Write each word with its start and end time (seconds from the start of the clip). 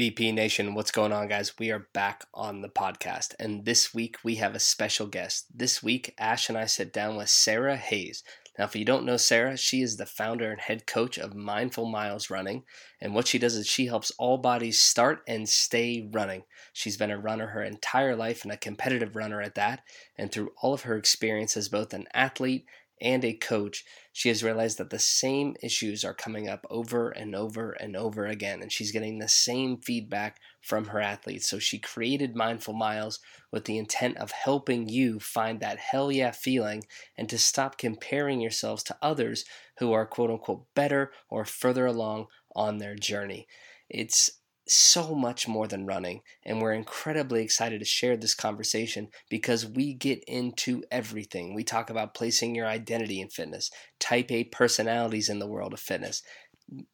BP 0.00 0.32
Nation, 0.32 0.72
what's 0.72 0.90
going 0.90 1.12
on, 1.12 1.28
guys? 1.28 1.58
We 1.58 1.70
are 1.70 1.88
back 1.92 2.24
on 2.32 2.62
the 2.62 2.70
podcast, 2.70 3.34
and 3.38 3.66
this 3.66 3.92
week 3.92 4.16
we 4.24 4.36
have 4.36 4.54
a 4.54 4.58
special 4.58 5.06
guest. 5.06 5.44
This 5.54 5.82
week, 5.82 6.14
Ash 6.16 6.48
and 6.48 6.56
I 6.56 6.64
sit 6.64 6.90
down 6.90 7.16
with 7.16 7.28
Sarah 7.28 7.76
Hayes. 7.76 8.24
Now, 8.58 8.64
if 8.64 8.74
you 8.74 8.86
don't 8.86 9.04
know 9.04 9.18
Sarah, 9.18 9.58
she 9.58 9.82
is 9.82 9.98
the 9.98 10.06
founder 10.06 10.50
and 10.50 10.58
head 10.58 10.86
coach 10.86 11.18
of 11.18 11.34
Mindful 11.34 11.84
Miles 11.84 12.30
Running, 12.30 12.62
and 12.98 13.14
what 13.14 13.28
she 13.28 13.38
does 13.38 13.56
is 13.56 13.66
she 13.66 13.88
helps 13.88 14.10
all 14.12 14.38
bodies 14.38 14.80
start 14.80 15.20
and 15.28 15.46
stay 15.46 16.08
running. 16.10 16.44
She's 16.72 16.96
been 16.96 17.10
a 17.10 17.18
runner 17.18 17.48
her 17.48 17.62
entire 17.62 18.16
life 18.16 18.42
and 18.42 18.50
a 18.50 18.56
competitive 18.56 19.14
runner 19.14 19.42
at 19.42 19.54
that, 19.56 19.82
and 20.16 20.32
through 20.32 20.52
all 20.62 20.72
of 20.72 20.82
her 20.82 20.96
experience 20.96 21.58
as 21.58 21.68
both 21.68 21.92
an 21.92 22.06
athlete 22.14 22.64
and 23.00 23.24
a 23.24 23.32
coach, 23.32 23.84
she 24.12 24.28
has 24.28 24.42
realized 24.42 24.78
that 24.78 24.90
the 24.90 24.98
same 24.98 25.54
issues 25.62 26.04
are 26.04 26.14
coming 26.14 26.48
up 26.48 26.66
over 26.68 27.10
and 27.10 27.34
over 27.34 27.72
and 27.72 27.96
over 27.96 28.26
again, 28.26 28.62
and 28.62 28.72
she's 28.72 28.92
getting 28.92 29.18
the 29.18 29.28
same 29.28 29.78
feedback 29.78 30.40
from 30.60 30.86
her 30.86 31.00
athletes. 31.00 31.48
So 31.48 31.58
she 31.58 31.78
created 31.78 32.36
Mindful 32.36 32.74
Miles 32.74 33.20
with 33.50 33.64
the 33.64 33.78
intent 33.78 34.16
of 34.18 34.30
helping 34.30 34.88
you 34.88 35.20
find 35.20 35.60
that 35.60 35.78
hell 35.78 36.12
yeah 36.12 36.30
feeling 36.30 36.84
and 37.16 37.28
to 37.28 37.38
stop 37.38 37.78
comparing 37.78 38.40
yourselves 38.40 38.82
to 38.84 38.96
others 39.00 39.44
who 39.78 39.92
are 39.92 40.06
quote 40.06 40.30
unquote 40.30 40.66
better 40.74 41.12
or 41.28 41.44
further 41.44 41.86
along 41.86 42.26
on 42.54 42.78
their 42.78 42.94
journey. 42.94 43.46
It's 43.88 44.39
so 44.70 45.14
much 45.14 45.48
more 45.48 45.66
than 45.66 45.86
running, 45.86 46.22
and 46.44 46.60
we're 46.60 46.72
incredibly 46.72 47.42
excited 47.42 47.80
to 47.80 47.84
share 47.84 48.16
this 48.16 48.34
conversation 48.34 49.08
because 49.28 49.66
we 49.66 49.94
get 49.94 50.22
into 50.26 50.82
everything. 50.90 51.54
We 51.54 51.64
talk 51.64 51.90
about 51.90 52.14
placing 52.14 52.54
your 52.54 52.66
identity 52.66 53.20
in 53.20 53.28
fitness, 53.28 53.70
type 53.98 54.30
A 54.30 54.44
personalities 54.44 55.28
in 55.28 55.38
the 55.38 55.46
world 55.46 55.72
of 55.72 55.80
fitness, 55.80 56.22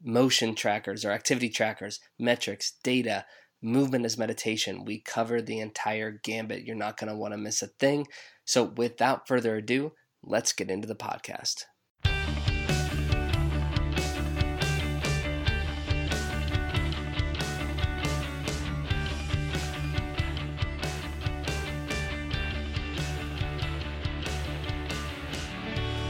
motion 0.02 0.54
trackers 0.54 1.04
or 1.04 1.10
activity 1.10 1.48
trackers, 1.48 2.00
metrics, 2.18 2.72
data, 2.82 3.26
movement 3.62 4.04
as 4.04 4.18
meditation. 4.18 4.84
We 4.84 5.00
cover 5.00 5.42
the 5.42 5.60
entire 5.60 6.10
gambit. 6.10 6.64
You're 6.64 6.76
not 6.76 6.96
going 6.96 7.10
to 7.10 7.16
want 7.16 7.34
to 7.34 7.38
miss 7.38 7.62
a 7.62 7.66
thing. 7.66 8.06
So, 8.44 8.64
without 8.64 9.28
further 9.28 9.56
ado, 9.56 9.92
let's 10.22 10.52
get 10.52 10.70
into 10.70 10.88
the 10.88 10.94
podcast. 10.94 11.64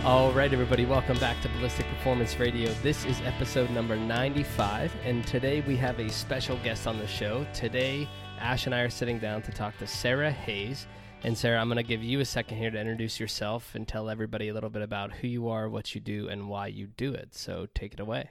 All 0.06 0.30
right, 0.30 0.52
everybody, 0.52 0.86
welcome 0.86 1.18
back 1.18 1.42
to 1.42 1.48
Ballistic 1.48 1.84
Performance 1.88 2.38
Radio. 2.38 2.72
This 2.74 3.04
is 3.04 3.20
episode 3.22 3.70
number 3.70 3.96
95, 3.96 4.94
and 5.04 5.26
today 5.26 5.62
we 5.62 5.76
have 5.78 5.98
a 5.98 6.08
special 6.08 6.56
guest 6.58 6.86
on 6.86 6.96
the 7.00 7.08
show. 7.08 7.44
Today, 7.52 8.08
Ash 8.38 8.66
and 8.66 8.74
I 8.74 8.82
are 8.82 8.88
sitting 8.88 9.18
down 9.18 9.42
to 9.42 9.50
talk 9.50 9.76
to 9.78 9.86
Sarah 9.88 10.30
Hayes. 10.30 10.86
And 11.24 11.36
Sarah, 11.36 11.58
I'm 11.58 11.66
going 11.66 11.78
to 11.78 11.82
give 11.82 12.04
you 12.04 12.20
a 12.20 12.24
second 12.24 12.56
here 12.56 12.70
to 12.70 12.78
introduce 12.78 13.18
yourself 13.18 13.74
and 13.74 13.88
tell 13.88 14.08
everybody 14.08 14.48
a 14.48 14.54
little 14.54 14.70
bit 14.70 14.82
about 14.82 15.12
who 15.12 15.26
you 15.26 15.48
are, 15.48 15.68
what 15.68 15.92
you 15.92 16.00
do, 16.00 16.28
and 16.28 16.48
why 16.48 16.68
you 16.68 16.86
do 16.86 17.12
it. 17.12 17.34
So 17.34 17.66
take 17.74 17.92
it 17.92 17.98
away. 17.98 18.30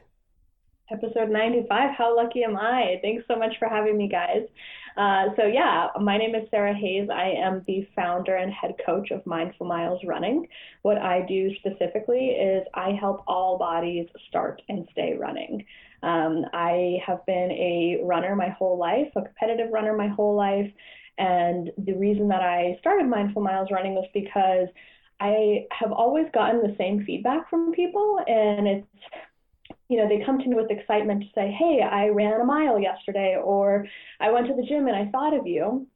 Episode 0.90 1.30
95. 1.30 1.90
How 1.98 2.16
lucky 2.16 2.46
am 2.46 2.56
I? 2.56 3.00
Thanks 3.02 3.26
so 3.28 3.36
much 3.36 3.52
for 3.59 3.68
having 3.68 3.98
me, 3.98 4.08
guys. 4.08 4.48
Uh, 4.97 5.25
so, 5.35 5.45
yeah, 5.45 5.88
my 5.99 6.17
name 6.17 6.35
is 6.35 6.47
Sarah 6.49 6.73
Hayes. 6.73 7.09
I 7.13 7.31
am 7.31 7.63
the 7.67 7.88
founder 7.95 8.35
and 8.35 8.51
head 8.51 8.75
coach 8.85 9.11
of 9.11 9.25
Mindful 9.25 9.67
Miles 9.67 10.01
Running. 10.05 10.47
What 10.83 10.97
I 10.97 11.25
do 11.27 11.53
specifically 11.55 12.29
is 12.29 12.65
I 12.73 12.91
help 12.91 13.23
all 13.27 13.57
bodies 13.57 14.07
start 14.29 14.61
and 14.69 14.88
stay 14.91 15.16
running. 15.19 15.66
Um, 16.01 16.45
I 16.53 16.99
have 17.05 17.25
been 17.25 17.51
a 17.51 18.01
runner 18.03 18.35
my 18.35 18.49
whole 18.49 18.77
life, 18.77 19.09
a 19.17 19.21
competitive 19.23 19.73
runner 19.73 19.95
my 19.97 20.07
whole 20.07 20.35
life. 20.35 20.71
And 21.17 21.71
the 21.77 21.93
reason 21.93 22.29
that 22.29 22.41
I 22.41 22.77
started 22.79 23.07
Mindful 23.07 23.41
Miles 23.41 23.69
Running 23.71 23.95
was 23.95 24.07
because 24.13 24.67
I 25.19 25.66
have 25.71 25.91
always 25.91 26.27
gotten 26.33 26.61
the 26.61 26.75
same 26.78 27.03
feedback 27.05 27.50
from 27.50 27.73
people, 27.73 28.19
and 28.28 28.67
it's 28.67 28.88
you 29.90 29.98
know, 29.98 30.08
they 30.08 30.24
come 30.26 30.40
to 30.40 30.48
me 30.48 30.56
with 30.56 30.72
excitement 30.72 31.22
to 31.22 31.28
say, 31.36 31.52
Hey, 31.52 31.81
I 31.81 32.08
ran 32.08 32.42
a 32.42 32.46
mile 32.46 32.80
yesterday, 32.80 33.38
or 33.42 33.86
I 34.20 34.31
went 34.31 34.48
to 34.48 34.56
the 34.56 34.66
gym 34.68 34.88
and 34.88 34.96
I 34.96 35.09
thought 35.12 35.38
of 35.38 35.48
you. 35.48 35.88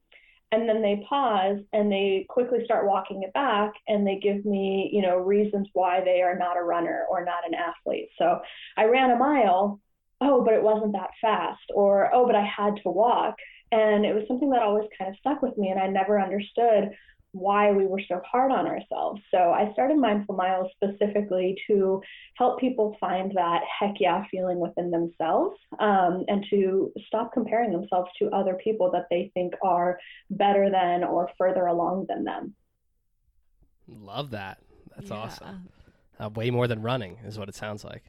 And 0.52 0.68
then 0.68 0.82
they 0.82 1.04
pause 1.08 1.60
and 1.74 1.92
they 1.92 2.26
quickly 2.28 2.66
start 2.66 2.88
walking 2.88 3.22
it 3.22 3.32
back 3.34 3.72
and 3.88 4.06
they 4.06 4.18
give 4.18 4.46
me, 4.46 4.90
you 4.92 5.04
know, 5.04 5.18
reasons 5.18 5.68
why 5.74 6.02
they 6.04 6.22
are 6.24 6.38
not 6.38 6.58
a 6.58 6.64
runner 6.64 7.06
or 7.10 7.24
not 7.24 7.48
an 7.48 7.54
athlete. 7.54 8.10
So 8.18 8.40
I 8.76 8.86
ran 8.86 9.12
a 9.12 9.16
mile. 9.16 9.80
Oh, 10.22 10.44
but 10.44 10.56
it 10.56 10.64
wasn't 10.64 10.94
that 10.94 11.12
fast. 11.22 11.62
Or, 11.76 12.14
oh, 12.14 12.26
but 12.26 12.36
I 12.36 12.44
had 12.44 12.76
to 12.84 12.90
walk. 12.90 13.36
And 13.72 14.06
it 14.06 14.16
was 14.16 14.24
something 14.28 14.50
that 14.50 14.64
always 14.64 14.90
kind 14.98 15.12
of 15.12 15.18
stuck 15.20 15.44
with 15.44 15.56
me. 15.56 15.70
And 15.70 15.80
I 15.80 15.86
never 15.86 16.20
understood 16.20 16.96
why 17.32 17.72
we 17.72 17.86
were 17.86 18.02
so 18.08 18.22
hard 18.30 18.52
on 18.52 18.66
ourselves. 18.66 19.22
So 19.32 19.38
I 19.38 19.72
started 19.74 19.98
Mindful 19.98 20.36
Miles 20.36 20.72
specifically 20.76 21.56
to 21.68 22.02
help 22.36 22.60
people 22.60 22.98
find 23.00 23.32
that 23.36 23.62
heck 23.80 23.96
yeah 24.00 24.24
feeling 24.32 24.60
within 24.60 24.90
themselves 24.90 25.58
um, 25.80 26.26
and 26.28 26.46
to 26.50 26.92
stop 27.08 27.32
comparing 27.34 27.72
themselves 27.72 28.10
to 28.20 28.30
other 28.30 28.56
people 28.64 28.90
that 28.92 29.06
they 29.10 29.32
think 29.34 29.54
are 29.64 30.00
better 30.32 30.70
than 30.72 31.04
or 31.04 31.30
further 31.38 31.68
along 31.68 32.08
than 32.10 32.24
them. 32.24 32.56
Love 33.88 34.32
that. 34.32 34.60
That's 34.96 35.10
yeah. 35.10 35.18
awesome. 35.18 35.70
Uh, 36.20 36.30
way 36.30 36.50
more 36.50 36.68
than 36.68 36.82
running 36.82 37.18
is 37.26 37.38
what 37.38 37.48
it 37.48 37.56
sounds 37.56 37.84
like. 37.84 38.04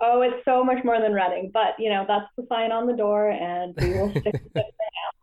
Oh, 0.00 0.20
it's 0.22 0.44
so 0.44 0.62
much 0.62 0.84
more 0.84 1.00
than 1.00 1.12
running, 1.12 1.50
but 1.52 1.74
you 1.78 1.90
know 1.90 2.04
that's 2.06 2.26
the 2.36 2.46
sign 2.48 2.70
on 2.70 2.86
the 2.86 2.92
door, 2.92 3.30
and 3.30 3.74
we 3.76 3.90
will 3.94 4.10
stick 4.10 4.24
with 4.54 4.64
it 4.64 4.74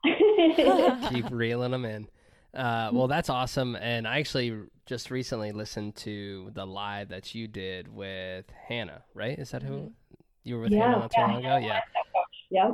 now. 0.05 1.09
Keep 1.09 1.31
reeling 1.31 1.71
them 1.71 1.85
in. 1.85 2.07
Uh, 2.55 2.89
well, 2.93 3.07
that's 3.07 3.29
awesome. 3.29 3.75
And 3.75 4.07
I 4.07 4.19
actually 4.19 4.57
just 4.85 5.11
recently 5.11 5.51
listened 5.51 5.95
to 5.97 6.51
the 6.53 6.65
live 6.65 7.09
that 7.09 7.35
you 7.35 7.47
did 7.47 7.87
with 7.93 8.45
Hannah, 8.67 9.03
right? 9.13 9.37
Is 9.37 9.51
that 9.51 9.63
who 9.63 9.73
mm-hmm. 9.73 9.87
you 10.43 10.55
were 10.55 10.61
with 10.61 10.71
yeah, 10.71 10.83
Hannah 10.83 10.99
not 10.99 11.11
too 11.11 11.21
yeah, 11.21 11.27
long 11.27 11.45
ago? 11.45 11.57
Yeah. 11.57 11.81
Yeah. 12.49 12.71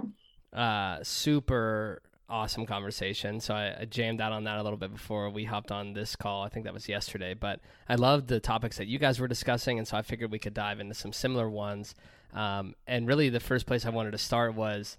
Uh, 0.53 1.03
super 1.03 2.02
awesome 2.30 2.66
conversation. 2.66 3.40
So 3.40 3.53
I, 3.53 3.81
I, 3.81 3.86
jammed 3.86 4.22
out 4.22 4.31
on 4.31 4.46
that 4.46 4.58
a 4.58 4.64
little 4.64 4.78
bit 4.78 4.91
before 4.91 5.30
we 5.30 5.44
hopped 5.44 5.72
on 5.72 5.94
this 5.94 6.16
call. 6.16 6.44
I 6.44 6.50
think 6.50 6.66
that 6.66 6.74
was 6.74 6.88
yesterday. 6.88 7.34
But 7.34 7.59
I 7.90 7.96
loved 7.96 8.28
the 8.28 8.40
topics 8.40 8.78
that 8.78 8.88
you 8.88 9.00
guys 9.00 9.20
were 9.20 9.28
discussing. 9.28 9.78
And 9.78 9.88
so 9.88 9.97
I 9.97 10.02
figured 10.02 10.31
we 10.31 10.40
could 10.40 10.53
dive 10.53 10.80
into 10.80 10.94
some 10.94 11.12
similar 11.12 11.50
ones. 11.50 11.94
Um, 12.34 12.75
and 12.88 13.08
really, 13.08 13.30
the 13.30 13.41
first 13.41 13.66
place 13.66 13.86
I 13.86 13.90
wanted 13.90 14.12
to 14.12 14.18
start 14.18 14.56
was 14.56 14.97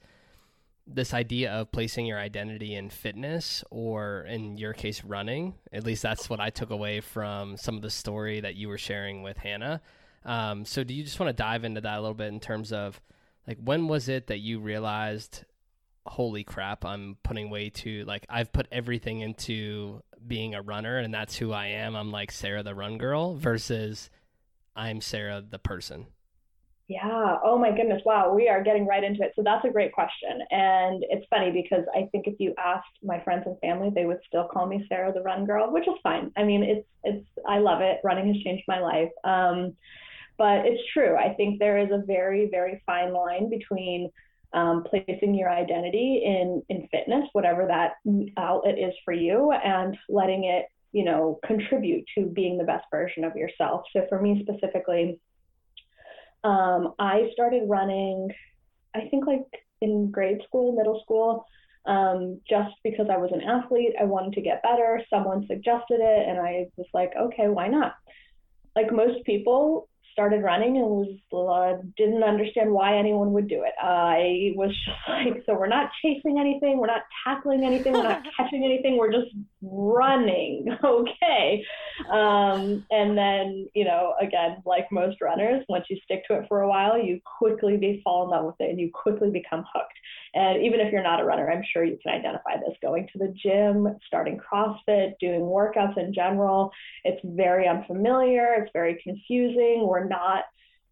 this 0.86 1.14
idea 1.14 1.52
of 1.52 1.70
placing 1.70 2.06
your 2.06 2.18
identity 2.18 2.74
in 2.74 2.90
fitness 2.90 3.62
or 3.70 4.22
in 4.22 4.56
your 4.56 4.72
case 4.72 5.04
running. 5.04 5.54
At 5.72 5.84
least 5.84 6.02
that's 6.02 6.28
what 6.28 6.40
i 6.40 6.50
took 6.50 6.70
away 6.70 7.00
from 7.00 7.56
some 7.56 7.76
of 7.76 7.82
the 7.82 7.90
story 7.90 8.40
that 8.40 8.56
you 8.56 8.68
were 8.68 8.78
sharing 8.78 9.22
with 9.22 9.36
hannah. 9.38 9.80
Um, 10.24 10.64
so 10.64 10.84
do 10.84 10.94
you 10.94 11.02
just 11.02 11.18
want 11.18 11.30
to 11.30 11.42
dive 11.42 11.64
into 11.64 11.80
that 11.80 11.98
a 11.98 12.00
little 12.00 12.14
bit 12.14 12.28
in 12.28 12.40
terms 12.40 12.72
of 12.72 13.00
like 13.46 13.58
when 13.62 13.88
was 13.88 14.08
it 14.08 14.28
that 14.28 14.38
you 14.38 14.60
realized 14.60 15.44
holy 16.04 16.42
crap 16.42 16.84
i'm 16.84 17.16
putting 17.22 17.48
way 17.48 17.70
too 17.70 18.04
like 18.06 18.26
i've 18.28 18.52
put 18.52 18.66
everything 18.72 19.20
into 19.20 20.02
being 20.26 20.54
a 20.54 20.62
runner 20.62 20.98
and 20.98 21.14
that's 21.14 21.36
who 21.36 21.52
i 21.52 21.66
am. 21.66 21.94
I'm 21.94 22.10
like 22.10 22.32
sarah 22.32 22.62
the 22.62 22.74
run 22.74 22.98
girl 22.98 23.36
versus 23.36 24.10
i'm 24.74 25.00
sarah 25.00 25.42
the 25.48 25.58
person 25.58 26.06
yeah. 26.92 27.38
Oh 27.42 27.58
my 27.58 27.70
goodness. 27.70 28.02
Wow. 28.04 28.34
We 28.34 28.48
are 28.48 28.62
getting 28.62 28.86
right 28.86 29.02
into 29.02 29.22
it. 29.22 29.32
So 29.34 29.42
that's 29.42 29.64
a 29.64 29.70
great 29.70 29.92
question. 29.92 30.40
And 30.50 31.02
it's 31.08 31.26
funny 31.30 31.50
because 31.50 31.84
I 31.94 32.08
think 32.12 32.26
if 32.26 32.34
you 32.38 32.54
asked 32.58 32.98
my 33.02 33.18
friends 33.20 33.44
and 33.46 33.58
family, 33.60 33.90
they 33.94 34.04
would 34.04 34.18
still 34.26 34.46
call 34.52 34.66
me 34.66 34.84
Sarah 34.88 35.12
the 35.12 35.22
Run 35.22 35.46
Girl, 35.46 35.72
which 35.72 35.88
is 35.88 35.94
fine. 36.02 36.30
I 36.36 36.44
mean, 36.44 36.62
it's 36.62 36.86
it's 37.04 37.26
I 37.48 37.58
love 37.58 37.80
it. 37.80 38.00
Running 38.04 38.32
has 38.34 38.42
changed 38.42 38.64
my 38.68 38.80
life. 38.80 39.10
Um, 39.24 39.74
but 40.36 40.66
it's 40.66 40.82
true. 40.92 41.16
I 41.16 41.34
think 41.34 41.58
there 41.58 41.78
is 41.78 41.90
a 41.90 42.04
very 42.06 42.48
very 42.50 42.82
fine 42.84 43.14
line 43.14 43.48
between 43.48 44.10
um, 44.52 44.84
placing 44.84 45.34
your 45.34 45.50
identity 45.50 46.22
in 46.26 46.62
in 46.68 46.88
fitness, 46.88 47.26
whatever 47.32 47.66
that 47.66 47.92
outlet 48.36 48.78
is 48.78 48.92
for 49.04 49.14
you, 49.14 49.52
and 49.52 49.96
letting 50.10 50.44
it 50.44 50.66
you 50.92 51.04
know 51.04 51.40
contribute 51.46 52.04
to 52.18 52.26
being 52.26 52.58
the 52.58 52.64
best 52.64 52.84
version 52.90 53.24
of 53.24 53.34
yourself. 53.34 53.84
So 53.94 54.04
for 54.10 54.20
me 54.20 54.44
specifically 54.46 55.18
um, 56.44 56.94
I 56.98 57.30
started 57.32 57.68
running, 57.68 58.30
I 58.94 59.08
think 59.10 59.26
like 59.26 59.46
in 59.80 60.10
grade 60.10 60.40
school, 60.46 60.76
middle 60.76 61.00
school, 61.02 61.46
um, 61.86 62.40
just 62.48 62.74
because 62.84 63.06
I 63.10 63.16
was 63.16 63.30
an 63.32 63.42
athlete. 63.42 63.94
I 64.00 64.04
wanted 64.04 64.34
to 64.34 64.40
get 64.40 64.62
better. 64.62 65.02
Someone 65.10 65.46
suggested 65.46 66.00
it, 66.00 66.28
and 66.28 66.38
I 66.38 66.66
was 66.76 66.86
like, 66.94 67.12
okay, 67.18 67.48
why 67.48 67.68
not? 67.68 67.94
Like 68.76 68.92
most 68.92 69.24
people, 69.24 69.88
started 70.12 70.42
running 70.42 70.76
and 70.76 70.86
was 70.86 71.08
uh, 71.32 71.82
didn't 71.96 72.22
understand 72.22 72.70
why 72.70 72.96
anyone 72.96 73.32
would 73.32 73.48
do 73.48 73.62
it. 73.62 73.72
I 73.80 74.52
was 74.54 74.70
just 74.70 74.98
like, 75.08 75.42
so 75.46 75.54
we're 75.54 75.66
not 75.66 75.90
chasing 76.02 76.38
anything, 76.38 76.78
we're 76.78 76.86
not 76.86 77.02
tackling 77.24 77.64
anything, 77.64 77.94
we're 77.94 78.02
not 78.02 78.22
catching 78.36 78.64
anything, 78.64 78.96
we're 78.96 79.12
just 79.12 79.34
running. 79.62 80.66
Okay. 80.84 81.64
Um, 82.10 82.84
and 82.90 83.16
then, 83.16 83.68
you 83.74 83.84
know, 83.84 84.14
again, 84.20 84.62
like 84.66 84.90
most 84.90 85.20
runners, 85.20 85.64
once 85.68 85.86
you 85.88 85.96
stick 86.04 86.26
to 86.26 86.38
it 86.38 86.46
for 86.48 86.62
a 86.62 86.68
while, 86.68 86.98
you 86.98 87.20
quickly 87.38 87.76
be 87.76 88.00
fall 88.02 88.24
in 88.24 88.30
love 88.30 88.46
with 88.46 88.54
it 88.60 88.70
and 88.70 88.80
you 88.80 88.90
quickly 88.92 89.30
become 89.30 89.64
hooked. 89.72 89.92
And 90.34 90.62
even 90.62 90.80
if 90.80 90.92
you're 90.92 91.02
not 91.02 91.20
a 91.20 91.24
runner, 91.24 91.50
I'm 91.50 91.62
sure 91.72 91.84
you 91.84 91.98
can 92.02 92.12
identify 92.12 92.56
this. 92.56 92.76
Going 92.82 93.08
to 93.12 93.18
the 93.18 93.34
gym, 93.42 93.96
starting 94.06 94.38
CrossFit, 94.38 95.12
doing 95.20 95.40
workouts 95.42 95.96
in 95.96 96.12
general, 96.12 96.70
it's 97.04 97.20
very 97.24 97.68
unfamiliar, 97.68 98.54
it's 98.58 98.70
very 98.72 99.00
confusing. 99.02 99.86
We're 99.86 100.08
not 100.08 100.44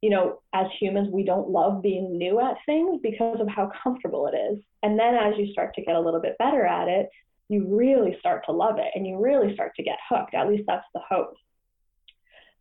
you 0.02 0.08
know, 0.08 0.40
as 0.55 0.67
humans, 0.81 1.11
we 1.12 1.25
don't 1.25 1.50
love 1.50 1.82
being 1.82 2.17
new 2.17 2.40
at 2.40 2.56
things 2.64 3.00
because 3.02 3.38
of 3.38 3.49
how 3.49 3.70
comfortable 3.82 4.26
it 4.28 4.34
is. 4.37 4.58
And 4.82 4.99
then 4.99 5.14
as 5.14 5.34
you 5.37 5.52
start 5.52 5.75
to 5.75 5.82
get 5.82 5.94
a 5.94 6.00
little 6.00 6.20
bit 6.20 6.38
better 6.38 6.64
at 6.64 6.88
it, 6.88 7.11
you 7.50 7.67
really 7.67 8.17
start 8.20 8.44
to 8.47 8.52
love 8.52 8.79
it 8.79 8.93
and 8.94 9.05
you 9.05 9.19
really 9.19 9.52
start 9.55 9.73
to 9.75 9.82
get 9.82 9.99
hooked. 10.08 10.35
At 10.35 10.49
least 10.49 10.62
that's 10.69 10.87
the 10.94 11.00
hope. 11.06 11.35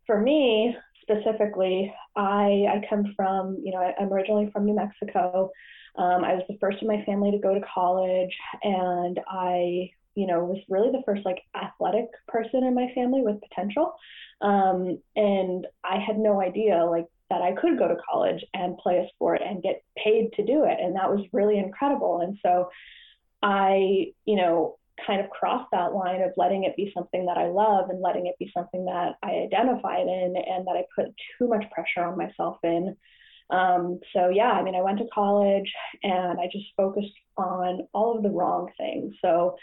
For 0.08 0.20
me 0.20 0.76
specifically, 1.04 1.94
I, 2.16 2.66
I 2.68 2.82
come 2.90 3.14
from, 3.16 3.60
you 3.64 3.72
know, 3.72 3.78
I, 3.78 3.94
am 4.02 4.12
originally 4.12 4.50
from 4.52 4.66
New 4.66 4.74
Mexico. 4.74 5.52
Um, 5.96 6.24
I 6.24 6.34
was 6.34 6.44
the 6.50 6.58
first 6.60 6.80
in 6.82 6.88
my 6.88 7.04
family 7.06 7.30
to 7.30 7.38
go 7.38 7.54
to 7.54 7.62
college, 7.72 8.36
and 8.64 9.20
I, 9.30 9.92
you 10.16 10.26
know, 10.26 10.44
was 10.44 10.58
really 10.70 10.90
the 10.90 11.04
first 11.06 11.24
like 11.24 11.42
athletic 11.56 12.08
person 12.28 12.64
in 12.64 12.74
my 12.74 12.92
family 12.96 13.22
with 13.22 13.40
potential. 13.48 13.94
Um, 14.42 14.98
and 15.16 15.68
I 15.84 16.00
had 16.00 16.18
no 16.18 16.42
idea 16.42 16.84
like 16.84 17.06
that 17.30 17.44
I 17.44 17.52
could 17.52 17.78
go 17.78 17.88
to 17.88 17.98
college 18.12 18.44
and 18.56 18.78
play 18.80 18.98
a 18.98 19.10
sport 19.10 19.42
and 19.46 19.62
get 19.62 19.84
paid 20.04 20.34
to 20.34 20.44
do 20.44 20.64
it, 20.64 20.80
and 20.82 20.96
that 20.96 21.12
was 21.12 21.24
really 21.32 21.60
incredible. 21.60 22.22
And 22.22 22.40
so 22.44 22.70
I, 23.44 24.14
you 24.26 24.36
know, 24.36 24.79
kind 25.06 25.22
of 25.22 25.30
crossed 25.30 25.70
that 25.72 25.94
line 25.94 26.22
of 26.22 26.32
letting 26.38 26.64
it 26.64 26.76
be 26.76 26.92
something 26.94 27.26
that 27.26 27.38
I 27.38 27.48
love 27.48 27.90
and 27.90 28.02
letting 28.02 28.28
it 28.28 28.36
be 28.40 28.52
something 28.54 28.86
that 28.86 29.16
I 29.24 29.32
identified 29.32 30.08
in 30.08 30.36
and 30.36 30.68
that 30.68 30.76
I 30.76 30.84
put 30.96 31.14
too 31.38 31.48
much 31.48 31.66
pressure 31.72 32.08
on 32.08 32.18
myself 32.18 32.58
in. 32.64 32.96
Um, 33.50 34.00
so 34.14 34.30
yeah, 34.30 34.52
I 34.52 34.64
mean, 34.64 34.76
I 34.76 34.82
went 34.82 35.00
to 35.00 35.08
college 35.14 35.72
and 36.04 36.40
I 36.40 36.48
just 36.52 36.66
focused 36.78 37.14
on 37.38 37.88
all 37.94 38.16
of 38.16 38.24
the 38.24 38.30
wrong 38.30 38.70
things. 38.78 39.16
So 39.22 39.56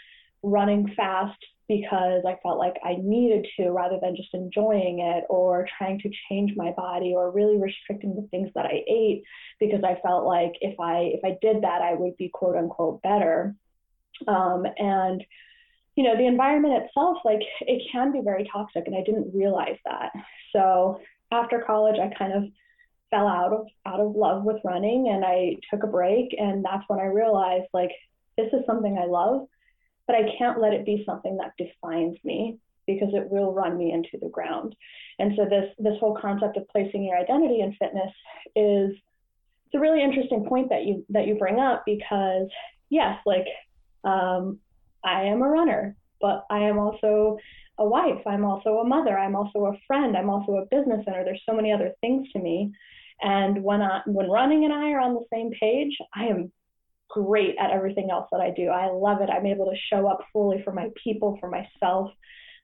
running 0.43 0.93
fast 0.95 1.37
because 1.67 2.23
I 2.25 2.37
felt 2.41 2.59
like 2.59 2.75
I 2.83 2.95
needed 3.01 3.45
to 3.57 3.71
rather 3.71 3.97
than 4.01 4.15
just 4.15 4.33
enjoying 4.33 4.99
it 4.99 5.25
or 5.29 5.67
trying 5.77 5.99
to 5.99 6.09
change 6.29 6.53
my 6.55 6.71
body 6.71 7.13
or 7.15 7.31
really 7.31 7.57
restricting 7.57 8.15
the 8.15 8.27
things 8.29 8.49
that 8.55 8.65
I 8.65 8.83
ate 8.87 9.23
because 9.59 9.83
I 9.83 9.99
felt 10.01 10.25
like 10.25 10.53
if 10.61 10.79
I 10.79 11.11
if 11.13 11.21
I 11.25 11.37
did 11.41 11.63
that 11.63 11.81
I 11.81 11.93
would 11.93 12.15
be 12.17 12.29
quote 12.29 12.55
unquote 12.55 13.01
better. 13.01 13.55
Um, 14.27 14.65
and 14.77 15.23
you 15.95 16.03
know, 16.03 16.15
the 16.15 16.27
environment 16.27 16.83
itself, 16.83 17.17
like 17.25 17.41
it 17.61 17.81
can 17.91 18.11
be 18.11 18.21
very 18.23 18.47
toxic, 18.51 18.83
and 18.85 18.95
I 18.95 19.03
didn't 19.03 19.33
realize 19.33 19.77
that. 19.85 20.11
So 20.53 20.99
after 21.31 21.63
college, 21.65 21.99
I 21.99 22.13
kind 22.15 22.33
of 22.33 22.43
fell 23.09 23.27
out 23.27 23.51
of 23.51 23.67
out 23.85 23.99
of 23.99 24.15
love 24.15 24.43
with 24.43 24.61
running, 24.63 25.09
and 25.09 25.25
I 25.25 25.55
took 25.71 25.83
a 25.83 25.87
break, 25.87 26.35
and 26.37 26.63
that's 26.63 26.83
when 26.87 26.99
I 26.99 27.05
realized 27.05 27.67
like 27.73 27.91
this 28.37 28.47
is 28.53 28.65
something 28.67 28.97
I 28.97 29.05
love, 29.05 29.47
but 30.05 30.15
I 30.15 30.35
can't 30.37 30.61
let 30.61 30.73
it 30.73 30.85
be 30.85 31.03
something 31.05 31.37
that 31.37 31.53
defines 31.57 32.17
me 32.23 32.59
because 32.85 33.09
it 33.13 33.29
will 33.29 33.53
run 33.53 33.77
me 33.77 33.91
into 33.91 34.17
the 34.21 34.29
ground. 34.29 34.75
And 35.19 35.33
so 35.35 35.45
this 35.45 35.73
this 35.79 35.99
whole 35.99 36.17
concept 36.19 36.57
of 36.57 36.67
placing 36.69 37.03
your 37.03 37.17
identity 37.17 37.61
in 37.61 37.73
fitness 37.73 38.13
is 38.55 38.91
it's 39.65 39.75
a 39.75 39.79
really 39.79 40.01
interesting 40.01 40.45
point 40.45 40.69
that 40.69 40.85
you 40.85 41.05
that 41.09 41.27
you 41.27 41.35
bring 41.35 41.59
up 41.59 41.83
because 41.85 42.47
yes, 42.89 43.17
like 43.25 43.45
um, 44.03 44.59
I 45.03 45.23
am 45.23 45.41
a 45.41 45.49
runner, 45.49 45.95
but 46.19 46.45
I 46.49 46.59
am 46.59 46.77
also 46.77 47.37
a 47.77 47.85
wife. 47.85 48.21
I'm 48.25 48.45
also 48.45 48.79
a 48.79 48.87
mother. 48.87 49.17
I'm 49.17 49.35
also 49.35 49.65
a 49.67 49.77
friend. 49.85 50.17
I'm 50.17 50.29
also 50.29 50.53
a 50.53 50.65
business 50.65 51.05
owner. 51.07 51.23
There's 51.23 51.43
so 51.47 51.55
many 51.55 51.71
other 51.71 51.91
things 52.01 52.27
to 52.33 52.39
me. 52.39 52.71
And 53.21 53.63
when 53.63 53.81
I, 53.81 54.01
when 54.05 54.29
running 54.29 54.63
and 54.65 54.73
I 54.73 54.91
are 54.91 54.99
on 54.99 55.13
the 55.13 55.25
same 55.31 55.51
page, 55.59 55.95
I 56.15 56.25
am 56.25 56.51
great 57.09 57.55
at 57.59 57.71
everything 57.71 58.09
else 58.11 58.27
that 58.31 58.41
I 58.41 58.51
do. 58.51 58.67
I 58.67 58.91
love 58.91 59.21
it. 59.21 59.29
I'm 59.29 59.45
able 59.45 59.65
to 59.65 59.77
show 59.89 60.07
up 60.07 60.19
fully 60.33 60.61
for 60.63 60.73
my 60.73 60.89
people, 61.01 61.37
for 61.39 61.49
myself. 61.49 62.11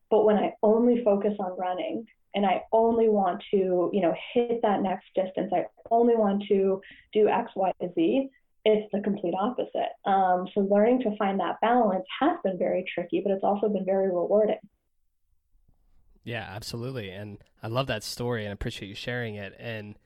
But 0.09 0.25
when 0.25 0.38
I 0.38 0.53
only 0.62 1.03
focus 1.03 1.33
on 1.39 1.57
running 1.57 2.06
and 2.35 2.45
I 2.45 2.63
only 2.71 3.09
want 3.09 3.44
to, 3.51 3.89
you 3.94 4.01
know, 4.01 4.13
hit 4.33 4.62
that 4.62 4.81
next 4.81 5.06
distance, 5.15 5.51
I 5.53 5.65
only 5.91 6.15
want 6.15 6.44
to 6.50 6.81
do 7.13 7.27
X, 7.30 7.51
Y, 7.56 7.71
Z, 7.95 8.30
it's 8.65 8.89
the 8.92 9.01
complete 9.01 9.33
opposite. 9.39 9.92
Um, 10.06 10.48
so 10.54 10.62
learning 10.62 11.01
to 11.01 11.15
find 11.18 11.39
that 11.39 11.60
balance 11.62 12.06
has 12.19 12.38
been 12.44 12.57
very 12.57 12.86
tricky, 12.94 13.21
but 13.24 13.31
it's 13.31 13.44
also 13.44 13.69
been 13.69 13.86
very 13.86 14.07
rewarding. 14.07 14.60
Yeah, 16.24 16.48
absolutely. 16.50 17.10
And 17.10 17.39
I 17.62 17.68
love 17.68 17.88
that 17.88 18.04
story 18.04 18.45
and 18.45 18.54
appreciate 18.54 18.88
you 18.88 18.95
sharing 18.95 19.36
it. 19.36 19.54
And 19.60 19.98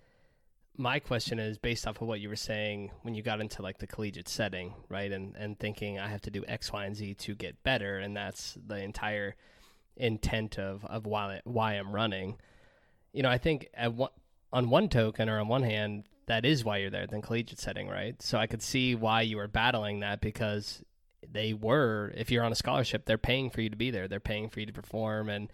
my 0.75 0.99
question 0.99 1.39
is 1.39 1.57
based 1.57 1.87
off 1.87 2.01
of 2.01 2.07
what 2.07 2.19
you 2.19 2.29
were 2.29 2.35
saying 2.35 2.91
when 3.01 3.13
you 3.13 3.21
got 3.21 3.41
into 3.41 3.61
like 3.61 3.79
the 3.79 3.87
collegiate 3.87 4.27
setting, 4.27 4.73
right? 4.89 5.11
And 5.11 5.35
and 5.35 5.59
thinking 5.59 5.99
I 5.99 6.07
have 6.07 6.21
to 6.21 6.31
do 6.31 6.43
X, 6.47 6.71
Y, 6.71 6.85
and 6.85 6.95
Z 6.95 7.15
to 7.15 7.35
get 7.35 7.61
better, 7.63 7.97
and 7.97 8.15
that's 8.15 8.57
the 8.65 8.81
entire 8.81 9.35
intent 9.95 10.59
of 10.59 10.85
of 10.85 11.05
why 11.05 11.41
why 11.43 11.73
I'm 11.73 11.91
running. 11.91 12.37
You 13.11 13.23
know, 13.23 13.29
I 13.29 13.39
think 13.39 13.69
at 13.73 13.93
one, 13.93 14.11
on 14.53 14.69
one 14.69 14.89
token 14.89 15.29
or 15.29 15.39
on 15.39 15.47
one 15.47 15.63
hand, 15.63 16.03
that 16.27 16.45
is 16.45 16.63
why 16.63 16.77
you're 16.77 16.89
there 16.89 17.07
than 17.07 17.21
collegiate 17.21 17.59
setting, 17.59 17.87
right? 17.87 18.21
So 18.21 18.37
I 18.37 18.47
could 18.47 18.61
see 18.61 18.95
why 18.95 19.21
you 19.21 19.37
were 19.37 19.47
battling 19.47 20.01
that 20.01 20.21
because 20.21 20.83
they 21.29 21.53
were, 21.53 22.13
if 22.15 22.29
you're 22.29 22.43
on 22.43 22.51
a 22.51 22.55
scholarship, 22.55 23.05
they're 23.05 23.17
paying 23.17 23.49
for 23.49 23.61
you 23.61 23.69
to 23.69 23.75
be 23.75 23.91
there. 23.91 24.07
They're 24.07 24.19
paying 24.19 24.49
for 24.49 24.59
you 24.59 24.65
to 24.65 24.73
perform 24.73 25.29
and 25.29 25.51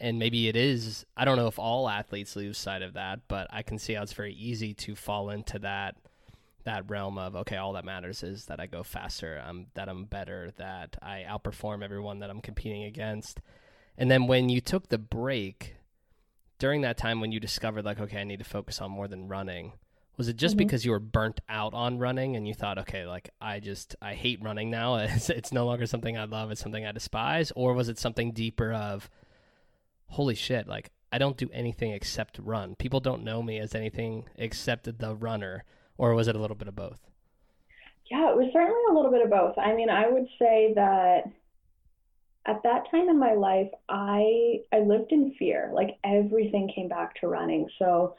and 0.00 0.18
maybe 0.18 0.46
it 0.46 0.54
is 0.54 1.04
I 1.16 1.24
don't 1.24 1.36
know 1.36 1.48
if 1.48 1.58
all 1.58 1.88
athletes 1.88 2.36
lose 2.36 2.56
sight 2.56 2.82
of 2.82 2.94
that, 2.94 3.20
but 3.28 3.48
I 3.50 3.62
can 3.62 3.78
see 3.78 3.94
how 3.94 4.02
it's 4.02 4.12
very 4.12 4.32
easy 4.32 4.72
to 4.74 4.94
fall 4.94 5.30
into 5.30 5.58
that 5.60 5.96
that 6.64 6.88
realm 6.88 7.18
of 7.18 7.34
okay, 7.34 7.56
all 7.56 7.72
that 7.72 7.84
matters 7.84 8.22
is 8.22 8.44
that 8.46 8.60
I 8.60 8.66
go 8.66 8.82
faster, 8.82 9.42
I'm 9.44 9.66
that 9.74 9.88
I'm 9.88 10.04
better, 10.04 10.52
that 10.56 10.96
I 11.02 11.24
outperform 11.28 11.82
everyone 11.82 12.20
that 12.20 12.30
I'm 12.30 12.40
competing 12.40 12.84
against. 12.84 13.40
And 13.96 14.08
then 14.08 14.28
when 14.28 14.48
you 14.48 14.60
took 14.60 14.88
the 14.88 14.98
break 14.98 15.74
during 16.60 16.82
that 16.82 16.96
time 16.96 17.20
when 17.20 17.32
you 17.32 17.40
discovered 17.40 17.84
like 17.84 17.98
okay, 18.00 18.20
I 18.20 18.24
need 18.24 18.38
to 18.38 18.44
focus 18.44 18.80
on 18.80 18.92
more 18.92 19.08
than 19.08 19.26
running, 19.26 19.72
was 20.18 20.28
it 20.28 20.36
just 20.36 20.56
mm-hmm. 20.56 20.66
because 20.66 20.84
you 20.84 20.90
were 20.90 20.98
burnt 20.98 21.40
out 21.48 21.72
on 21.72 21.98
running 21.98 22.34
and 22.34 22.46
you 22.46 22.52
thought, 22.52 22.76
okay, 22.76 23.06
like 23.06 23.30
I 23.40 23.60
just 23.60 23.94
I 24.02 24.14
hate 24.14 24.42
running 24.42 24.68
now. 24.68 24.96
It's, 24.98 25.30
it's 25.30 25.52
no 25.52 25.64
longer 25.64 25.86
something 25.86 26.18
I 26.18 26.24
love. 26.24 26.50
It's 26.50 26.60
something 26.60 26.84
I 26.84 26.92
despise. 26.92 27.52
Or 27.54 27.72
was 27.72 27.88
it 27.88 27.98
something 27.98 28.32
deeper 28.32 28.72
of, 28.72 29.08
holy 30.08 30.34
shit, 30.34 30.66
like 30.66 30.90
I 31.12 31.18
don't 31.18 31.36
do 31.36 31.48
anything 31.52 31.92
except 31.92 32.38
run. 32.38 32.74
People 32.74 32.98
don't 32.98 33.22
know 33.22 33.42
me 33.42 33.58
as 33.58 33.74
anything 33.76 34.28
except 34.36 34.98
the 34.98 35.14
runner. 35.14 35.64
Or 35.96 36.14
was 36.14 36.26
it 36.26 36.36
a 36.36 36.38
little 36.38 36.56
bit 36.56 36.68
of 36.68 36.74
both? 36.74 37.00
Yeah, 38.10 38.30
it 38.30 38.36
was 38.36 38.50
certainly 38.52 38.82
a 38.90 38.94
little 38.94 39.12
bit 39.12 39.22
of 39.22 39.30
both. 39.30 39.56
I 39.56 39.74
mean, 39.74 39.88
I 39.88 40.08
would 40.08 40.26
say 40.38 40.72
that 40.74 41.24
at 42.46 42.62
that 42.64 42.90
time 42.90 43.08
in 43.08 43.18
my 43.18 43.34
life, 43.34 43.70
I 43.88 44.62
I 44.72 44.80
lived 44.80 45.12
in 45.12 45.34
fear. 45.38 45.70
Like 45.72 45.98
everything 46.02 46.72
came 46.74 46.88
back 46.88 47.14
to 47.20 47.28
running. 47.28 47.68
So 47.78 48.16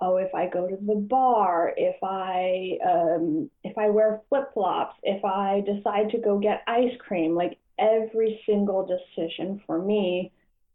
oh, 0.00 0.16
if 0.16 0.34
I 0.34 0.48
go 0.48 0.68
to 0.68 0.76
the 0.76 0.94
bar, 0.94 1.72
if 1.76 1.96
I 2.02 2.78
um, 2.86 3.50
if 3.64 3.76
I 3.76 3.88
wear 3.90 4.20
flip 4.28 4.52
flops, 4.54 4.96
if 5.02 5.24
I 5.24 5.62
decide 5.66 6.10
to 6.10 6.18
go 6.18 6.38
get 6.38 6.62
ice 6.66 6.94
cream, 6.98 7.34
like 7.34 7.58
every 7.78 8.40
single 8.46 8.86
decision 8.86 9.60
for 9.66 9.80
me 9.80 10.32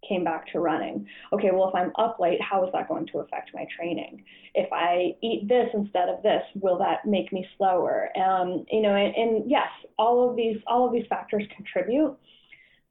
came 0.08 0.24
back 0.24 0.52
to 0.52 0.60
running. 0.60 1.08
Okay, 1.32 1.50
well, 1.52 1.70
if 1.70 1.76
I'm 1.76 1.92
up 1.98 2.20
late, 2.20 2.40
how 2.42 2.66
is 2.66 2.72
that 2.74 2.88
going 2.88 3.08
to 3.08 3.20
affect 3.20 3.52
my 3.54 3.66
training? 3.76 4.24
If 4.54 4.72
I 4.72 5.16
eat 5.22 5.48
this 5.48 5.70
instead 5.74 6.10
of 6.10 6.22
this, 6.24 6.44
will 6.56 6.78
that 6.80 7.06
make 7.06 7.32
me 7.32 7.48
slower? 7.58 8.10
Um, 8.18 8.66
you 8.70 8.82
know, 8.82 8.96
and, 8.96 9.16
and 9.16 9.50
yes, 9.50 9.70
all 9.98 10.30
of 10.30 10.36
these 10.36 10.58
all 10.68 10.86
of 10.86 10.94
these 10.94 11.06
factors 11.10 11.44
contribute. 11.56 12.18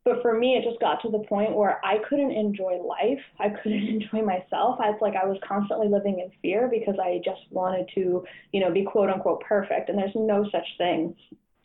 But 0.04 0.20
for 0.20 0.36
me, 0.36 0.56
it 0.56 0.68
just 0.68 0.80
got 0.80 1.00
to 1.02 1.10
the 1.10 1.20
point 1.28 1.54
where 1.54 1.80
I 1.84 1.98
couldn't 2.08 2.32
enjoy 2.32 2.80
life. 2.82 3.20
I 3.38 3.50
couldn't 3.50 3.88
enjoy 3.88 4.22
myself. 4.22 4.80
I 4.80 4.90
was 4.90 4.98
like 5.00 5.14
I 5.14 5.26
was 5.26 5.38
constantly 5.46 5.88
living 5.88 6.18
in 6.18 6.30
fear 6.40 6.68
because 6.68 6.96
I 7.00 7.20
just 7.24 7.40
wanted 7.50 7.88
to, 7.94 8.24
you 8.52 8.60
know, 8.60 8.72
be 8.72 8.84
quote 8.84 9.10
unquote 9.10 9.42
perfect, 9.42 9.88
and 9.88 9.98
there's 9.98 10.14
no 10.14 10.48
such 10.50 10.66
thing. 10.78 11.14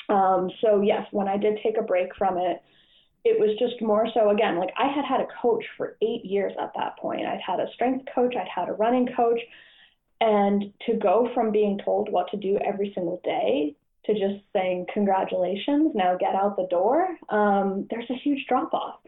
Um, 0.10 0.50
so 0.62 0.82
yes, 0.82 1.06
when 1.12 1.28
I 1.28 1.38
did 1.38 1.60
take 1.64 1.78
a 1.78 1.84
break 1.84 2.16
from 2.16 2.38
it, 2.38 2.62
it 3.26 3.40
was 3.40 3.58
just 3.60 3.82
more 3.82 4.08
so 4.14 4.30
again 4.30 4.58
like 4.58 4.74
I 4.78 4.88
had 4.88 5.04
had 5.04 5.20
a 5.20 5.28
coach 5.42 5.66
for 5.76 5.98
eight 6.02 6.24
years 6.24 6.54
at 6.62 6.72
that 6.76 6.98
point. 6.98 7.26
I'd 7.26 7.42
had 7.46 7.60
a 7.60 7.72
strength 7.74 8.06
coach, 8.14 8.36
I'd 8.36 8.48
had 8.48 8.70
a 8.70 8.74
running 8.74 9.10
coach, 9.16 9.40
and 10.22 10.72
to 10.86 10.94
go 10.94 11.30
from 11.34 11.52
being 11.52 11.80
told 11.84 12.10
what 12.10 12.30
to 12.32 12.38
do 12.38 12.58
every 12.64 12.92
single 12.96 13.20
day 13.24 13.76
to 14.08 14.14
just 14.14 14.44
saying 14.54 14.86
congratulations 14.94 15.92
now 15.94 16.18
get 16.18 16.34
out 16.34 16.58
the 16.58 16.68
door 16.70 17.08
um, 17.30 17.86
there's 17.90 18.10
a 18.10 18.16
huge 18.16 18.46
drop 18.48 18.74
off 18.74 19.00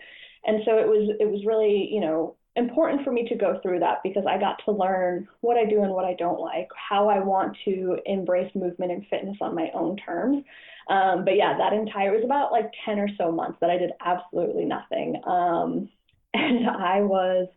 and 0.46 0.62
so 0.65 0.77
it 0.77 0.88
was 0.88 1.15
it 1.20 1.29
was 1.29 1.44
really 1.46 1.89
you 1.91 2.00
know 2.00 2.36
important 2.56 3.03
for 3.03 3.12
me 3.12 3.27
to 3.27 3.36
go 3.36 3.60
through 3.62 3.79
that 3.79 4.03
because 4.03 4.25
I 4.27 4.38
got 4.38 4.62
to 4.65 4.72
learn 4.72 5.27
what 5.41 5.58
I 5.58 5.65
do 5.65 5.84
and 5.84 5.94
what 5.94 6.06
I 6.06 6.13
don't 6.13 6.39
like, 6.39 6.68
how 6.75 7.08
I 7.10 7.20
want 7.20 7.58
to 7.65 7.98
embrace 8.06 8.53
movement 8.53 8.91
and 8.91 9.06
fitness 9.08 9.38
on 9.41 9.56
my 9.56 9.70
own 9.74 9.98
terms. 9.98 10.44
Um, 10.89 11.24
but 11.24 11.36
yeah, 11.36 11.58
that 11.58 11.74
entire 11.74 12.13
it 12.13 12.18
was 12.18 12.25
about 12.25 12.51
like 12.51 12.72
10 12.86 13.00
or 13.00 13.08
so 13.18 13.32
months 13.32 13.58
that 13.62 13.70
I 13.70 13.77
did 13.77 13.91
absolutely 14.03 14.65
nothing. 14.65 15.22
Um, 15.25 15.89
and 16.34 16.70
I 16.70 17.01
was 17.01 17.48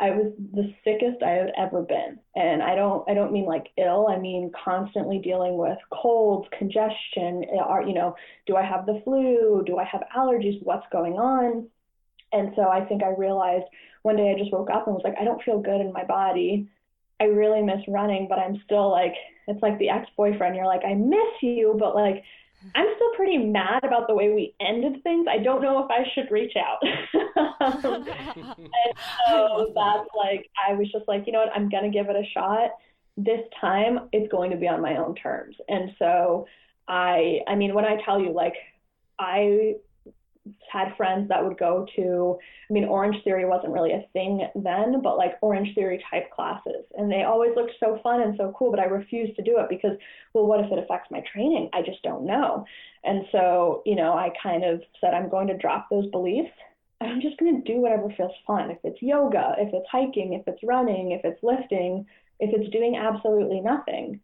I 0.00 0.10
was 0.10 0.32
the 0.54 0.74
sickest 0.82 1.22
I 1.22 1.30
had 1.30 1.52
ever 1.58 1.82
been. 1.82 2.18
And 2.34 2.62
I 2.62 2.74
don't 2.74 3.08
I 3.08 3.14
don't 3.14 3.32
mean 3.32 3.44
like 3.44 3.68
ill, 3.76 4.08
I 4.08 4.18
mean 4.18 4.50
constantly 4.64 5.18
dealing 5.18 5.58
with 5.58 5.78
colds, 5.92 6.48
congestion, 6.56 7.44
eh, 7.44 7.58
are 7.62 7.82
you 7.82 7.92
know, 7.92 8.16
do 8.46 8.56
I 8.56 8.62
have 8.62 8.86
the 8.86 9.00
flu? 9.04 9.62
Do 9.66 9.78
I 9.78 9.84
have 9.84 10.02
allergies? 10.16 10.62
What's 10.62 10.86
going 10.90 11.14
on? 11.14 11.68
And 12.32 12.52
so 12.56 12.68
I 12.68 12.84
think 12.84 13.02
I 13.02 13.10
realized 13.10 13.66
one 14.02 14.16
day 14.16 14.32
I 14.34 14.38
just 14.38 14.52
woke 14.52 14.70
up 14.70 14.86
and 14.86 14.94
was 14.94 15.04
like, 15.04 15.16
I 15.20 15.24
don't 15.24 15.42
feel 15.42 15.60
good 15.60 15.80
in 15.80 15.92
my 15.92 16.04
body. 16.04 16.68
I 17.20 17.24
really 17.24 17.62
miss 17.62 17.80
running, 17.86 18.28
but 18.28 18.38
I'm 18.38 18.60
still 18.64 18.90
like, 18.90 19.14
it's 19.46 19.62
like 19.62 19.78
the 19.78 19.90
ex 19.90 20.08
boyfriend. 20.16 20.56
You're 20.56 20.66
like, 20.66 20.84
I 20.86 20.94
miss 20.94 21.42
you, 21.42 21.76
but 21.78 21.94
like, 21.94 22.24
I'm 22.74 22.86
still 22.94 23.10
pretty 23.16 23.38
mad 23.38 23.84
about 23.84 24.06
the 24.06 24.14
way 24.14 24.30
we 24.30 24.54
ended 24.60 25.02
things. 25.02 25.26
I 25.30 25.38
don't 25.38 25.62
know 25.62 25.84
if 25.84 25.90
I 25.90 26.04
should 26.14 26.30
reach 26.30 26.54
out. 26.56 26.78
Um, 27.60 28.06
and 28.06 28.64
so 29.28 29.72
that's 29.74 30.08
like, 30.16 30.50
I 30.68 30.72
was 30.72 30.90
just 30.90 31.06
like, 31.06 31.24
you 31.26 31.32
know 31.32 31.40
what, 31.40 31.54
I'm 31.54 31.68
going 31.68 31.84
to 31.84 31.90
give 31.90 32.08
it 32.08 32.16
a 32.16 32.24
shot. 32.32 32.70
This 33.16 33.40
time 33.60 34.08
it's 34.12 34.30
going 34.30 34.50
to 34.50 34.56
be 34.56 34.66
on 34.66 34.80
my 34.80 34.96
own 34.96 35.14
terms. 35.14 35.56
And 35.68 35.92
so 35.98 36.46
I, 36.88 37.40
I 37.46 37.54
mean, 37.54 37.74
when 37.74 37.84
I 37.84 38.00
tell 38.04 38.20
you, 38.20 38.32
like, 38.32 38.54
I 39.18 39.74
had 40.72 40.96
friends 40.96 41.28
that 41.28 41.44
would 41.44 41.58
go 41.58 41.86
to, 41.96 42.38
I 42.68 42.72
mean, 42.72 42.84
Orange 42.84 43.22
Theory 43.24 43.44
wasn't 43.44 43.72
really 43.72 43.92
a 43.92 44.06
thing 44.12 44.46
then, 44.54 45.02
but 45.02 45.18
like 45.18 45.36
Orange 45.42 45.74
Theory 45.74 46.02
type 46.10 46.30
classes. 46.30 46.84
And 46.96 47.10
they 47.10 47.24
always 47.24 47.54
looked 47.56 47.72
so 47.78 48.00
fun 48.02 48.22
and 48.22 48.36
so 48.36 48.54
cool, 48.56 48.70
but 48.70 48.80
I 48.80 48.84
refused 48.84 49.36
to 49.36 49.42
do 49.42 49.58
it 49.58 49.68
because, 49.68 49.96
well, 50.32 50.46
what 50.46 50.60
if 50.60 50.72
it 50.72 50.78
affects 50.78 51.10
my 51.10 51.22
training? 51.32 51.68
I 51.72 51.82
just 51.82 52.02
don't 52.02 52.24
know. 52.24 52.64
And 53.04 53.24
so, 53.32 53.82
you 53.84 53.96
know, 53.96 54.14
I 54.14 54.32
kind 54.42 54.64
of 54.64 54.82
said, 55.00 55.14
I'm 55.14 55.28
going 55.28 55.48
to 55.48 55.56
drop 55.56 55.88
those 55.90 56.10
beliefs. 56.10 56.52
I'm 57.00 57.20
just 57.20 57.38
going 57.38 57.62
to 57.62 57.72
do 57.72 57.80
whatever 57.80 58.12
feels 58.16 58.32
fun. 58.46 58.70
If 58.70 58.78
it's 58.84 59.02
yoga, 59.02 59.54
if 59.58 59.72
it's 59.72 59.88
hiking, 59.90 60.34
if 60.34 60.46
it's 60.46 60.62
running, 60.62 61.12
if 61.12 61.24
it's 61.24 61.42
lifting, 61.42 62.06
if 62.40 62.50
it's 62.52 62.70
doing 62.70 62.96
absolutely 62.96 63.60
nothing. 63.60 64.20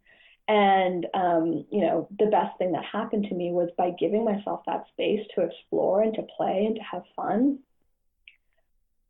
And, 0.49 1.07
um, 1.13 1.67
you 1.71 1.81
know, 1.81 2.09
the 2.19 2.27
best 2.27 2.57
thing 2.59 2.73
that 2.73 2.85
happened 2.85 3.27
to 3.29 3.35
me 3.35 3.51
was 3.51 3.71
by 3.77 3.91
giving 3.99 4.25
myself 4.25 4.63
that 4.67 4.87
space 4.93 5.27
to 5.35 5.43
explore 5.43 6.03
and 6.03 6.15
to 6.15 6.27
play 6.37 6.67
and 6.67 6.77
to 6.77 6.83
have 6.83 7.03
fun. 7.17 7.59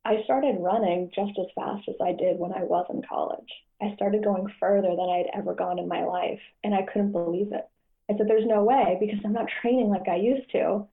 I 0.05 0.23
started 0.25 0.57
running 0.61 1.11
just 1.14 1.38
as 1.38 1.47
fast 1.55 1.88
as 1.88 1.97
I 2.00 2.12
did 2.12 2.38
when 2.38 2.52
I 2.52 2.62
was 2.62 2.87
in 2.90 3.02
college. 3.02 3.50
I 3.83 3.93
started 3.97 4.25
going 4.25 4.47
further 4.59 4.88
than 4.88 5.11
I 5.11 5.19
had 5.19 5.31
ever 5.35 5.55
gone 5.55 5.78
in 5.78 5.88
my 5.88 6.05
life, 6.05 6.40
and 6.64 6.75
I 6.75 6.83
couldn't 6.83 7.12
believe 7.12 7.52
it. 7.52 7.69
I 8.09 8.16
said, 8.16 8.28
There's 8.28 8.47
no 8.47 8.64
way 8.64 8.97
because 9.00 9.19
I'm 9.25 9.33
not 9.33 9.49
training 9.61 9.88
like 9.88 10.09
I 10.09 10.16
used 10.16 10.50
to. 10.52 10.87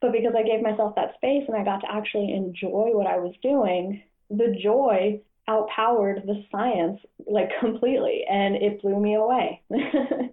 But 0.00 0.12
because 0.12 0.34
I 0.36 0.42
gave 0.42 0.60
myself 0.62 0.94
that 0.96 1.14
space 1.14 1.44
and 1.48 1.56
I 1.56 1.64
got 1.64 1.80
to 1.80 1.90
actually 1.90 2.34
enjoy 2.34 2.90
what 2.92 3.06
I 3.06 3.18
was 3.18 3.34
doing, 3.40 4.02
the 4.28 4.54
joy 4.62 5.22
outpowered 5.48 6.22
the 6.26 6.44
science 6.50 7.00
like 7.26 7.50
completely 7.60 8.24
and 8.30 8.56
it 8.56 8.82
blew 8.82 9.00
me 9.00 9.14
away. 9.14 9.62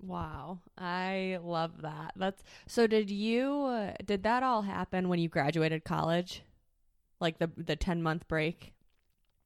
wow. 0.00 0.58
I 0.76 1.38
love 1.42 1.82
that. 1.82 2.12
That's 2.16 2.42
so 2.66 2.86
did 2.86 3.10
you 3.10 3.90
did 4.04 4.22
that 4.22 4.42
all 4.42 4.62
happen 4.62 5.08
when 5.08 5.18
you 5.18 5.28
graduated 5.28 5.84
college? 5.84 6.42
Like 7.20 7.38
the 7.38 7.50
the 7.56 7.76
10 7.76 8.02
month 8.02 8.26
break? 8.28 8.72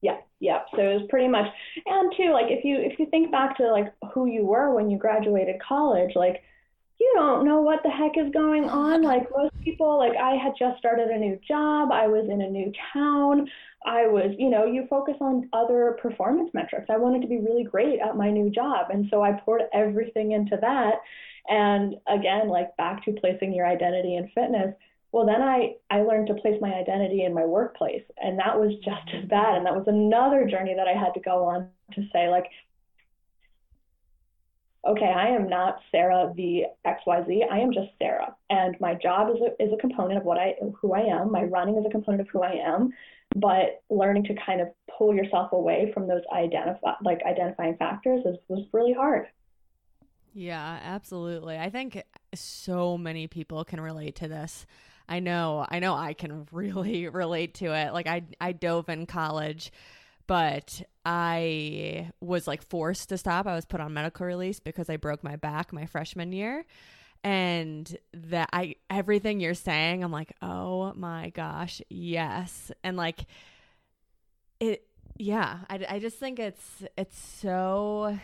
Yeah, 0.02 0.18
yeah. 0.40 0.62
So 0.74 0.82
it 0.82 0.94
was 0.94 1.06
pretty 1.08 1.28
much 1.28 1.46
and 1.86 2.12
too 2.16 2.32
like 2.32 2.46
if 2.50 2.64
you 2.64 2.76
if 2.78 2.98
you 2.98 3.06
think 3.06 3.30
back 3.30 3.56
to 3.58 3.70
like 3.70 3.92
who 4.12 4.26
you 4.26 4.44
were 4.44 4.74
when 4.74 4.90
you 4.90 4.98
graduated 4.98 5.60
college, 5.60 6.12
like 6.14 6.42
you 7.02 7.12
don't 7.16 7.44
know 7.44 7.60
what 7.60 7.82
the 7.82 7.90
heck 7.90 8.12
is 8.16 8.32
going 8.32 8.68
on. 8.68 9.02
Like 9.12 9.28
most 9.36 9.60
people, 9.62 9.98
like 9.98 10.16
I 10.16 10.36
had 10.36 10.52
just 10.58 10.78
started 10.78 11.08
a 11.08 11.18
new 11.18 11.38
job, 11.46 11.90
I 11.90 12.06
was 12.06 12.28
in 12.30 12.40
a 12.40 12.48
new 12.48 12.72
town. 12.92 13.48
I 13.86 14.06
was, 14.06 14.34
you 14.38 14.50
know, 14.50 14.64
you 14.64 14.86
focus 14.88 15.14
on 15.20 15.48
other 15.52 15.96
performance 16.00 16.50
metrics. 16.54 16.86
I 16.90 16.96
wanted 16.96 17.22
to 17.22 17.28
be 17.28 17.38
really 17.38 17.64
great 17.64 18.00
at 18.00 18.16
my 18.16 18.30
new 18.30 18.50
job. 18.50 18.86
And 18.90 19.06
so 19.10 19.22
I 19.22 19.32
poured 19.32 19.62
everything 19.72 20.32
into 20.32 20.56
that. 20.60 20.94
And 21.48 21.96
again, 22.08 22.48
like 22.48 22.76
back 22.76 23.04
to 23.04 23.12
placing 23.12 23.52
your 23.52 23.66
identity 23.66 24.16
in 24.16 24.28
fitness. 24.34 24.74
Well, 25.10 25.26
then 25.26 25.42
I, 25.42 25.74
I 25.90 26.02
learned 26.02 26.28
to 26.28 26.34
place 26.34 26.58
my 26.60 26.72
identity 26.72 27.24
in 27.24 27.34
my 27.34 27.44
workplace. 27.44 28.04
And 28.22 28.38
that 28.38 28.58
was 28.58 28.72
just 28.84 29.14
as 29.14 29.28
bad. 29.28 29.56
And 29.56 29.66
that 29.66 29.74
was 29.74 29.84
another 29.86 30.46
journey 30.46 30.74
that 30.74 30.88
I 30.88 30.98
had 30.98 31.12
to 31.14 31.20
go 31.20 31.44
on 31.44 31.68
to 31.94 32.02
say, 32.12 32.28
like, 32.28 32.46
okay, 34.86 35.12
I 35.14 35.28
am 35.28 35.48
not 35.48 35.78
Sarah 35.90 36.32
the 36.36 36.64
XYZ. 36.86 37.42
I 37.50 37.58
am 37.58 37.72
just 37.72 37.90
Sarah. 37.98 38.34
And 38.50 38.76
my 38.80 38.94
job 38.94 39.28
is 39.30 39.40
a, 39.40 39.62
is 39.62 39.72
a 39.72 39.76
component 39.76 40.18
of 40.18 40.24
what 40.24 40.38
I, 40.38 40.54
who 40.80 40.92
I 40.92 41.00
am. 41.00 41.30
My 41.30 41.44
running 41.44 41.76
is 41.76 41.84
a 41.86 41.90
component 41.90 42.22
of 42.22 42.28
who 42.28 42.42
I 42.42 42.52
am. 42.52 42.92
But 43.36 43.82
learning 43.88 44.24
to 44.24 44.34
kind 44.44 44.60
of 44.60 44.68
pull 44.98 45.14
yourself 45.14 45.52
away 45.52 45.90
from 45.94 46.06
those 46.06 46.22
identify, 46.34 46.92
like 47.02 47.22
identifying 47.24 47.76
factors 47.76 48.22
is, 48.26 48.36
was 48.48 48.66
really 48.72 48.92
hard. 48.92 49.26
Yeah, 50.34 50.80
absolutely. 50.82 51.58
I 51.58 51.70
think 51.70 52.02
so 52.34 52.98
many 52.98 53.26
people 53.26 53.64
can 53.64 53.80
relate 53.80 54.16
to 54.16 54.28
this. 54.28 54.66
I 55.08 55.20
know, 55.20 55.66
I 55.68 55.78
know 55.78 55.94
I 55.94 56.14
can 56.14 56.46
really 56.52 57.08
relate 57.08 57.54
to 57.54 57.66
it. 57.72 57.92
Like 57.92 58.06
I 58.06 58.24
I 58.40 58.52
dove 58.52 58.88
in 58.88 59.06
college 59.06 59.72
but 60.26 60.82
I 61.04 62.10
was 62.20 62.46
like 62.46 62.62
forced 62.62 63.08
to 63.10 63.18
stop. 63.18 63.46
I 63.46 63.54
was 63.54 63.64
put 63.64 63.80
on 63.80 63.92
medical 63.92 64.26
release 64.26 64.60
because 64.60 64.88
I 64.88 64.96
broke 64.96 65.24
my 65.24 65.36
back 65.36 65.72
my 65.72 65.86
freshman 65.86 66.32
year. 66.32 66.64
And 67.24 67.96
that 68.12 68.48
I 68.52 68.76
everything 68.90 69.38
you're 69.38 69.54
saying, 69.54 70.02
I'm 70.02 70.10
like, 70.10 70.32
oh 70.42 70.92
my 70.94 71.30
gosh, 71.30 71.80
yes. 71.88 72.72
And 72.82 72.96
like 72.96 73.26
it 74.58 74.86
yeah, 75.18 75.58
I, 75.70 75.86
I 75.88 75.98
just 75.98 76.18
think 76.18 76.38
it's 76.38 76.82
it's 76.96 77.18
so 77.18 78.18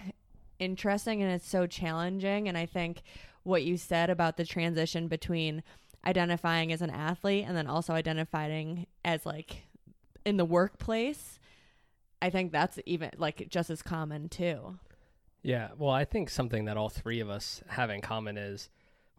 interesting 0.59 1.23
and 1.23 1.31
it's 1.33 1.49
so 1.49 1.67
challenging. 1.67 2.49
And 2.49 2.59
I 2.59 2.67
think 2.67 3.03
what 3.45 3.63
you 3.63 3.77
said 3.77 4.11
about 4.11 4.37
the 4.37 4.45
transition 4.45 5.09
between 5.09 5.63
identifying 6.05 6.73
as 6.73 6.83
an 6.83 6.91
athlete 6.91 7.45
and 7.47 7.57
then 7.57 7.67
also 7.67 7.93
identifying 7.93 8.87
as 9.05 9.27
like 9.27 9.63
in 10.25 10.37
the 10.37 10.45
workplace 10.45 11.38
I 12.21 12.31
think 12.31 12.53
that's 12.53 12.79
even 12.87 13.11
like 13.17 13.49
just 13.49 13.71
as 13.71 13.83
common 13.83 14.29
too. 14.29 14.79
Yeah, 15.43 15.69
well, 15.79 15.91
I 15.91 16.05
think 16.05 16.31
something 16.31 16.65
that 16.65 16.77
all 16.77 16.89
three 16.89 17.21
of 17.21 17.31
us 17.31 17.63
have 17.69 17.91
in 17.91 18.01
common 18.01 18.37
is 18.37 18.69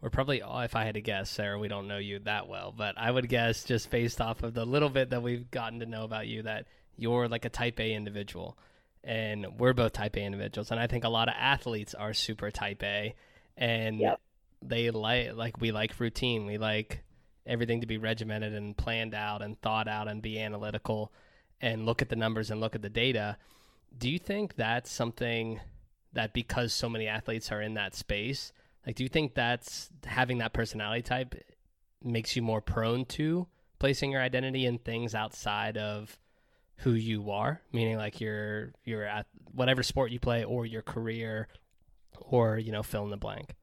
we're 0.00 0.10
probably, 0.10 0.42
oh, 0.42 0.60
if 0.60 0.76
I 0.76 0.84
had 0.84 0.94
to 0.94 1.00
guess, 1.00 1.30
Sarah, 1.30 1.58
we 1.58 1.68
don't 1.68 1.88
know 1.88 1.98
you 1.98 2.18
that 2.20 2.48
well, 2.48 2.74
but 2.76 2.96
I 2.96 3.10
would 3.10 3.28
guess 3.28 3.64
just 3.64 3.90
based 3.90 4.20
off 4.20 4.42
of 4.42 4.54
the 4.54 4.64
little 4.64 4.88
bit 4.88 5.10
that 5.10 5.22
we've 5.22 5.50
gotten 5.50 5.80
to 5.80 5.86
know 5.86 6.04
about 6.04 6.26
you 6.26 6.42
that 6.42 6.66
you're 6.96 7.28
like 7.28 7.44
a 7.44 7.50
type 7.50 7.80
A 7.80 7.92
individual. 7.92 8.58
And 9.02 9.58
we're 9.58 9.72
both 9.72 9.92
type 9.92 10.16
A 10.16 10.20
individuals. 10.20 10.70
And 10.70 10.78
I 10.78 10.86
think 10.86 11.04
a 11.04 11.08
lot 11.08 11.28
of 11.28 11.34
athletes 11.38 11.94
are 11.94 12.12
super 12.12 12.50
type 12.50 12.82
A. 12.82 13.14
And 13.56 13.98
yep. 13.98 14.20
they 14.62 14.90
like, 14.90 15.34
like, 15.34 15.60
we 15.60 15.72
like 15.72 15.98
routine. 15.98 16.46
We 16.46 16.58
like 16.58 17.02
everything 17.46 17.80
to 17.80 17.86
be 17.86 17.98
regimented 17.98 18.54
and 18.54 18.76
planned 18.76 19.14
out 19.14 19.42
and 19.42 19.60
thought 19.60 19.88
out 19.88 20.08
and 20.08 20.20
be 20.20 20.38
analytical 20.38 21.12
and 21.60 21.86
look 21.86 22.02
at 22.02 22.08
the 22.08 22.16
numbers 22.16 22.50
and 22.50 22.60
look 22.60 22.74
at 22.74 22.82
the 22.82 22.88
data. 22.88 23.36
Do 23.96 24.08
you 24.08 24.18
think 24.18 24.56
that's 24.56 24.90
something 24.90 25.60
that 26.12 26.32
because 26.32 26.72
so 26.72 26.88
many 26.88 27.06
athletes 27.06 27.52
are 27.52 27.60
in 27.60 27.74
that 27.74 27.94
space, 27.94 28.52
like 28.86 28.96
do 28.96 29.02
you 29.02 29.08
think 29.08 29.34
that's 29.34 29.90
having 30.04 30.38
that 30.38 30.52
personality 30.52 31.02
type 31.02 31.34
makes 32.02 32.34
you 32.34 32.42
more 32.42 32.60
prone 32.60 33.04
to 33.04 33.46
placing 33.78 34.10
your 34.12 34.22
identity 34.22 34.66
in 34.66 34.78
things 34.78 35.14
outside 35.14 35.76
of 35.76 36.18
who 36.76 36.92
you 36.92 37.30
are, 37.30 37.60
meaning 37.72 37.96
like 37.96 38.20
you're 38.20 38.72
you're 38.84 39.04
at 39.04 39.26
whatever 39.52 39.82
sport 39.82 40.10
you 40.10 40.18
play 40.18 40.44
or 40.44 40.64
your 40.64 40.82
career 40.82 41.48
or 42.18 42.58
you 42.58 42.72
know 42.72 42.82
fill 42.82 43.04
in 43.04 43.10
the 43.10 43.16
blank. 43.16 43.54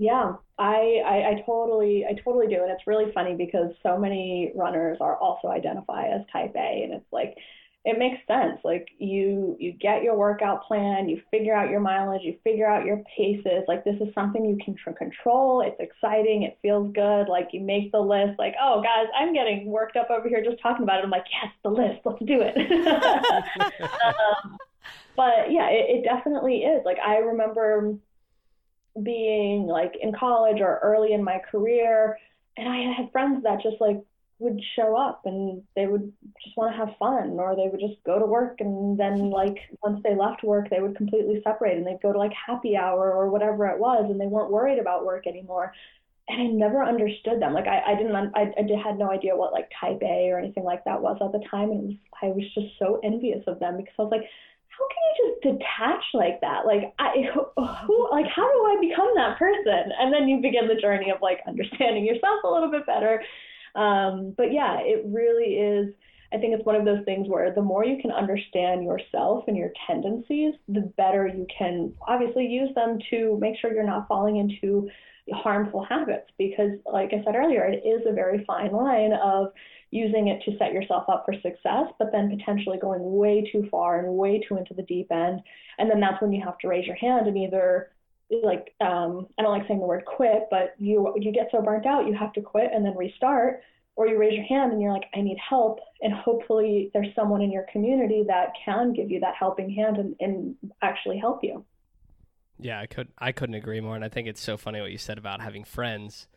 Yeah, 0.00 0.34
I, 0.60 1.02
I, 1.04 1.30
I 1.30 1.42
totally 1.44 2.04
I 2.08 2.14
totally 2.22 2.46
do, 2.46 2.62
and 2.62 2.70
it's 2.70 2.86
really 2.86 3.10
funny 3.12 3.34
because 3.34 3.72
so 3.82 3.98
many 3.98 4.52
runners 4.54 4.98
are 5.00 5.16
also 5.16 5.48
identify 5.48 6.06
as 6.06 6.20
Type 6.32 6.52
A, 6.54 6.82
and 6.84 6.92
it's 6.94 7.12
like 7.12 7.36
it 7.84 7.98
makes 7.98 8.24
sense. 8.28 8.60
Like 8.62 8.86
you 8.98 9.56
you 9.58 9.72
get 9.72 10.04
your 10.04 10.16
workout 10.16 10.62
plan, 10.68 11.08
you 11.08 11.20
figure 11.32 11.52
out 11.52 11.68
your 11.70 11.80
mileage, 11.80 12.22
you 12.22 12.36
figure 12.44 12.70
out 12.70 12.86
your 12.86 13.02
paces. 13.16 13.64
Like 13.66 13.82
this 13.82 13.96
is 14.00 14.14
something 14.14 14.44
you 14.44 14.56
can 14.64 14.76
control. 14.94 15.62
It's 15.62 15.80
exciting. 15.80 16.44
It 16.44 16.58
feels 16.62 16.92
good. 16.92 17.28
Like 17.28 17.48
you 17.52 17.60
make 17.60 17.90
the 17.90 18.00
list. 18.00 18.38
Like 18.38 18.54
oh 18.62 18.80
guys, 18.80 19.06
I'm 19.18 19.34
getting 19.34 19.66
worked 19.66 19.96
up 19.96 20.10
over 20.10 20.28
here 20.28 20.44
just 20.44 20.62
talking 20.62 20.84
about 20.84 21.00
it. 21.00 21.04
I'm 21.06 21.10
like 21.10 21.26
yes, 21.42 21.52
the 21.64 21.70
list. 21.70 22.02
Let's 22.04 22.20
do 22.20 22.40
it. 22.40 22.56
um, 23.82 24.58
but 25.16 25.50
yeah, 25.50 25.70
it, 25.70 25.98
it 25.98 26.04
definitely 26.04 26.58
is. 26.58 26.82
Like 26.84 26.98
I 27.04 27.16
remember 27.16 27.98
being 29.04 29.66
like 29.66 29.94
in 30.00 30.12
college 30.12 30.60
or 30.60 30.78
early 30.82 31.12
in 31.12 31.22
my 31.22 31.40
career 31.50 32.18
and 32.56 32.68
I 32.68 32.92
had 32.92 33.12
friends 33.12 33.44
that 33.44 33.62
just 33.62 33.80
like 33.80 34.02
would 34.40 34.60
show 34.76 34.96
up 34.96 35.22
and 35.24 35.62
they 35.74 35.86
would 35.86 36.12
just 36.44 36.56
want 36.56 36.72
to 36.72 36.78
have 36.78 36.96
fun 36.98 37.38
or 37.40 37.56
they 37.56 37.68
would 37.68 37.80
just 37.80 38.02
go 38.04 38.18
to 38.18 38.26
work 38.26 38.60
and 38.60 38.98
then 38.98 39.30
like 39.30 39.56
once 39.82 40.00
they 40.04 40.14
left 40.14 40.44
work 40.44 40.70
they 40.70 40.80
would 40.80 40.96
completely 40.96 41.40
separate 41.42 41.76
and 41.76 41.86
they'd 41.86 42.02
go 42.02 42.12
to 42.12 42.18
like 42.18 42.32
happy 42.32 42.76
hour 42.76 43.12
or 43.12 43.30
whatever 43.30 43.66
it 43.66 43.78
was 43.78 44.06
and 44.08 44.20
they 44.20 44.26
weren't 44.26 44.52
worried 44.52 44.78
about 44.78 45.04
work 45.04 45.26
anymore. 45.26 45.72
And 46.28 46.40
I 46.40 46.46
never 46.46 46.84
understood 46.84 47.40
them. 47.40 47.54
Like 47.54 47.66
I, 47.66 47.92
I 47.92 47.94
didn't 47.96 48.14
I, 48.14 48.52
I 48.56 48.82
had 48.84 48.98
no 48.98 49.10
idea 49.10 49.34
what 49.34 49.52
like 49.52 49.70
type 49.80 50.00
A 50.02 50.30
or 50.30 50.38
anything 50.38 50.62
like 50.62 50.84
that 50.84 51.00
was 51.00 51.16
at 51.20 51.32
the 51.32 51.44
time 51.50 51.70
and 51.70 51.88
was, 51.88 51.96
I 52.22 52.26
was 52.26 52.44
just 52.54 52.78
so 52.78 53.00
envious 53.02 53.42
of 53.46 53.58
them 53.58 53.76
because 53.76 53.94
I 53.98 54.02
was 54.02 54.12
like 54.12 54.28
how 54.78 54.86
can 54.86 55.02
you 55.08 55.14
just 55.26 55.58
detach 55.58 56.04
like 56.14 56.40
that? 56.40 56.64
Like, 56.64 56.94
I, 57.00 57.26
who, 57.34 58.08
like, 58.12 58.26
how 58.26 58.46
do 58.46 58.58
I 58.64 58.76
become 58.80 59.10
that 59.16 59.38
person? 59.38 59.90
And 59.98 60.14
then 60.14 60.28
you 60.28 60.40
begin 60.40 60.68
the 60.68 60.80
journey 60.80 61.10
of 61.10 61.20
like 61.20 61.40
understanding 61.48 62.04
yourself 62.04 62.40
a 62.44 62.48
little 62.48 62.70
bit 62.70 62.86
better 62.86 63.20
um, 63.74 64.34
but 64.36 64.52
yeah, 64.52 64.78
it 64.80 65.04
really 65.06 65.54
is. 65.54 65.94
I 66.32 66.36
think 66.36 66.54
it's 66.54 66.66
one 66.66 66.76
of 66.76 66.84
those 66.84 67.04
things 67.06 67.26
where 67.28 67.54
the 67.54 67.62
more 67.62 67.84
you 67.84 68.02
can 68.02 68.10
understand 68.10 68.84
yourself 68.84 69.44
and 69.46 69.56
your 69.56 69.70
tendencies, 69.86 70.54
the 70.68 70.92
better 70.96 71.26
you 71.26 71.46
can 71.56 71.94
obviously 72.06 72.46
use 72.46 72.68
them 72.74 72.98
to 73.10 73.38
make 73.40 73.58
sure 73.58 73.72
you're 73.72 73.86
not 73.86 74.08
falling 74.08 74.36
into 74.36 74.90
harmful 75.32 75.84
habits. 75.84 76.30
Because, 76.36 76.72
like 76.92 77.12
I 77.12 77.24
said 77.24 77.34
earlier, 77.34 77.64
it 77.64 77.86
is 77.86 78.02
a 78.06 78.12
very 78.12 78.44
fine 78.44 78.72
line 78.72 79.12
of 79.12 79.52
using 79.90 80.28
it 80.28 80.42
to 80.44 80.56
set 80.58 80.72
yourself 80.72 81.08
up 81.08 81.24
for 81.24 81.34
success, 81.34 81.86
but 81.98 82.12
then 82.12 82.36
potentially 82.36 82.78
going 82.78 83.00
way 83.02 83.48
too 83.50 83.66
far 83.70 83.98
and 83.98 84.16
way 84.16 84.42
too 84.46 84.56
into 84.56 84.74
the 84.74 84.82
deep 84.82 85.10
end. 85.10 85.40
And 85.78 85.90
then 85.90 86.00
that's 86.00 86.20
when 86.20 86.32
you 86.32 86.42
have 86.44 86.58
to 86.58 86.68
raise 86.68 86.86
your 86.86 86.96
hand 86.96 87.26
and 87.26 87.38
either 87.38 87.90
like 88.42 88.74
um, 88.80 89.26
I 89.38 89.42
don't 89.42 89.52
like 89.58 89.66
saying 89.66 89.80
the 89.80 89.86
word 89.86 90.04
quit, 90.04 90.48
but 90.50 90.74
you 90.78 91.14
you 91.16 91.32
get 91.32 91.48
so 91.50 91.62
burnt 91.62 91.86
out, 91.86 92.06
you 92.06 92.14
have 92.14 92.32
to 92.34 92.42
quit 92.42 92.70
and 92.72 92.84
then 92.84 92.96
restart, 92.96 93.62
or 93.96 94.06
you 94.06 94.18
raise 94.18 94.34
your 94.34 94.44
hand 94.44 94.72
and 94.72 94.82
you're 94.82 94.92
like, 94.92 95.08
I 95.14 95.22
need 95.22 95.38
help, 95.38 95.80
and 96.02 96.12
hopefully 96.12 96.90
there's 96.92 97.14
someone 97.16 97.40
in 97.40 97.50
your 97.50 97.64
community 97.72 98.24
that 98.26 98.52
can 98.64 98.92
give 98.92 99.10
you 99.10 99.20
that 99.20 99.34
helping 99.38 99.70
hand 99.70 99.96
and, 99.96 100.14
and 100.20 100.56
actually 100.82 101.18
help 101.18 101.42
you. 101.42 101.64
Yeah, 102.58 102.80
I 102.80 102.86
could 102.86 103.08
I 103.18 103.32
couldn't 103.32 103.54
agree 103.54 103.80
more, 103.80 103.96
and 103.96 104.04
I 104.04 104.08
think 104.10 104.28
it's 104.28 104.42
so 104.42 104.58
funny 104.58 104.80
what 104.80 104.92
you 104.92 104.98
said 104.98 105.16
about 105.16 105.40
having 105.40 105.64
friends 105.64 106.28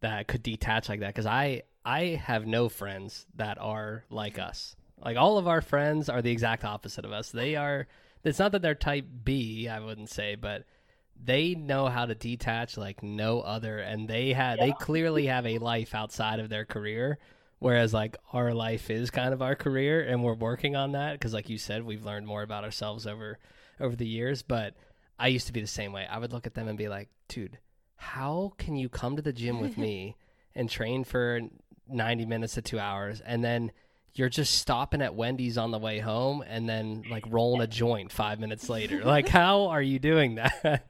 that 0.00 0.28
could 0.28 0.42
detach 0.42 0.88
like 0.88 1.00
that 1.00 1.08
because 1.08 1.26
I 1.26 1.62
I 1.84 2.20
have 2.22 2.46
no 2.46 2.68
friends 2.68 3.26
that 3.34 3.58
are 3.60 4.04
like 4.10 4.38
us. 4.38 4.76
Like 5.02 5.16
all 5.16 5.38
of 5.38 5.46
our 5.46 5.60
friends 5.60 6.08
are 6.08 6.22
the 6.22 6.30
exact 6.30 6.64
opposite 6.64 7.04
of 7.04 7.12
us. 7.12 7.30
They 7.30 7.56
are. 7.56 7.86
It's 8.22 8.38
not 8.38 8.52
that 8.52 8.62
they're 8.62 8.74
type 8.74 9.06
B, 9.22 9.68
I 9.68 9.80
wouldn't 9.80 10.08
say, 10.08 10.34
but 10.34 10.64
they 11.22 11.54
know 11.54 11.86
how 11.86 12.06
to 12.06 12.14
detach 12.14 12.76
like 12.76 13.02
no 13.02 13.40
other 13.40 13.78
and 13.78 14.08
they 14.08 14.32
had 14.32 14.58
yeah. 14.58 14.66
they 14.66 14.72
clearly 14.72 15.26
have 15.26 15.46
a 15.46 15.58
life 15.58 15.94
outside 15.94 16.40
of 16.40 16.48
their 16.48 16.64
career 16.64 17.18
whereas 17.60 17.94
like 17.94 18.16
our 18.32 18.52
life 18.52 18.90
is 18.90 19.10
kind 19.10 19.32
of 19.32 19.40
our 19.40 19.54
career 19.54 20.02
and 20.02 20.22
we're 20.22 20.34
working 20.34 20.74
on 20.76 20.92
that 20.92 21.12
because 21.12 21.32
like 21.32 21.48
you 21.48 21.58
said 21.58 21.84
we've 21.84 22.04
learned 22.04 22.26
more 22.26 22.42
about 22.42 22.64
ourselves 22.64 23.06
over 23.06 23.38
over 23.80 23.94
the 23.96 24.06
years 24.06 24.42
but 24.42 24.74
i 25.18 25.28
used 25.28 25.46
to 25.46 25.52
be 25.52 25.60
the 25.60 25.66
same 25.66 25.92
way 25.92 26.06
i 26.10 26.18
would 26.18 26.32
look 26.32 26.46
at 26.46 26.54
them 26.54 26.68
and 26.68 26.76
be 26.76 26.88
like 26.88 27.08
dude 27.28 27.58
how 27.96 28.52
can 28.58 28.76
you 28.76 28.88
come 28.88 29.16
to 29.16 29.22
the 29.22 29.32
gym 29.32 29.60
with 29.60 29.78
me 29.78 30.16
and 30.54 30.68
train 30.68 31.04
for 31.04 31.40
90 31.88 32.26
minutes 32.26 32.54
to 32.54 32.62
two 32.62 32.78
hours 32.78 33.20
and 33.20 33.44
then 33.44 33.72
you're 34.14 34.28
just 34.28 34.58
stopping 34.58 35.02
at 35.02 35.14
Wendy's 35.14 35.58
on 35.58 35.70
the 35.70 35.78
way 35.78 35.98
home 35.98 36.42
and 36.46 36.68
then 36.68 37.02
like 37.10 37.24
rolling 37.28 37.60
a 37.60 37.66
joint 37.66 38.12
five 38.12 38.38
minutes 38.38 38.68
later. 38.68 39.02
Like, 39.04 39.28
how 39.28 39.66
are 39.66 39.82
you 39.82 39.98
doing 39.98 40.36
that? 40.36 40.86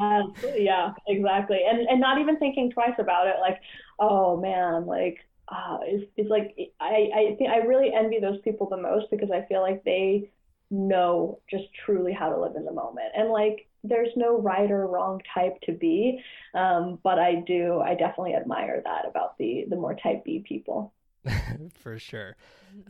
uh, 0.00 0.22
yeah, 0.54 0.92
exactly. 1.06 1.60
And 1.68 1.80
and 1.88 2.00
not 2.00 2.18
even 2.18 2.38
thinking 2.38 2.70
twice 2.70 2.94
about 2.98 3.26
it. 3.26 3.36
Like, 3.40 3.60
oh 3.98 4.36
man, 4.36 4.86
like 4.86 5.18
uh, 5.48 5.78
it's, 5.82 6.10
it's 6.16 6.30
like 6.30 6.56
I 6.80 7.10
I 7.14 7.34
think 7.36 7.50
I 7.50 7.58
really 7.58 7.92
envy 7.92 8.20
those 8.20 8.40
people 8.42 8.68
the 8.68 8.76
most 8.76 9.10
because 9.10 9.30
I 9.30 9.44
feel 9.48 9.60
like 9.60 9.84
they 9.84 10.30
know 10.70 11.40
just 11.50 11.64
truly 11.84 12.12
how 12.12 12.30
to 12.30 12.40
live 12.40 12.54
in 12.56 12.64
the 12.64 12.72
moment 12.72 13.08
and 13.16 13.30
like 13.30 13.67
there's 13.84 14.10
no 14.16 14.40
right 14.40 14.70
or 14.70 14.86
wrong 14.86 15.20
type 15.34 15.60
to 15.62 15.72
be 15.72 16.22
um, 16.54 16.98
but 17.02 17.18
i 17.18 17.36
do 17.46 17.80
i 17.80 17.94
definitely 17.94 18.34
admire 18.34 18.82
that 18.84 19.06
about 19.08 19.36
the 19.38 19.64
the 19.68 19.76
more 19.76 19.94
type 19.94 20.24
b 20.24 20.44
people 20.46 20.92
for 21.80 21.98
sure. 21.98 22.36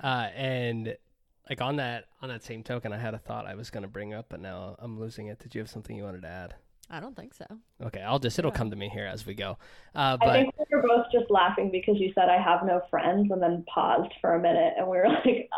Uh, 0.02 0.28
and 0.34 0.96
like 1.48 1.60
on 1.60 1.76
that 1.76 2.06
on 2.20 2.28
that 2.28 2.42
same 2.42 2.62
token, 2.62 2.92
I 2.92 2.98
had 2.98 3.14
a 3.14 3.18
thought 3.18 3.46
I 3.46 3.54
was 3.54 3.70
going 3.70 3.82
to 3.82 3.88
bring 3.88 4.14
up, 4.14 4.26
but 4.28 4.40
now 4.40 4.76
I'm 4.78 4.98
losing 4.98 5.26
it. 5.28 5.38
Did 5.38 5.54
you 5.54 5.60
have 5.60 5.70
something 5.70 5.96
you 5.96 6.04
wanted 6.04 6.22
to 6.22 6.28
add? 6.28 6.54
I 6.90 7.00
don't 7.00 7.14
think 7.14 7.34
so. 7.34 7.44
Okay, 7.82 8.00
I'll 8.00 8.18
just 8.18 8.38
it'll 8.38 8.50
come 8.50 8.70
to 8.70 8.76
me 8.76 8.88
here 8.88 9.04
as 9.04 9.26
we 9.26 9.34
go. 9.34 9.58
Uh, 9.94 10.16
but... 10.16 10.28
I 10.28 10.42
think 10.42 10.54
we 10.58 10.64
were 10.76 10.82
both 10.82 11.04
just 11.12 11.30
laughing 11.30 11.70
because 11.70 11.98
you 11.98 12.12
said 12.14 12.30
I 12.30 12.42
have 12.42 12.64
no 12.64 12.80
friends, 12.88 13.30
and 13.30 13.42
then 13.42 13.62
paused 13.72 14.12
for 14.20 14.34
a 14.34 14.40
minute, 14.40 14.74
and 14.78 14.88
we 14.88 14.96
were 14.96 15.08
like, 15.24 15.50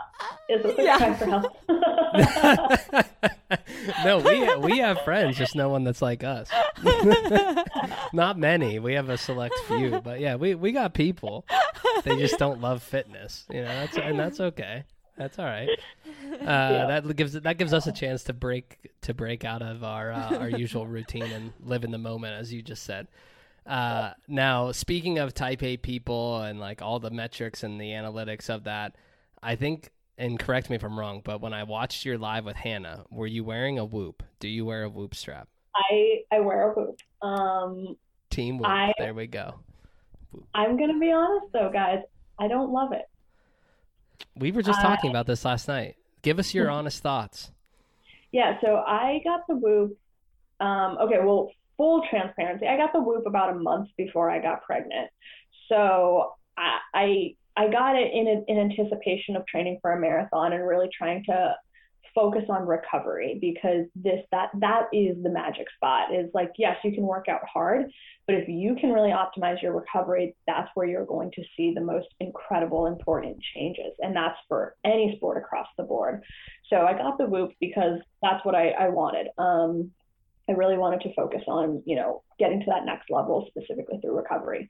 "Is 0.49 0.62
this 0.62 0.79
a 0.79 0.83
yeah. 0.83 0.99
time 0.99 1.14
for 1.14 1.27
help?" 1.27 1.57
no, 4.05 4.19
we 4.19 4.57
we 4.57 4.79
have 4.79 5.01
friends, 5.03 5.37
just 5.37 5.55
no 5.55 5.69
one 5.69 5.85
that's 5.85 6.03
like 6.03 6.25
us. 6.25 6.51
Not 8.12 8.37
many. 8.37 8.81
We 8.81 8.95
have 8.95 9.09
a 9.09 9.16
select 9.16 9.55
few, 9.69 10.01
but 10.01 10.19
yeah, 10.19 10.35
we 10.35 10.57
we 10.57 10.73
got 10.73 10.95
people. 10.95 11.47
They 12.03 12.16
just 12.16 12.38
don't 12.38 12.61
love 12.61 12.83
fitness, 12.83 13.45
you 13.51 13.62
know. 13.62 13.69
That's 13.69 13.97
and 13.99 14.19
that's 14.19 14.40
okay. 14.40 14.83
That's 15.20 15.38
all 15.38 15.44
right. 15.44 15.68
Uh, 16.30 16.44
yeah. 16.44 17.00
That 17.00 17.16
gives 17.16 17.33
that 17.33 17.59
gives 17.59 17.72
us 17.72 17.87
a 17.87 17.92
chance 17.92 18.24
to 18.24 18.33
break 18.33 18.90
to 19.02 19.12
break 19.12 19.44
out 19.44 19.62
of 19.62 19.85
our 19.85 20.11
uh, 20.11 20.38
our 20.38 20.48
usual 20.48 20.87
routine 20.87 21.24
and 21.24 21.52
live 21.62 21.85
in 21.85 21.90
the 21.90 21.98
moment, 21.98 22.35
as 22.35 22.52
you 22.52 22.62
just 22.62 22.85
said. 22.85 23.09
Uh, 23.66 24.12
now, 24.26 24.72
speaking 24.72 25.18
of 25.18 25.35
Type 25.35 25.62
A 25.62 25.76
people 25.76 26.40
and 26.40 26.59
like 26.59 26.80
all 26.83 26.98
the 26.98 27.11
metrics 27.11 27.62
and 27.62 27.80
the 27.80 27.90
analytics 27.90 28.48
of 28.48 28.64
that, 28.64 28.96
I 29.42 29.56
think, 29.56 29.90
and 30.16 30.38
correct 30.38 30.70
me 30.70 30.76
if 30.76 30.83
I'm 30.83 30.98
wrong, 30.98 31.20
but 31.22 31.40
when 31.40 31.52
I 31.52 31.64
watched 31.64 32.06
your 32.06 32.16
live 32.16 32.46
with 32.46 32.56
Hannah, 32.56 33.04
were 33.11 33.26
you 33.26 33.44
wearing 33.44 33.78
a 33.78 33.85
Whoop? 33.85 34.22
Do 34.38 34.48
you 34.48 34.64
wear 34.64 34.85
a 34.85 34.88
Whoop 34.88 35.14
strap? 35.14 35.48
I 35.76 36.22
I 36.33 36.40
wear 36.40 36.70
a 36.70 36.74
Whoop. 36.74 36.98
Um, 37.22 37.96
Team 38.30 38.59
Whoop. 38.59 38.68
I, 38.68 38.92
there 38.98 39.14
we 39.14 39.26
go. 39.26 39.56
Whoop. 40.33 40.46
I'm 40.54 40.78
gonna 40.78 40.98
be 40.98 41.12
honest 41.12 41.52
though, 41.52 41.70
guys. 41.70 41.98
I 42.38 42.48
don't 42.48 42.72
love 42.72 42.92
it. 42.92 43.10
We 44.37 44.52
were 44.52 44.62
just 44.62 44.80
talking 44.80 45.11
about 45.11 45.26
this 45.26 45.44
last 45.44 45.68
night. 45.68 45.96
Give 46.22 46.38
us 46.38 46.54
your 46.54 46.70
honest 46.70 47.02
thoughts. 47.02 47.50
Yeah, 48.33 48.61
so 48.61 48.76
I 48.76 49.20
got 49.24 49.46
the 49.48 49.56
Whoop. 49.56 49.96
Um, 50.61 50.98
okay, 51.00 51.18
well, 51.18 51.50
full 51.76 52.02
transparency, 52.09 52.66
I 52.66 52.76
got 52.76 52.92
the 52.92 53.00
Whoop 53.00 53.26
about 53.26 53.50
a 53.50 53.59
month 53.59 53.88
before 53.96 54.30
I 54.30 54.40
got 54.40 54.62
pregnant. 54.62 55.11
So 55.68 56.35
I 56.56 56.78
I, 56.94 57.35
I 57.56 57.68
got 57.68 57.96
it 57.96 58.12
in 58.12 58.44
in 58.48 58.59
anticipation 58.59 59.37
of 59.37 59.46
training 59.46 59.78
for 59.80 59.92
a 59.92 60.00
marathon 60.00 60.52
and 60.52 60.66
really 60.66 60.88
trying 60.96 61.24
to 61.24 61.54
focus 62.14 62.44
on 62.49 62.66
recovery 62.66 63.38
because 63.40 63.87
this 63.94 64.20
that 64.31 64.51
that 64.61 64.88
is 64.92 65.23
the 65.23 65.31
magic 65.31 65.66
spot 65.77 66.14
is 66.14 66.31
like 66.35 66.53
yes 66.59 66.77
you 66.83 66.92
can 66.92 67.05
work 67.05 67.27
out 67.29 67.40
hard 67.53 67.90
but 68.27 68.35
if 68.35 68.49
you 68.49 68.77
can 68.81 68.92
really 68.92 69.11
optimize 69.11 69.61
your 69.62 69.73
recovery 69.73 70.35
that's 70.46 70.68
where 70.75 70.87
you're 70.87 71.07
going 71.07 71.31
to 71.33 71.42
see 71.57 71.73
the 71.75 71.81
most 71.81 72.09
incredible 72.20 72.87
important 72.87 73.37
changes. 73.55 73.92
And 74.01 74.14
that's 74.14 74.37
for 74.49 74.77
any 74.85 75.14
sport 75.16 75.38
across 75.38 75.66
the 75.77 75.83
board. 75.85 76.23
So 76.68 76.77
i 76.83 76.92
got 76.92 77.18
the 77.18 77.27
whoop 77.27 77.53
because 77.61 77.99
that's 78.23 78.44
what 78.44 78.55
i, 78.55 78.70
I 78.70 78.88
wanted. 78.88 79.29
Um, 79.38 79.90
i 80.49 80.53
really 80.53 80.79
wanted 80.79 81.01
to 81.03 81.14
focus 81.14 81.42
on 81.46 81.83
you 81.87 81.96
know 81.96 82.23
getting 82.38 82.61
to 82.61 82.66
that 82.66 82.85
next 82.85 83.11
level 83.11 83.46
specifically 83.49 83.99
through 84.01 84.16
recovery. 84.16 84.68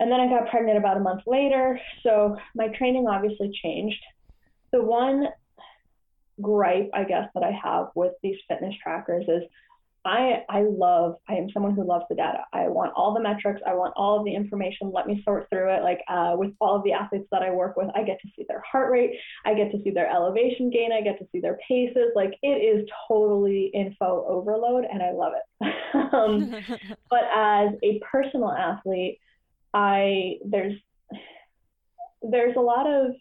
And 0.00 0.10
then 0.10 0.20
i 0.20 0.28
got 0.28 0.50
pregnant 0.50 0.78
about 0.78 0.96
a 0.96 1.00
month 1.00 1.22
later. 1.26 1.80
So 2.02 2.36
my 2.54 2.68
training 2.68 3.06
obviously 3.08 3.50
changed. 3.62 4.02
The 4.72 4.82
one 4.82 5.28
gripe, 6.40 6.90
I 6.94 7.04
guess, 7.04 7.28
that 7.34 7.42
I 7.42 7.52
have 7.52 7.88
with 7.94 8.12
these 8.22 8.36
fitness 8.48 8.74
trackers 8.82 9.24
is 9.28 9.42
I 10.06 10.44
I 10.50 10.62
love 10.62 11.16
I 11.28 11.34
am 11.34 11.48
someone 11.50 11.74
who 11.74 11.86
loves 11.86 12.04
the 12.10 12.14
data. 12.14 12.44
I 12.52 12.68
want 12.68 12.92
all 12.94 13.14
the 13.14 13.20
metrics. 13.20 13.62
I 13.66 13.72
want 13.74 13.94
all 13.96 14.18
of 14.18 14.24
the 14.26 14.34
information. 14.34 14.92
Let 14.92 15.06
me 15.06 15.22
sort 15.24 15.48
through 15.48 15.74
it. 15.74 15.82
Like 15.82 16.00
uh, 16.08 16.34
with 16.36 16.52
all 16.60 16.76
of 16.76 16.84
the 16.84 16.92
athletes 16.92 17.26
that 17.30 17.42
I 17.42 17.50
work 17.50 17.76
with, 17.76 17.88
I 17.94 18.02
get 18.02 18.20
to 18.20 18.28
see 18.36 18.44
their 18.46 18.62
heart 18.70 18.92
rate. 18.92 19.12
I 19.46 19.54
get 19.54 19.70
to 19.72 19.82
see 19.82 19.90
their 19.90 20.10
elevation 20.10 20.68
gain. 20.68 20.92
I 20.92 21.00
get 21.00 21.18
to 21.20 21.28
see 21.32 21.40
their 21.40 21.58
paces. 21.66 22.12
Like 22.14 22.34
it 22.42 22.48
is 22.48 22.86
totally 23.08 23.70
info 23.72 24.26
overload, 24.28 24.84
and 24.84 25.02
I 25.02 25.12
love 25.12 25.32
it. 25.32 25.74
um, 26.12 26.50
but 27.10 27.24
as 27.34 27.70
a 27.82 27.98
personal 28.00 28.52
athlete, 28.52 29.20
I 29.72 30.34
there's 30.44 30.74
there's 32.22 32.56
a 32.56 32.60
lot 32.60 32.86
of 32.86 33.12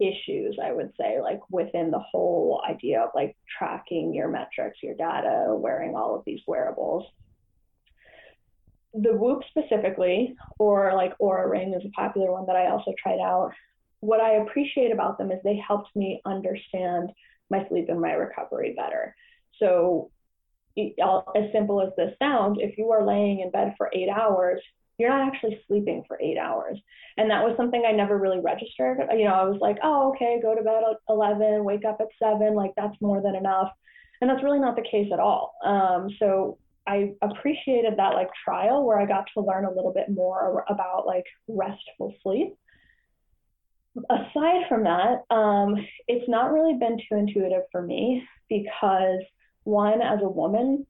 issues, 0.00 0.58
I 0.62 0.72
would 0.72 0.92
say, 0.98 1.20
like 1.20 1.40
within 1.50 1.90
the 1.90 1.98
whole 1.98 2.62
idea 2.68 3.02
of 3.02 3.10
like 3.14 3.36
tracking 3.58 4.14
your 4.14 4.28
metrics, 4.28 4.82
your 4.82 4.94
data, 4.94 5.54
wearing 5.54 5.94
all 5.94 6.14
of 6.14 6.24
these 6.24 6.40
wearables. 6.46 7.04
The 8.94 9.12
Whoop 9.12 9.42
specifically, 9.50 10.36
or 10.58 10.92
like 10.94 11.16
Oura 11.18 11.48
Ring 11.50 11.74
is 11.74 11.84
a 11.84 11.90
popular 11.90 12.32
one 12.32 12.46
that 12.46 12.56
I 12.56 12.68
also 12.68 12.92
tried 13.00 13.20
out. 13.20 13.52
What 14.00 14.20
I 14.20 14.36
appreciate 14.36 14.92
about 14.92 15.18
them 15.18 15.30
is 15.30 15.40
they 15.44 15.56
helped 15.56 15.94
me 15.94 16.20
understand 16.24 17.10
my 17.50 17.66
sleep 17.68 17.88
and 17.88 18.00
my 18.00 18.12
recovery 18.12 18.74
better. 18.76 19.14
So, 19.58 20.10
as 20.78 21.52
simple 21.52 21.82
as 21.82 21.92
this 21.96 22.14
sounds, 22.18 22.58
if 22.60 22.78
you 22.78 22.90
are 22.92 23.04
laying 23.04 23.40
in 23.40 23.50
bed 23.50 23.74
for 23.76 23.90
eight 23.92 24.08
hours, 24.08 24.62
you're 24.98 25.10
not 25.10 25.26
actually 25.28 25.60
sleeping 25.66 26.02
for 26.06 26.20
eight 26.20 26.36
hours. 26.36 26.78
And 27.16 27.30
that 27.30 27.44
was 27.44 27.56
something 27.56 27.84
I 27.86 27.92
never 27.92 28.18
really 28.18 28.40
registered. 28.40 28.98
You 29.12 29.24
know, 29.24 29.34
I 29.34 29.44
was 29.44 29.60
like, 29.60 29.78
oh, 29.82 30.10
okay, 30.10 30.40
go 30.42 30.54
to 30.54 30.62
bed 30.62 30.82
at 30.90 30.96
11, 31.08 31.64
wake 31.64 31.84
up 31.84 31.98
at 32.00 32.08
seven, 32.20 32.54
like 32.54 32.72
that's 32.76 33.00
more 33.00 33.22
than 33.22 33.36
enough. 33.36 33.70
And 34.20 34.28
that's 34.28 34.42
really 34.42 34.58
not 34.58 34.74
the 34.74 34.82
case 34.82 35.10
at 35.12 35.20
all. 35.20 35.54
Um, 35.64 36.08
so 36.18 36.58
I 36.86 37.12
appreciated 37.22 37.94
that 37.96 38.14
like 38.14 38.28
trial 38.44 38.84
where 38.84 38.98
I 38.98 39.06
got 39.06 39.26
to 39.34 39.40
learn 39.40 39.66
a 39.66 39.70
little 39.70 39.92
bit 39.92 40.08
more 40.08 40.64
about 40.68 41.06
like 41.06 41.26
restful 41.46 42.14
sleep. 42.22 42.54
Aside 44.10 44.68
from 44.68 44.84
that, 44.84 45.24
um, 45.30 45.76
it's 46.08 46.28
not 46.28 46.52
really 46.52 46.74
been 46.74 46.98
too 47.08 47.16
intuitive 47.16 47.62
for 47.70 47.82
me 47.82 48.26
because 48.48 49.20
one, 49.64 50.00
as 50.02 50.20
a 50.22 50.28
woman, 50.28 50.86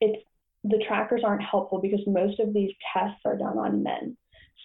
it's 0.00 0.22
the 0.64 0.82
trackers 0.86 1.22
aren't 1.24 1.42
helpful 1.42 1.80
because 1.80 2.00
most 2.06 2.38
of 2.40 2.52
these 2.52 2.72
tests 2.92 3.20
are 3.24 3.36
done 3.36 3.58
on 3.58 3.82
men. 3.82 4.16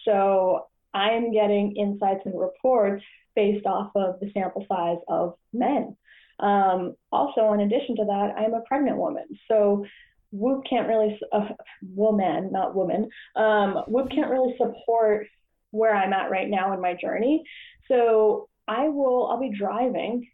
So 0.04 0.66
I'm 0.94 1.32
getting 1.32 1.76
insights 1.76 2.22
and 2.24 2.38
reports 2.38 3.04
based 3.34 3.66
off 3.66 3.90
of 3.94 4.20
the 4.20 4.30
sample 4.32 4.64
size 4.68 4.98
of 5.08 5.34
men. 5.52 5.96
Um, 6.38 6.94
also, 7.10 7.52
in 7.52 7.60
addition 7.60 7.96
to 7.96 8.04
that, 8.04 8.34
I'm 8.36 8.54
a 8.54 8.62
pregnant 8.62 8.98
woman. 8.98 9.24
So 9.48 9.86
Whoop 10.32 10.64
can't 10.68 10.88
really, 10.88 11.18
uh, 11.32 11.48
woman, 11.82 12.50
not 12.52 12.74
woman, 12.74 13.08
um, 13.36 13.84
Whoop 13.86 14.10
can't 14.10 14.30
really 14.30 14.54
support 14.58 15.26
where 15.70 15.94
I'm 15.94 16.12
at 16.12 16.30
right 16.30 16.48
now 16.48 16.72
in 16.74 16.80
my 16.80 16.94
journey. 16.94 17.42
So 17.88 18.48
I 18.68 18.88
will, 18.88 19.28
I'll 19.28 19.40
be 19.40 19.56
driving 19.56 20.28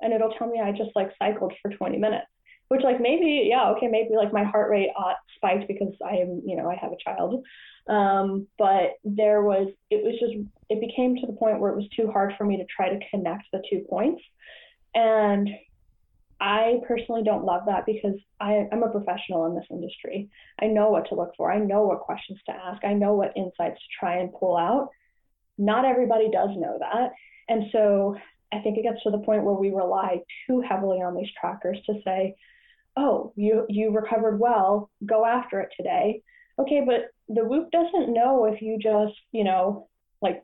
and 0.00 0.12
it'll 0.12 0.32
tell 0.32 0.48
me 0.48 0.60
I 0.60 0.72
just 0.72 0.90
like 0.94 1.10
cycled 1.18 1.52
for 1.62 1.70
20 1.70 1.98
minutes 1.98 2.26
which 2.68 2.82
like 2.82 3.00
maybe 3.00 3.46
yeah 3.48 3.70
okay 3.70 3.88
maybe 3.88 4.14
like 4.16 4.32
my 4.32 4.44
heart 4.44 4.70
rate 4.70 4.90
uh, 4.98 5.14
spiked 5.36 5.68
because 5.68 5.92
i 6.04 6.16
am 6.16 6.42
you 6.44 6.56
know 6.56 6.68
i 6.70 6.74
have 6.74 6.92
a 6.92 6.96
child. 7.04 7.44
Um, 7.86 8.46
but 8.56 8.94
there 9.04 9.42
was 9.42 9.68
it 9.90 10.02
was 10.02 10.14
just 10.18 10.32
it 10.70 10.80
became 10.80 11.16
to 11.16 11.26
the 11.26 11.34
point 11.34 11.60
where 11.60 11.70
it 11.70 11.76
was 11.76 11.88
too 11.94 12.10
hard 12.10 12.32
for 12.38 12.44
me 12.44 12.56
to 12.56 12.64
try 12.74 12.88
to 12.88 12.98
connect 13.10 13.44
the 13.52 13.62
two 13.70 13.84
points. 13.88 14.22
And 14.94 15.48
i 16.40 16.80
personally 16.88 17.22
don't 17.22 17.44
love 17.44 17.62
that 17.66 17.86
because 17.86 18.16
I, 18.40 18.66
i'm 18.72 18.82
a 18.82 18.90
professional 18.90 19.46
in 19.46 19.54
this 19.54 19.66
industry. 19.70 20.28
I 20.60 20.66
know 20.66 20.90
what 20.90 21.08
to 21.08 21.14
look 21.14 21.32
for. 21.36 21.52
I 21.52 21.58
know 21.58 21.82
what 21.82 22.00
questions 22.00 22.40
to 22.46 22.52
ask. 22.52 22.84
I 22.84 22.92
know 22.94 23.14
what 23.14 23.36
insights 23.36 23.78
to 23.78 23.96
try 24.00 24.16
and 24.16 24.32
pull 24.32 24.56
out. 24.56 24.88
Not 25.58 25.84
everybody 25.84 26.30
does 26.30 26.50
know 26.56 26.76
that. 26.80 27.12
And 27.48 27.64
so 27.70 28.16
I 28.52 28.60
think 28.60 28.78
it 28.78 28.82
gets 28.82 29.02
to 29.04 29.10
the 29.10 29.18
point 29.18 29.44
where 29.44 29.54
we 29.54 29.70
rely 29.70 30.20
too 30.46 30.60
heavily 30.60 30.98
on 30.98 31.14
these 31.14 31.28
trackers 31.40 31.78
to 31.86 31.94
say, 32.04 32.34
oh, 32.96 33.32
you 33.36 33.66
you 33.68 33.90
recovered 33.90 34.38
well, 34.38 34.90
go 35.04 35.24
after 35.24 35.60
it 35.60 35.70
today. 35.76 36.22
Okay, 36.58 36.82
but 36.86 37.10
the 37.28 37.44
Whoop 37.44 37.70
doesn't 37.70 38.12
know 38.12 38.44
if 38.44 38.62
you 38.62 38.78
just, 38.78 39.18
you 39.32 39.44
know, 39.44 39.88
like 40.22 40.42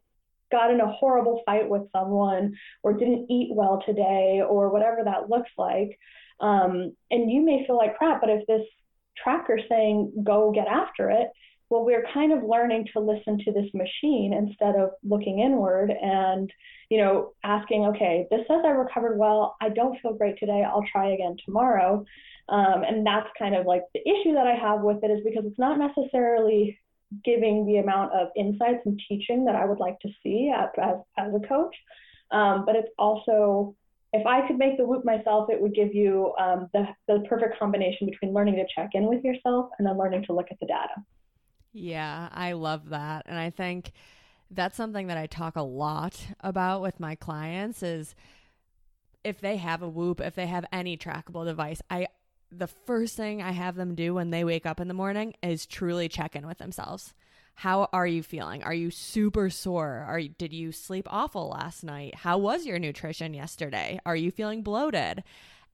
got 0.50 0.72
in 0.72 0.80
a 0.80 0.92
horrible 0.92 1.42
fight 1.46 1.68
with 1.68 1.82
someone 1.92 2.56
or 2.82 2.92
didn't 2.92 3.30
eat 3.30 3.50
well 3.54 3.82
today 3.86 4.42
or 4.46 4.70
whatever 4.70 5.02
that 5.04 5.30
looks 5.30 5.50
like. 5.56 5.98
Um, 6.40 6.96
and 7.10 7.30
you 7.30 7.44
may 7.44 7.64
feel 7.66 7.76
like 7.76 7.96
crap, 7.96 8.20
but 8.20 8.30
if 8.30 8.46
this 8.46 8.66
tracker 9.22 9.60
saying 9.68 10.24
go 10.24 10.50
get 10.52 10.66
after 10.66 11.10
it, 11.10 11.28
well, 11.68 11.84
we're 11.84 12.04
kind 12.12 12.32
of 12.32 12.42
learning 12.42 12.88
to 12.92 13.00
listen 13.00 13.38
to 13.44 13.52
this 13.52 13.72
machine 13.72 14.32
instead 14.32 14.74
of 14.74 14.90
looking 15.04 15.38
inward 15.38 15.90
and, 15.90 16.52
you 16.88 16.98
know, 16.98 17.32
asking, 17.44 17.84
okay, 17.86 18.26
this 18.28 18.40
says 18.48 18.62
I 18.64 18.70
recovered 18.70 19.16
well. 19.16 19.56
I 19.60 19.68
don't 19.68 19.96
feel 20.00 20.14
great 20.14 20.36
today. 20.38 20.64
I'll 20.66 20.84
try 20.90 21.12
again 21.12 21.36
tomorrow. 21.44 22.04
Um, 22.50 22.82
and 22.82 23.06
that's 23.06 23.28
kind 23.38 23.54
of 23.54 23.64
like 23.64 23.84
the 23.94 24.00
issue 24.00 24.34
that 24.34 24.46
I 24.46 24.56
have 24.56 24.80
with 24.80 24.98
it 25.04 25.10
is 25.10 25.20
because 25.24 25.44
it's 25.46 25.58
not 25.58 25.78
necessarily 25.78 26.78
giving 27.24 27.66
the 27.66 27.76
amount 27.76 28.12
of 28.12 28.28
insights 28.36 28.82
and 28.84 29.00
teaching 29.08 29.44
that 29.44 29.54
I 29.54 29.64
would 29.64 29.78
like 29.78 29.98
to 30.00 30.08
see 30.22 30.52
as, 30.54 30.68
as, 30.82 30.96
as 31.16 31.32
a 31.34 31.46
coach. 31.46 31.74
Um, 32.32 32.64
but 32.66 32.76
it's 32.76 32.88
also, 32.98 33.74
if 34.12 34.26
I 34.26 34.46
could 34.46 34.58
make 34.58 34.76
the 34.76 34.84
whoop 34.84 35.04
myself, 35.04 35.48
it 35.50 35.60
would 35.60 35.74
give 35.74 35.94
you 35.94 36.32
um, 36.40 36.68
the, 36.72 36.86
the 37.06 37.24
perfect 37.28 37.58
combination 37.58 38.06
between 38.06 38.32
learning 38.32 38.56
to 38.56 38.64
check 38.74 38.90
in 38.94 39.06
with 39.06 39.24
yourself 39.24 39.70
and 39.78 39.86
then 39.86 39.96
learning 39.96 40.24
to 40.24 40.32
look 40.32 40.46
at 40.50 40.58
the 40.60 40.66
data. 40.66 40.94
Yeah, 41.72 42.28
I 42.32 42.52
love 42.52 42.88
that. 42.90 43.26
And 43.26 43.38
I 43.38 43.50
think 43.50 43.92
that's 44.50 44.76
something 44.76 45.06
that 45.06 45.16
I 45.16 45.26
talk 45.26 45.54
a 45.54 45.62
lot 45.62 46.26
about 46.40 46.82
with 46.82 46.98
my 46.98 47.14
clients 47.14 47.82
is 47.82 48.16
if 49.22 49.40
they 49.40 49.56
have 49.58 49.82
a 49.82 49.88
whoop, 49.88 50.20
if 50.20 50.34
they 50.34 50.46
have 50.46 50.64
any 50.72 50.96
trackable 50.96 51.44
device, 51.44 51.80
I 51.88 52.08
the 52.52 52.66
first 52.66 53.16
thing 53.16 53.42
I 53.42 53.52
have 53.52 53.76
them 53.76 53.94
do 53.94 54.14
when 54.14 54.30
they 54.30 54.44
wake 54.44 54.66
up 54.66 54.80
in 54.80 54.88
the 54.88 54.94
morning 54.94 55.34
is 55.42 55.66
truly 55.66 56.08
check 56.08 56.34
in 56.34 56.46
with 56.46 56.58
themselves. 56.58 57.14
How 57.54 57.88
are 57.92 58.06
you 58.06 58.22
feeling? 58.22 58.62
Are 58.62 58.74
you 58.74 58.90
super 58.90 59.50
sore? 59.50 60.04
Are 60.08 60.18
you, 60.18 60.30
did 60.30 60.52
you 60.52 60.72
sleep 60.72 61.06
awful 61.10 61.50
last 61.50 61.84
night? 61.84 62.14
How 62.14 62.38
was 62.38 62.64
your 62.64 62.78
nutrition 62.78 63.34
yesterday? 63.34 64.00
Are 64.06 64.16
you 64.16 64.30
feeling 64.30 64.62
bloated? 64.62 65.22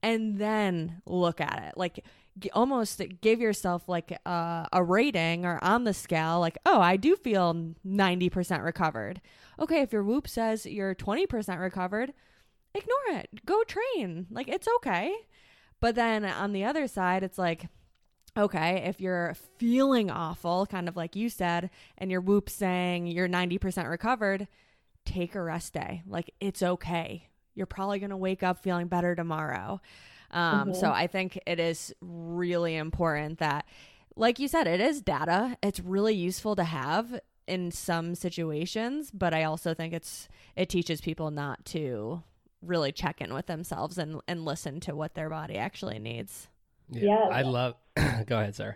And 0.03 0.37
then 0.37 1.01
look 1.05 1.39
at 1.41 1.63
it. 1.67 1.77
Like 1.77 2.03
almost 2.53 3.01
give 3.21 3.39
yourself 3.39 3.87
like 3.87 4.11
a, 4.25 4.67
a 4.71 4.83
rating 4.83 5.45
or 5.45 5.59
on 5.63 5.85
the 5.85 5.93
scale 5.93 6.39
like, 6.39 6.57
"Oh, 6.65 6.79
I 6.79 6.97
do 6.97 7.15
feel 7.15 7.73
90% 7.85 8.63
recovered." 8.63 9.21
Okay, 9.59 9.81
if 9.81 9.91
your 9.91 10.03
whoop 10.03 10.27
says 10.27 10.65
you're 10.65 10.93
20% 10.93 11.59
recovered, 11.59 12.13
ignore 12.75 13.19
it. 13.19 13.45
Go 13.45 13.63
train. 13.63 14.27
Like 14.29 14.47
it's 14.47 14.67
okay. 14.77 15.15
But 15.79 15.95
then 15.95 16.25
on 16.25 16.53
the 16.53 16.65
other 16.65 16.87
side, 16.87 17.23
it's 17.23 17.37
like, 17.37 17.67
okay, 18.37 18.83
if 18.87 19.01
you're 19.01 19.35
feeling 19.57 20.09
awful, 20.11 20.65
kind 20.65 20.87
of 20.87 20.95
like 20.95 21.15
you 21.15 21.29
said, 21.29 21.69
and 21.97 22.11
your 22.11 22.21
whoop 22.21 22.49
saying 22.49 23.07
you're 23.07 23.27
90% 23.27 23.89
recovered, 23.89 24.47
take 25.05 25.35
a 25.35 25.41
rest 25.41 25.73
day. 25.73 26.03
Like 26.07 26.33
it's 26.39 26.61
okay. 26.61 27.29
You're 27.55 27.65
probably 27.65 27.99
going 27.99 28.11
to 28.11 28.17
wake 28.17 28.43
up 28.43 28.59
feeling 28.59 28.87
better 28.87 29.15
tomorrow. 29.15 29.81
Um, 30.31 30.69
mm-hmm. 30.69 30.73
So 30.73 30.91
I 30.91 31.07
think 31.07 31.39
it 31.45 31.59
is 31.59 31.93
really 32.01 32.75
important 32.75 33.39
that, 33.39 33.65
like 34.15 34.39
you 34.39 34.47
said, 34.47 34.67
it 34.67 34.81
is 34.81 35.01
data. 35.01 35.57
It's 35.63 35.79
really 35.79 36.13
useful 36.13 36.55
to 36.55 36.63
have 36.63 37.19
in 37.47 37.71
some 37.71 38.13
situations, 38.13 39.09
but 39.11 39.33
I 39.33 39.43
also 39.43 39.73
think 39.73 39.93
it's 39.93 40.27
it 40.55 40.69
teaches 40.69 41.01
people 41.01 41.31
not 41.31 41.63
to 41.65 42.23
really 42.61 42.91
check 42.91 43.21
in 43.21 43.33
with 43.33 43.45
themselves 43.45 43.97
and 43.97 44.21
and 44.27 44.45
listen 44.45 44.79
to 44.81 44.95
what 44.95 45.15
their 45.15 45.29
body 45.29 45.57
actually 45.57 45.99
needs. 45.99 46.47
Yeah, 46.89 47.27
I 47.31 47.41
love. 47.41 47.75
go 47.95 48.39
ahead, 48.39 48.55
Sarah. 48.55 48.75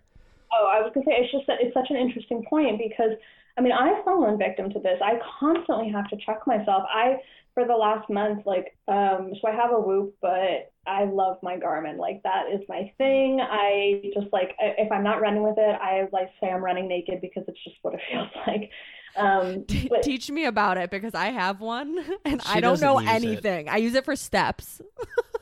Oh, 0.53 0.67
I 0.67 0.81
was 0.81 0.91
gonna 0.93 1.05
say 1.05 1.13
it's 1.13 1.31
just 1.31 1.45
it's 1.47 1.73
such 1.73 1.89
an 1.89 1.95
interesting 1.95 2.43
point 2.49 2.77
because 2.77 3.11
I 3.57 3.61
mean 3.61 3.71
I've 3.71 4.03
fallen 4.03 4.37
victim 4.37 4.69
to 4.71 4.79
this. 4.79 4.99
I 5.03 5.19
constantly 5.39 5.89
have 5.89 6.09
to 6.09 6.17
check 6.25 6.45
myself. 6.45 6.83
I 6.93 7.17
for 7.53 7.65
the 7.65 7.75
last 7.75 8.09
month 8.09 8.45
like 8.45 8.77
um 8.87 9.33
so 9.41 9.47
I 9.47 9.51
have 9.51 9.71
a 9.71 9.79
Whoop, 9.79 10.15
but 10.21 10.71
I 10.87 11.05
love 11.05 11.37
my 11.41 11.57
Garmin. 11.57 11.97
Like 11.97 12.21
that 12.23 12.45
is 12.53 12.61
my 12.67 12.91
thing. 12.97 13.39
I 13.41 14.01
just 14.13 14.27
like 14.33 14.55
if 14.59 14.91
I'm 14.91 15.03
not 15.03 15.21
running 15.21 15.43
with 15.43 15.57
it, 15.57 15.79
I 15.81 16.07
like 16.11 16.29
say 16.41 16.49
I'm 16.49 16.63
running 16.63 16.87
naked 16.87 17.21
because 17.21 17.43
it's 17.47 17.63
just 17.63 17.77
what 17.81 17.93
it 17.93 18.01
feels 18.11 18.29
like. 18.45 18.69
Um, 19.15 19.65
but, 19.89 20.03
Teach 20.03 20.29
me 20.29 20.45
about 20.45 20.77
it 20.77 20.89
because 20.89 21.13
I 21.13 21.27
have 21.27 21.59
one 21.59 21.97
and 22.25 22.41
I 22.45 22.59
don't 22.59 22.79
know 22.81 22.99
anything. 22.99 23.67
It. 23.67 23.73
I 23.73 23.77
use 23.77 23.95
it 23.95 24.05
for 24.05 24.15
steps. 24.15 24.81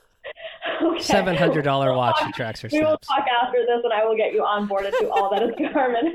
okay. 0.81 1.01
Seven 1.01 1.35
hundred 1.35 1.63
dollar 1.63 1.93
watch 1.93 2.17
that 2.19 2.33
tracks 2.33 2.61
her 2.61 2.69
steps. 2.69 2.79
We 2.79 2.85
will 2.85 2.97
talk 2.97 3.25
after 3.43 3.59
this, 3.65 3.81
and 3.83 3.93
I 3.93 4.05
will 4.05 4.17
get 4.17 4.33
you 4.33 4.43
on 4.43 4.67
board 4.67 4.85
and 4.85 4.95
do 4.99 5.09
all 5.09 5.29
that 5.31 5.43
is 5.43 5.49
Garmin. 5.59 6.13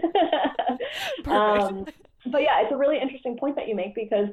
um, 1.27 1.87
but 2.27 2.43
yeah, 2.43 2.63
it's 2.63 2.73
a 2.73 2.77
really 2.77 2.99
interesting 3.01 3.37
point 3.37 3.57
that 3.57 3.69
you 3.69 3.75
make 3.75 3.95
because 3.95 4.29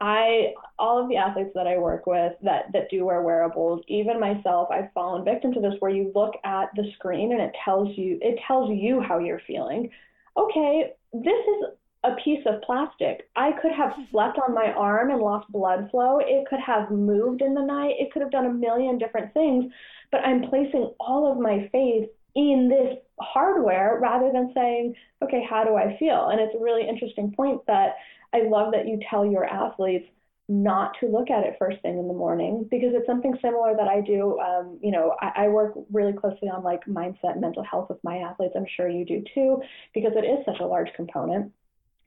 I 0.00 0.54
all 0.78 1.02
of 1.02 1.08
the 1.08 1.16
athletes 1.16 1.50
that 1.54 1.66
I 1.66 1.76
work 1.76 2.06
with 2.06 2.32
that 2.42 2.72
that 2.72 2.88
do 2.90 3.04
wear 3.04 3.20
wearables, 3.22 3.82
even 3.86 4.18
myself, 4.18 4.68
I've 4.70 4.92
fallen 4.92 5.24
victim 5.24 5.52
to 5.54 5.60
this 5.60 5.74
where 5.80 5.90
you 5.90 6.10
look 6.14 6.34
at 6.44 6.70
the 6.74 6.90
screen 6.94 7.32
and 7.32 7.40
it 7.40 7.52
tells 7.64 7.96
you 7.98 8.18
it 8.22 8.38
tells 8.46 8.70
you 8.70 9.00
how 9.00 9.18
you're 9.18 9.42
feeling. 9.46 9.90
Okay, 10.36 10.92
this 11.12 11.32
is 11.32 11.64
a 12.02 12.14
piece 12.24 12.44
of 12.46 12.62
plastic. 12.62 13.28
I 13.36 13.52
could 13.60 13.72
have 13.72 13.92
slept 14.10 14.38
on 14.38 14.54
my 14.54 14.72
arm 14.72 15.10
and 15.10 15.20
lost 15.20 15.50
blood 15.52 15.88
flow. 15.90 16.18
It 16.20 16.46
could 16.48 16.60
have 16.60 16.90
moved 16.90 17.42
in 17.42 17.54
the 17.54 17.62
night. 17.62 17.96
It 17.98 18.10
could 18.12 18.22
have 18.22 18.30
done 18.30 18.46
a 18.46 18.52
million 18.52 18.98
different 18.98 19.34
things. 19.34 19.70
But 20.10 20.24
I'm 20.24 20.48
placing 20.48 20.92
all 20.98 21.30
of 21.30 21.38
my 21.38 21.68
faith 21.72 22.08
in 22.34 22.68
this 22.68 22.98
hardware 23.20 23.98
rather 24.00 24.30
than 24.32 24.52
saying, 24.54 24.94
okay, 25.22 25.44
how 25.48 25.64
do 25.64 25.76
I 25.76 25.96
feel? 25.98 26.28
And 26.28 26.40
it's 26.40 26.54
a 26.54 26.62
really 26.62 26.88
interesting 26.88 27.32
point 27.32 27.60
that 27.66 27.96
I 28.32 28.42
love 28.42 28.72
that 28.72 28.86
you 28.86 28.98
tell 29.10 29.26
your 29.26 29.44
athletes 29.44 30.06
not 30.48 30.96
to 30.98 31.06
look 31.06 31.30
at 31.30 31.44
it 31.44 31.54
first 31.60 31.80
thing 31.80 31.96
in 31.96 32.08
the 32.08 32.14
morning 32.14 32.66
because 32.72 32.90
it's 32.92 33.06
something 33.06 33.38
similar 33.40 33.76
that 33.76 33.86
I 33.86 34.00
do. 34.00 34.36
Um, 34.40 34.80
you 34.82 34.90
know, 34.90 35.14
I, 35.20 35.44
I, 35.44 35.48
work 35.48 35.74
really 35.92 36.12
closely 36.12 36.48
on 36.48 36.64
like 36.64 36.84
mindset 36.86 37.32
and 37.32 37.40
mental 37.40 37.62
health 37.62 37.88
with 37.88 38.02
my 38.02 38.16
athletes. 38.16 38.54
I'm 38.56 38.66
sure 38.76 38.88
you 38.88 39.04
do 39.04 39.22
too, 39.32 39.62
because 39.94 40.10
it 40.16 40.24
is 40.24 40.44
such 40.44 40.58
a 40.58 40.66
large 40.66 40.88
component. 40.96 41.52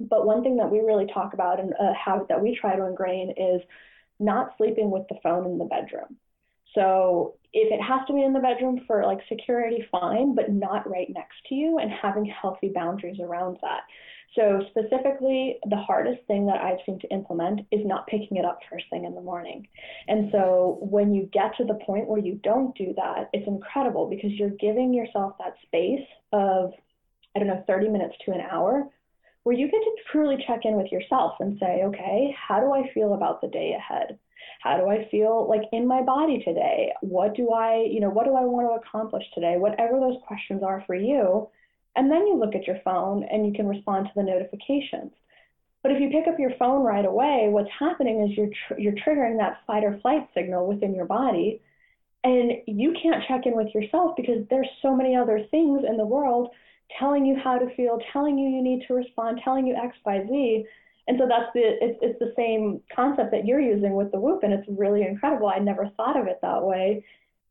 But 0.10 0.26
one 0.26 0.44
thing 0.44 0.58
that 0.58 0.70
we 0.70 0.80
really 0.80 1.08
talk 1.14 1.34
about 1.34 1.60
and 1.60 1.74
a 1.80 1.94
habit 1.94 2.28
that 2.30 2.42
we 2.42 2.58
try 2.60 2.76
to 2.76 2.86
ingrain 2.86 3.34
is 3.38 3.62
not 4.20 4.54
sleeping 4.58 4.92
with 4.92 5.08
the 5.10 5.20
phone 5.24 5.46
in 5.46 5.58
the 5.58 5.66
bedroom. 5.66 6.18
So 6.76 7.36
if 7.54 7.72
it 7.72 7.82
has 7.82 8.06
to 8.08 8.14
be 8.14 8.24
in 8.24 8.34
the 8.34 8.40
bedroom 8.40 8.82
for 8.88 9.06
like 9.06 9.20
security, 9.30 9.86
fine, 9.92 10.34
but 10.34 10.52
not 10.52 10.90
right 10.90 11.08
next 11.10 11.36
to 11.50 11.56
you 11.56 11.78
and 11.78 11.92
having 11.92 12.26
healthy 12.26 12.72
boundaries 12.74 13.20
around 13.20 13.58
that. 13.62 13.82
So, 14.36 14.64
specifically, 14.72 15.60
the 15.70 15.78
hardest 15.78 16.26
thing 16.26 16.48
that 16.48 16.60
I've 16.60 16.80
seen 16.88 16.98
to 17.02 17.08
implement 17.10 17.62
is 17.72 17.86
not 17.86 18.08
picking 18.08 18.38
it 18.38 18.46
up 18.46 18.60
first 18.68 18.86
thing 18.90 19.06
in 19.06 19.14
the 19.14 19.22
morning. 19.22 19.68
And 20.08 20.30
so, 20.32 20.80
when 20.82 21.14
you 21.14 21.30
get 21.32 21.56
to 21.58 21.66
the 21.66 21.80
point 21.86 22.08
where 22.08 22.20
you 22.20 22.40
don't 22.44 22.76
do 22.76 22.96
that, 22.96 23.30
it's 23.32 23.48
incredible 23.48 24.10
because 24.10 24.32
you're 24.32 24.50
giving 24.50 24.92
yourself 24.92 25.34
that 25.38 25.54
space 25.68 26.08
of, 26.32 26.72
I 27.36 27.40
don't 27.40 27.48
know, 27.48 27.64
30 27.68 27.90
minutes 27.90 28.16
to 28.26 28.32
an 28.32 28.42
hour 28.42 28.90
where 29.44 29.56
you 29.56 29.66
get 29.70 29.82
to 29.82 29.96
truly 30.12 30.44
check 30.48 30.62
in 30.64 30.76
with 30.76 30.92
yourself 30.92 31.34
and 31.40 31.58
say, 31.60 31.84
okay, 31.84 32.36
how 32.38 32.60
do 32.60 32.74
I 32.74 32.92
feel 32.94 33.14
about 33.14 33.42
the 33.42 33.48
day 33.48 33.76
ahead? 33.78 34.18
How 34.62 34.78
do 34.78 34.90
I 34.90 35.08
feel 35.10 35.48
like 35.50 35.64
in 35.72 35.86
my 35.88 36.02
body 36.02 36.42
today? 36.44 36.94
What 37.02 37.36
do 37.36 37.52
I, 37.52 37.86
you 37.90 38.00
know, 38.00 38.10
what 38.10 38.26
do 38.26 38.36
I 38.36 38.46
want 38.46 38.68
to 38.68 38.88
accomplish 38.88 39.24
today? 39.34 39.58
Whatever 39.58 40.00
those 40.00 40.18
questions 40.26 40.64
are 40.64 40.84
for 40.88 40.96
you 40.96 41.50
and 41.96 42.12
then 42.12 42.28
you 42.28 42.38
look 42.38 42.56
at 42.56 42.68
your 42.68 42.80
phone 42.84 43.24
and 43.24 43.46
you 43.46 43.54
can 43.54 43.68
respond 43.68 44.08
to 44.08 44.12
the 44.16 44.24
notifications. 44.24 45.12
But 45.82 45.92
if 45.92 46.02
you 46.02 46.10
pick 46.10 46.28
up 46.28 46.40
your 46.40 46.56
phone 46.58 46.84
right 46.84 47.06
away, 47.06 47.48
what's 47.50 47.70
happening 47.78 48.24
is 48.24 48.38
you're 48.38 48.50
tr- 48.68 48.80
you're 48.80 48.94
triggering 48.94 49.38
that 49.38 49.60
fight 49.68 49.84
or 49.84 50.00
flight 50.02 50.28
signal 50.34 50.66
within 50.66 50.96
your 50.96 51.06
body, 51.06 51.62
and 52.24 52.54
you 52.68 52.96
can't 53.02 53.24
check 53.28 53.46
in 53.46 53.56
with 53.56 53.74
yourself 53.76 54.16
because 54.16 54.48
there's 54.50 54.70
so 54.82 54.96
many 54.96 55.16
other 55.16 55.46
things 55.52 55.84
in 55.88 55.98
the 55.98 56.06
world 56.06 56.52
telling 57.00 57.26
you 57.26 57.36
how 57.44 57.58
to 57.58 57.74
feel, 57.76 58.00
telling 58.12 58.38
you 58.38 58.50
you 58.50 58.62
need 58.62 58.86
to 58.88 58.94
respond, 58.94 59.42
telling 59.44 59.66
you 59.66 59.76
X, 59.76 59.96
Y, 60.06 60.26
Z. 60.28 60.66
And 61.08 61.20
so 61.20 61.28
that's 61.28 61.52
the 61.54 61.62
it's, 61.82 62.00
it's 62.02 62.20
the 62.20 62.34
same 62.36 62.82
concept 62.96 63.32
that 63.32 63.46
you're 63.46 63.60
using 63.60 63.96
with 63.96 64.12
the 64.12 64.20
Whoop, 64.20 64.44
and 64.44 64.54
it's 64.54 64.68
really 64.70 65.04
incredible. 65.04 65.48
I 65.48 65.60
never 65.60 65.90
thought 65.98 66.20
of 66.20 66.28
it 66.28 66.40
that 66.42 66.64
way. 66.64 67.06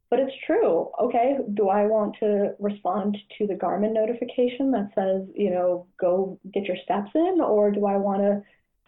But 0.09 0.21
it's 0.21 0.33
true. 0.47 0.91
Okay, 1.01 1.39
do 1.55 1.71
I 1.71 1.87
want 1.87 2.17
to 2.21 2.55
respond 2.59 3.17
to 3.39 3.47
the 3.47 3.55
Garmin 3.55 3.95
notification 3.95 4.71
that 4.73 4.91
says, 4.95 5.27
you 5.35 5.49
know, 5.49 5.87
go 5.99 6.39
get 6.53 6.65
your 6.65 6.77
steps 6.85 7.11
in, 7.15 7.41
or 7.41 7.71
do 7.71 7.87
I 7.87 7.97
want 7.97 8.21
to 8.21 8.43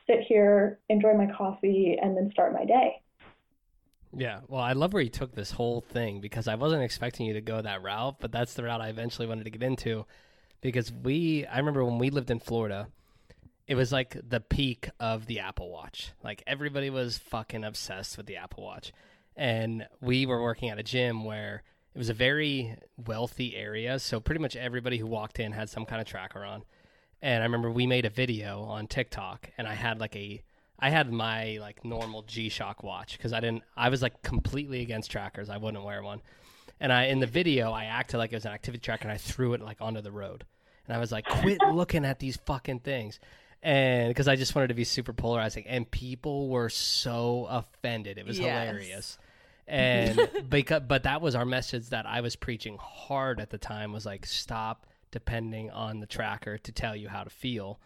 sit 0.06 0.20
here, 0.28 0.80
enjoy 0.90 1.14
my 1.14 1.26
coffee, 1.34 1.96
and 2.00 2.14
then 2.14 2.30
start 2.30 2.52
my 2.52 2.66
day? 2.66 3.00
Yeah, 4.16 4.40
well, 4.48 4.60
I 4.60 4.74
love 4.74 4.92
where 4.92 5.02
you 5.02 5.08
took 5.08 5.34
this 5.34 5.50
whole 5.50 5.80
thing 5.80 6.20
because 6.20 6.46
I 6.46 6.54
wasn't 6.54 6.82
expecting 6.82 7.26
you 7.26 7.32
to 7.32 7.40
go 7.40 7.60
that 7.60 7.82
route, 7.82 8.16
but 8.20 8.30
that's 8.30 8.54
the 8.54 8.64
route 8.64 8.80
I 8.80 8.88
eventually 8.88 9.26
wanted 9.26 9.44
to 9.44 9.50
get 9.50 9.62
into 9.62 10.06
because 10.64 10.90
we, 10.90 11.44
I 11.44 11.58
remember 11.58 11.84
when 11.84 11.98
we 11.98 12.08
lived 12.08 12.30
in 12.30 12.40
Florida, 12.40 12.88
it 13.68 13.74
was 13.74 13.92
like 13.92 14.16
the 14.26 14.40
peak 14.40 14.88
of 14.98 15.26
the 15.26 15.40
Apple 15.40 15.70
Watch. 15.70 16.12
Like 16.24 16.42
everybody 16.46 16.88
was 16.88 17.18
fucking 17.18 17.64
obsessed 17.64 18.16
with 18.16 18.24
the 18.24 18.38
Apple 18.38 18.64
Watch. 18.64 18.90
And 19.36 19.86
we 20.00 20.24
were 20.24 20.42
working 20.42 20.70
at 20.70 20.78
a 20.78 20.82
gym 20.82 21.22
where 21.22 21.62
it 21.94 21.98
was 21.98 22.08
a 22.08 22.14
very 22.14 22.76
wealthy 22.96 23.54
area 23.54 23.98
so 23.98 24.20
pretty 24.20 24.40
much 24.40 24.56
everybody 24.56 24.96
who 24.96 25.06
walked 25.06 25.38
in 25.38 25.52
had 25.52 25.68
some 25.68 25.84
kind 25.84 26.00
of 26.00 26.06
tracker 26.06 26.42
on. 26.42 26.64
And 27.20 27.42
i 27.42 27.46
remember 27.46 27.70
we 27.70 27.86
made 27.86 28.06
a 28.06 28.10
video 28.10 28.62
on 28.62 28.86
tiktok 28.86 29.50
and 29.56 29.66
i 29.66 29.74
had 29.74 29.98
like 29.98 30.16
a 30.16 30.42
i 30.78 30.90
had 30.90 31.10
my 31.12 31.58
like 31.60 31.84
normal 31.84 32.22
g-shock 32.22 32.82
watch 32.82 33.16
because 33.16 33.32
i 33.32 33.40
didn't 33.40 33.62
i 33.76 33.88
was 33.88 34.02
like 34.02 34.22
completely 34.22 34.80
against 34.80 35.10
trackers. 35.10 35.48
I 35.50 35.56
wouldn't 35.56 35.84
wear 35.84 36.02
one. 36.02 36.20
And 36.80 36.92
i 36.92 37.04
in 37.04 37.20
the 37.20 37.26
video 37.26 37.70
i 37.72 37.84
acted 37.84 38.18
like 38.18 38.32
it 38.32 38.36
was 38.36 38.44
an 38.44 38.52
activity 38.52 38.80
tracker 38.80 39.04
and 39.04 39.12
i 39.12 39.18
threw 39.18 39.54
it 39.54 39.60
like 39.60 39.80
onto 39.80 40.00
the 40.00 40.12
road 40.12 40.44
and 40.86 40.96
i 40.96 41.00
was 41.00 41.12
like 41.12 41.26
quit 41.26 41.60
looking 41.72 42.04
at 42.04 42.18
these 42.18 42.36
fucking 42.46 42.80
things 42.80 43.20
and 43.62 44.10
because 44.10 44.28
I 44.28 44.36
just 44.36 44.54
wanted 44.54 44.68
to 44.68 44.74
be 44.74 44.84
super 44.84 45.14
polarizing, 45.14 45.66
and 45.66 45.90
people 45.90 46.50
were 46.50 46.68
so 46.68 47.46
offended. 47.48 48.18
It 48.18 48.26
was 48.26 48.38
yes. 48.38 48.68
hilarious 48.68 49.18
and 49.66 50.28
because 50.48 50.82
but 50.86 51.04
that 51.04 51.20
was 51.20 51.34
our 51.34 51.44
message 51.44 51.88
that 51.88 52.06
I 52.06 52.20
was 52.20 52.36
preaching 52.36 52.78
hard 52.80 53.40
at 53.40 53.50
the 53.50 53.58
time 53.58 53.92
was 53.92 54.04
like 54.04 54.26
stop 54.26 54.86
depending 55.10 55.70
on 55.70 56.00
the 56.00 56.06
tracker 56.06 56.58
to 56.58 56.72
tell 56.72 56.96
you 56.96 57.08
how 57.08 57.22
to 57.22 57.30
feel. 57.30 57.78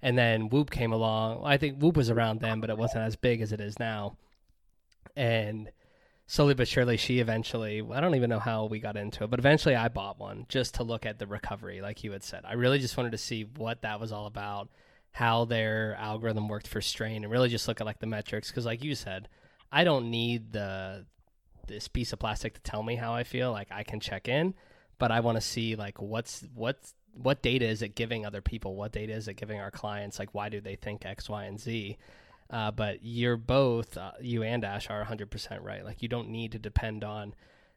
And 0.00 0.16
then 0.16 0.48
Whoop 0.48 0.70
came 0.70 0.92
along. 0.92 1.42
I 1.44 1.56
think 1.56 1.78
Whoop 1.78 1.96
was 1.96 2.08
around 2.08 2.40
then, 2.40 2.60
but 2.60 2.70
it 2.70 2.78
wasn't 2.78 3.04
as 3.04 3.16
big 3.16 3.40
as 3.40 3.52
it 3.52 3.60
is 3.60 3.78
now. 3.78 4.16
And 5.16 5.70
slowly 6.28 6.54
but 6.54 6.68
surely, 6.68 6.98
she 6.98 7.18
eventually, 7.18 7.82
I 7.90 8.00
don't 8.00 8.14
even 8.14 8.30
know 8.30 8.38
how 8.38 8.66
we 8.66 8.78
got 8.78 8.96
into 8.96 9.24
it, 9.24 9.30
but 9.30 9.40
eventually 9.40 9.74
I 9.74 9.88
bought 9.88 10.20
one 10.20 10.44
just 10.48 10.74
to 10.74 10.84
look 10.84 11.06
at 11.06 11.18
the 11.18 11.26
recovery, 11.26 11.80
like 11.80 12.04
you 12.04 12.12
had 12.12 12.22
said. 12.22 12.44
I 12.46 12.52
really 12.52 12.78
just 12.78 12.96
wanted 12.96 13.12
to 13.12 13.18
see 13.18 13.44
what 13.44 13.82
that 13.82 13.98
was 13.98 14.12
all 14.12 14.26
about, 14.26 14.68
how 15.10 15.46
their 15.46 15.96
algorithm 15.98 16.46
worked 16.46 16.68
for 16.68 16.82
strain, 16.82 17.24
and 17.24 17.32
really 17.32 17.48
just 17.48 17.66
look 17.66 17.80
at 17.80 17.86
like 17.86 17.98
the 17.98 18.06
metrics. 18.06 18.50
Because, 18.50 18.66
like 18.66 18.84
you 18.84 18.94
said, 18.94 19.28
I 19.72 19.84
don't 19.84 20.10
need 20.10 20.52
the 20.52 21.06
this 21.66 21.88
piece 21.88 22.12
of 22.12 22.18
plastic 22.18 22.54
to 22.54 22.60
tell 22.60 22.82
me 22.82 22.96
how 22.96 23.14
I 23.14 23.24
feel. 23.24 23.50
Like 23.50 23.68
I 23.70 23.82
can 23.82 23.98
check 23.98 24.28
in, 24.28 24.54
but 24.98 25.10
I 25.10 25.20
want 25.20 25.36
to 25.36 25.42
see 25.42 25.76
like 25.76 26.00
what's 26.00 26.44
what's 26.54 26.94
what 27.14 27.42
data 27.42 27.66
is 27.66 27.80
it 27.80 27.94
giving 27.94 28.26
other 28.26 28.42
people? 28.42 28.76
What 28.76 28.92
data 28.92 29.14
is 29.14 29.28
it 29.28 29.34
giving 29.34 29.60
our 29.60 29.70
clients? 29.70 30.18
Like 30.18 30.34
why 30.34 30.50
do 30.50 30.60
they 30.60 30.76
think 30.76 31.06
X, 31.06 31.28
Y, 31.28 31.44
and 31.44 31.58
Z? 31.58 31.96
Uh, 32.50 32.70
but 32.70 32.98
you're 33.02 33.36
both 33.36 33.96
uh, 33.96 34.12
you 34.20 34.42
and 34.42 34.64
Ash 34.64 34.88
are 34.88 35.04
100% 35.04 35.62
right. 35.62 35.84
Like 35.84 36.02
you 36.02 36.08
don't 36.08 36.30
need 36.30 36.52
to 36.52 36.58
depend 36.58 37.04
on 37.04 37.34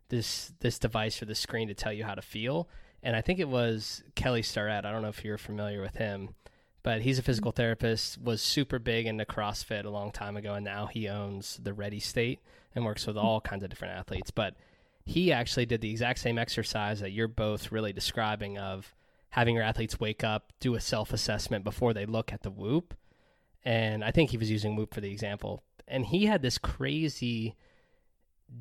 this 0.10 0.54
this 0.60 0.78
device 0.80 1.22
or 1.22 1.26
the 1.26 1.36
screen 1.36 1.68
to 1.68 1.74
tell 1.74 1.92
you 1.92 2.04
how 2.04 2.16
to 2.16 2.22
feel. 2.22 2.70
And 3.04 3.16
I 3.16 3.22
think 3.22 3.40
it 3.40 3.50
was 3.50 4.04
Kelly 4.16 4.44
Starrett. 4.44 4.86
I 4.86 4.92
don't 4.92 5.02
know 5.02 5.10
if 5.10 5.26
you're 5.26 5.38
familiar 5.38 5.82
with 5.82 5.96
him, 5.96 6.36
but 6.84 7.02
he's 7.02 7.18
a 7.18 7.24
physical 7.24 7.52
therapist. 7.52 8.22
Was 8.22 8.42
super 8.42 8.80
big 8.80 9.08
into 9.08 9.26
CrossFit 9.26 9.86
a 9.86 9.90
long 9.90 10.12
time 10.12 10.38
ago, 10.38 10.54
and 10.54 10.64
now 10.64 10.86
he 10.86 11.10
owns 11.10 11.60
the 11.62 11.74
Ready 11.74 12.00
State, 12.00 12.40
and 12.76 12.86
works 12.86 13.08
with 13.08 13.18
all 13.18 13.42
kinds 13.42 13.64
of 13.64 13.70
different 13.70 13.98
athletes. 13.98 14.32
But 14.32 14.56
he 15.06 15.32
actually 15.32 15.66
did 15.66 15.82
the 15.82 15.90
exact 15.90 16.20
same 16.20 16.38
exercise 16.38 17.00
that 17.00 17.12
you're 17.12 17.28
both 17.28 17.72
really 17.72 17.92
describing 17.92 18.58
of 18.58 18.94
having 19.32 19.56
your 19.56 19.64
athletes 19.64 20.00
wake 20.00 20.24
up, 20.24 20.54
do 20.60 20.76
a 20.76 20.82
self 20.82 21.12
assessment 21.12 21.64
before 21.64 21.94
they 21.94 22.06
look 22.06 22.32
at 22.32 22.44
the 22.44 22.52
whoop. 22.52 22.94
And 23.64 24.04
I 24.04 24.12
think 24.12 24.32
he 24.32 24.38
was 24.38 24.50
using 24.50 24.76
whoop 24.76 24.94
for 24.94 25.02
the 25.02 25.12
example. 25.12 25.64
And 25.88 26.06
he 26.06 26.26
had 26.26 26.42
this 26.42 26.58
crazy 26.58 27.56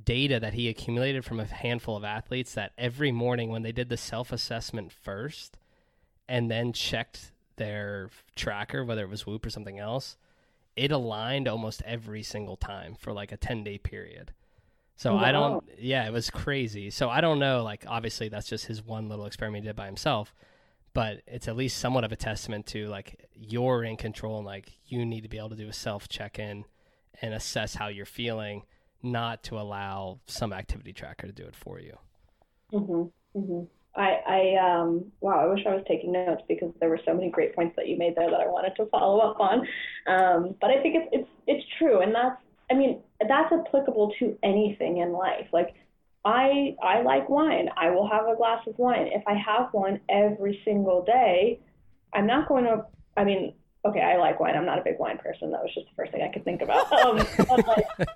data 0.05 0.39
that 0.41 0.55
he 0.55 0.69
accumulated 0.69 1.25
from 1.25 1.41
a 1.41 1.45
handful 1.45 1.97
of 1.97 2.05
athletes 2.05 2.55
that 2.55 2.73
every 2.79 3.11
morning 3.11 3.51
when 3.51 3.63
they 3.63 3.73
did 3.73 3.89
the 3.89 3.97
self 3.97 4.33
assessment 4.33 4.93
first 4.93 5.59
and 6.29 6.51
then 6.51 6.73
checked 6.73 7.33
their 7.57 8.11
tracker, 8.37 8.85
whether 8.85 9.03
it 9.03 9.11
was 9.11 9.27
whoop 9.27 9.45
or 9.45 9.51
something 9.51 9.79
else, 9.79 10.17
it 10.77 10.93
aligned 10.93 11.49
almost 11.49 11.83
every 11.85 12.23
single 12.23 12.57
time 12.57 12.95
for 12.95 13.13
like 13.13 13.33
a 13.33 13.37
10 13.37 13.65
day 13.65 13.79
period. 13.79 14.33
So 14.97 15.15
wow. 15.15 15.25
I 15.25 15.33
don't, 15.33 15.65
yeah, 15.79 16.07
it 16.07 16.13
was 16.13 16.31
crazy. 16.31 16.91
So 16.91 17.09
I 17.09 17.21
don't 17.21 17.39
know, 17.39 17.63
like, 17.63 17.85
obviously 17.89 18.29
that's 18.29 18.49
just 18.49 18.67
his 18.67 18.85
one 18.85 19.09
little 19.09 19.27
experiment 19.27 19.65
he 19.65 19.69
did 19.69 19.77
by 19.77 19.87
himself, 19.87 20.35
but 20.93 21.23
it's 21.27 21.49
at 21.49 21.57
least 21.57 21.79
somewhat 21.79 22.05
of 22.05 22.13
a 22.13 22.17
testament 22.17 22.67
to 22.67 22.89
like 22.89 23.29
you're 23.35 23.85
in 23.85 23.97
control 23.97 24.39
and 24.39 24.47
like 24.47 24.73
you 24.87 25.05
need 25.05 25.23
to 25.23 25.29
be 25.29 25.39
able 25.39 25.51
to 25.51 25.57
do 25.57 25.69
a 25.69 25.73
self 25.73 26.09
check 26.09 26.39
in 26.39 26.65
and 27.23 27.35
assess 27.35 27.75
how 27.75 27.89
you're 27.89 28.07
feeling, 28.07 28.63
not 29.03 29.43
to 29.45 29.59
allow 29.59 30.21
some 30.27 30.53
activity 30.53 30.93
tracker 30.93 31.27
to 31.27 31.33
do 31.33 31.45
it 31.45 31.55
for 31.55 31.79
you. 31.79 31.97
Mm-hmm. 32.73 33.39
Mm-hmm. 33.39 33.65
I, 33.97 34.21
I 34.27 34.81
um, 34.81 35.07
wow, 35.21 35.41
I 35.41 35.47
wish 35.47 35.65
I 35.67 35.75
was 35.75 35.85
taking 35.89 36.13
notes 36.13 36.43
because 36.49 36.73
there 36.81 36.89
were 36.89 37.01
so 37.05 37.13
many 37.13 37.29
great 37.29 37.55
points 37.55 37.75
that 37.77 37.89
you 37.89 37.99
made 37.99 38.15
there 38.17 38.31
that 38.31 38.41
I 38.41 38.47
wanted 38.47 38.77
to 38.77 38.87
follow 38.87 39.19
up 39.19 39.41
on. 39.41 39.67
Um, 40.07 40.55
but 40.61 40.71
I 40.71 40.81
think 40.81 40.97
it's 40.97 41.09
it's 41.13 41.29
it's 41.47 41.67
true, 41.79 42.01
and 42.01 42.15
that's 42.15 42.41
I 42.71 42.75
mean 42.75 43.01
that's 43.21 43.53
applicable 43.53 44.13
to 44.21 44.39
anything 44.43 44.99
in 44.99 45.13
life. 45.13 45.47
Like 45.53 45.75
I 46.25 46.77
I 46.83 47.03
like 47.03 47.29
wine. 47.29 47.69
I 47.77 47.91
will 47.91 48.09
have 48.09 48.27
a 48.27 48.37
glass 48.37 48.67
of 48.67 48.79
wine. 48.79 49.09
If 49.13 49.23
I 49.27 49.35
have 49.35 49.73
one 49.73 50.01
every 50.09 50.61
single 50.65 51.05
day, 51.05 51.61
I'm 52.13 52.27
not 52.27 52.49
going 52.49 52.65
to. 52.65 52.85
I 53.17 53.25
mean, 53.25 53.55
okay, 53.85 54.01
I 54.01 54.17
like 54.19 54.41
wine. 54.41 54.57
I'm 54.57 54.67
not 54.67 54.79
a 54.79 54.85
big 54.85 54.99
wine 54.99 55.19
person. 55.19 55.51
That 55.51 55.63
was 55.63 55.73
just 55.75 55.89
the 55.89 55.95
first 55.97 56.13
thing 56.13 56.23
I 56.23 56.33
could 56.33 56.45
think 56.45 56.63
about. 56.63 56.91
Um, 57.01 57.17
like, 57.67 58.09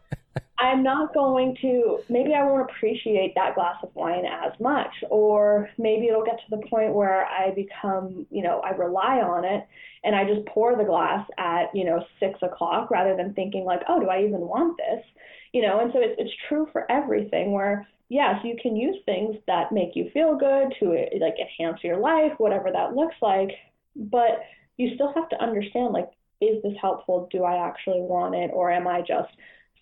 I'm 0.58 0.82
not 0.82 1.12
going 1.12 1.56
to, 1.62 2.00
maybe 2.08 2.32
I 2.32 2.44
won't 2.44 2.70
appreciate 2.70 3.34
that 3.34 3.54
glass 3.54 3.76
of 3.82 3.94
wine 3.94 4.24
as 4.24 4.52
much, 4.60 4.92
or 5.10 5.68
maybe 5.78 6.06
it'll 6.06 6.24
get 6.24 6.38
to 6.38 6.56
the 6.56 6.66
point 6.68 6.94
where 6.94 7.26
I 7.26 7.50
become, 7.50 8.26
you 8.30 8.42
know, 8.42 8.60
I 8.60 8.70
rely 8.70 9.20
on 9.20 9.44
it 9.44 9.66
and 10.04 10.14
I 10.14 10.24
just 10.24 10.46
pour 10.46 10.76
the 10.76 10.84
glass 10.84 11.28
at, 11.38 11.74
you 11.74 11.84
know, 11.84 12.04
six 12.20 12.38
o'clock 12.40 12.90
rather 12.90 13.16
than 13.16 13.34
thinking 13.34 13.64
like, 13.64 13.82
oh, 13.88 14.00
do 14.00 14.08
I 14.08 14.22
even 14.22 14.40
want 14.40 14.78
this? 14.78 15.04
You 15.52 15.62
know, 15.62 15.80
and 15.80 15.92
so 15.92 15.98
it's, 16.00 16.14
it's 16.18 16.34
true 16.48 16.68
for 16.72 16.90
everything 16.90 17.52
where, 17.52 17.86
yes, 18.08 18.36
you 18.44 18.56
can 18.60 18.76
use 18.76 18.96
things 19.04 19.36
that 19.46 19.72
make 19.72 19.94
you 19.94 20.10
feel 20.12 20.36
good 20.36 20.74
to 20.80 21.06
like 21.20 21.36
enhance 21.38 21.82
your 21.82 21.98
life, 21.98 22.32
whatever 22.38 22.70
that 22.70 22.94
looks 22.94 23.16
like, 23.22 23.50
but 23.96 24.42
you 24.76 24.94
still 24.94 25.12
have 25.14 25.28
to 25.30 25.42
understand 25.42 25.92
like, 25.92 26.10
is 26.40 26.62
this 26.62 26.74
helpful? 26.80 27.28
Do 27.30 27.44
I 27.44 27.66
actually 27.66 28.00
want 28.00 28.34
it? 28.34 28.50
Or 28.52 28.70
am 28.70 28.86
I 28.86 29.00
just 29.00 29.30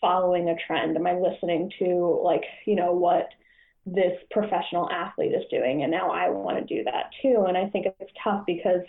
following 0.00 0.48
a 0.48 0.56
trend? 0.66 0.96
Am 0.96 1.06
I 1.06 1.14
listening 1.14 1.70
to 1.78 2.20
like, 2.22 2.44
you 2.66 2.76
know, 2.76 2.92
what 2.92 3.28
this 3.86 4.12
professional 4.30 4.88
athlete 4.90 5.32
is 5.32 5.44
doing? 5.50 5.82
And 5.82 5.90
now 5.90 6.10
I 6.10 6.28
want 6.28 6.58
to 6.58 6.74
do 6.74 6.84
that 6.84 7.10
too. 7.20 7.46
And 7.48 7.56
I 7.56 7.68
think 7.70 7.86
it's 7.86 8.12
tough 8.22 8.44
because 8.46 8.82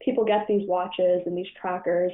people 0.00 0.24
get 0.24 0.46
these 0.48 0.68
watches 0.68 1.22
and 1.26 1.36
these 1.38 1.46
trackers 1.60 2.12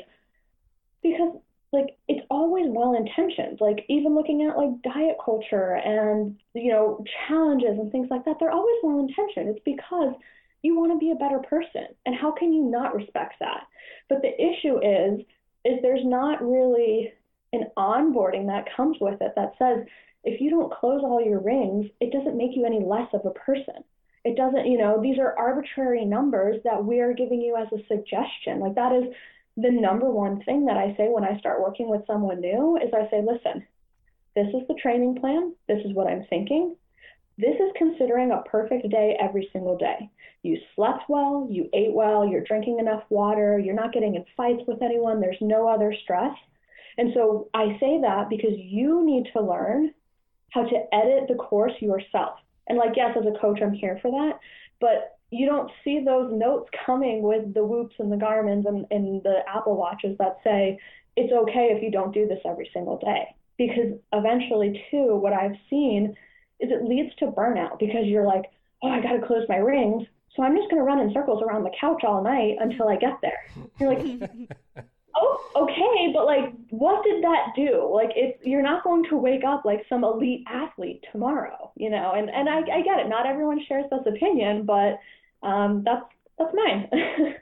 because 1.02 1.36
like 1.72 1.96
it's 2.08 2.24
always 2.30 2.66
well 2.68 2.94
intentioned. 2.94 3.58
Like 3.60 3.84
even 3.88 4.14
looking 4.14 4.42
at 4.42 4.56
like 4.56 4.82
diet 4.82 5.16
culture 5.22 5.74
and 5.74 6.38
you 6.54 6.72
know 6.72 7.04
challenges 7.26 7.78
and 7.78 7.92
things 7.92 8.08
like 8.10 8.24
that, 8.24 8.36
they're 8.40 8.50
always 8.50 8.76
well 8.82 9.00
intentioned. 9.00 9.48
It's 9.48 9.64
because 9.64 10.14
you 10.62 10.76
want 10.76 10.92
to 10.92 10.98
be 10.98 11.12
a 11.12 11.14
better 11.14 11.38
person, 11.38 11.86
and 12.06 12.16
how 12.16 12.32
can 12.32 12.52
you 12.52 12.64
not 12.64 12.94
respect 12.94 13.34
that? 13.40 13.66
But 14.08 14.22
the 14.22 14.34
issue 14.34 14.78
is, 14.78 15.20
is 15.64 15.82
there's 15.82 16.04
not 16.04 16.42
really 16.42 17.12
an 17.52 17.66
onboarding 17.76 18.46
that 18.46 18.74
comes 18.76 18.96
with 19.00 19.20
it 19.20 19.32
that 19.36 19.52
says 19.58 19.86
if 20.24 20.40
you 20.40 20.50
don't 20.50 20.72
close 20.72 21.02
all 21.02 21.22
your 21.24 21.40
rings, 21.40 21.86
it 22.00 22.12
doesn't 22.12 22.36
make 22.36 22.56
you 22.56 22.66
any 22.66 22.80
less 22.84 23.08
of 23.12 23.24
a 23.24 23.30
person. 23.30 23.84
It 24.24 24.36
doesn't, 24.36 24.66
you 24.66 24.78
know, 24.78 25.00
these 25.00 25.18
are 25.18 25.38
arbitrary 25.38 26.04
numbers 26.04 26.60
that 26.64 26.84
we 26.84 27.00
are 27.00 27.14
giving 27.14 27.40
you 27.40 27.56
as 27.56 27.68
a 27.72 27.86
suggestion. 27.86 28.58
Like 28.58 28.74
that 28.74 28.92
is 28.92 29.14
the 29.60 29.70
number 29.72 30.08
one 30.08 30.40
thing 30.44 30.66
that 30.66 30.76
I 30.76 30.94
say 30.96 31.08
when 31.08 31.24
I 31.24 31.38
start 31.40 31.60
working 31.60 31.90
with 31.90 32.06
someone 32.06 32.40
new 32.40 32.76
is 32.76 32.90
I 32.94 33.10
say, 33.10 33.20
listen, 33.26 33.66
this 34.36 34.46
is 34.54 34.66
the 34.68 34.78
training 34.80 35.16
plan. 35.16 35.52
This 35.66 35.84
is 35.84 35.92
what 35.94 36.06
I'm 36.06 36.24
thinking. 36.30 36.76
This 37.38 37.56
is 37.56 37.72
considering 37.76 38.30
a 38.30 38.42
perfect 38.48 38.88
day 38.88 39.16
every 39.20 39.48
single 39.52 39.76
day. 39.76 40.10
You 40.42 40.58
slept 40.76 41.04
well, 41.08 41.48
you 41.50 41.68
ate 41.72 41.92
well, 41.92 42.26
you're 42.26 42.44
drinking 42.44 42.78
enough 42.78 43.02
water, 43.10 43.58
you're 43.58 43.74
not 43.74 43.92
getting 43.92 44.14
in 44.14 44.24
fights 44.36 44.62
with 44.68 44.80
anyone, 44.80 45.20
there's 45.20 45.36
no 45.40 45.68
other 45.68 45.92
stress. 46.04 46.36
And 46.96 47.10
so 47.14 47.48
I 47.52 47.76
say 47.80 48.00
that 48.02 48.28
because 48.30 48.56
you 48.56 49.04
need 49.04 49.26
to 49.32 49.42
learn 49.42 49.92
how 50.50 50.62
to 50.62 50.94
edit 50.94 51.24
the 51.28 51.34
course 51.34 51.72
yourself. 51.80 52.38
And 52.68 52.78
like, 52.78 52.92
yes, 52.96 53.16
as 53.18 53.26
a 53.26 53.38
coach, 53.40 53.58
I'm 53.60 53.72
here 53.72 53.98
for 54.02 54.10
that. 54.12 54.38
But 54.80 55.17
you 55.30 55.46
don't 55.46 55.70
see 55.84 56.02
those 56.04 56.32
notes 56.32 56.68
coming 56.86 57.22
with 57.22 57.52
the 57.54 57.64
Whoops 57.64 57.96
and 57.98 58.10
the 58.10 58.16
Garmin's 58.16 58.66
and, 58.66 58.86
and 58.90 59.22
the 59.22 59.40
Apple 59.48 59.76
Watches 59.76 60.16
that 60.18 60.38
say 60.42 60.78
it's 61.16 61.32
okay 61.32 61.70
if 61.72 61.82
you 61.82 61.90
don't 61.90 62.14
do 62.14 62.26
this 62.26 62.40
every 62.44 62.70
single 62.72 62.98
day. 62.98 63.34
Because 63.58 63.98
eventually, 64.12 64.84
too, 64.90 65.16
what 65.16 65.32
I've 65.32 65.56
seen 65.68 66.14
is 66.60 66.70
it 66.70 66.84
leads 66.84 67.14
to 67.16 67.26
burnout 67.26 67.78
because 67.78 68.06
you're 68.06 68.26
like, 68.26 68.44
oh, 68.82 68.88
I 68.88 69.00
got 69.00 69.12
to 69.12 69.26
close 69.26 69.44
my 69.48 69.56
rings. 69.56 70.06
So 70.34 70.42
I'm 70.42 70.56
just 70.56 70.70
going 70.70 70.80
to 70.80 70.86
run 70.86 71.00
in 71.00 71.12
circles 71.12 71.42
around 71.42 71.64
the 71.64 71.72
couch 71.78 72.04
all 72.04 72.22
night 72.22 72.56
until 72.60 72.88
I 72.88 72.96
get 72.96 73.18
there. 73.20 73.44
You're 73.80 73.94
like, 73.94 74.30
oh, 75.16 75.50
okay, 75.56 76.12
but 76.14 76.26
like, 76.26 76.52
what 76.70 77.04
did 77.04 77.22
that 77.22 77.52
do? 77.56 77.90
Like, 77.92 78.10
it's 78.14 78.38
you're 78.44 78.62
not 78.62 78.84
going 78.84 79.04
to 79.10 79.16
wake 79.16 79.44
up 79.44 79.64
like 79.64 79.84
some 79.88 80.04
elite 80.04 80.44
athlete 80.48 81.04
tomorrow, 81.12 81.72
you 81.76 81.90
know. 81.90 82.12
And 82.16 82.30
and 82.30 82.48
I, 82.48 82.58
I 82.58 82.82
get 82.82 82.98
it. 83.00 83.08
Not 83.08 83.26
everyone 83.26 83.60
shares 83.66 83.86
this 83.90 84.06
opinion, 84.06 84.64
but 84.64 84.98
um, 85.42 85.82
that's 85.84 86.04
that's 86.38 86.54
mine. 86.54 86.88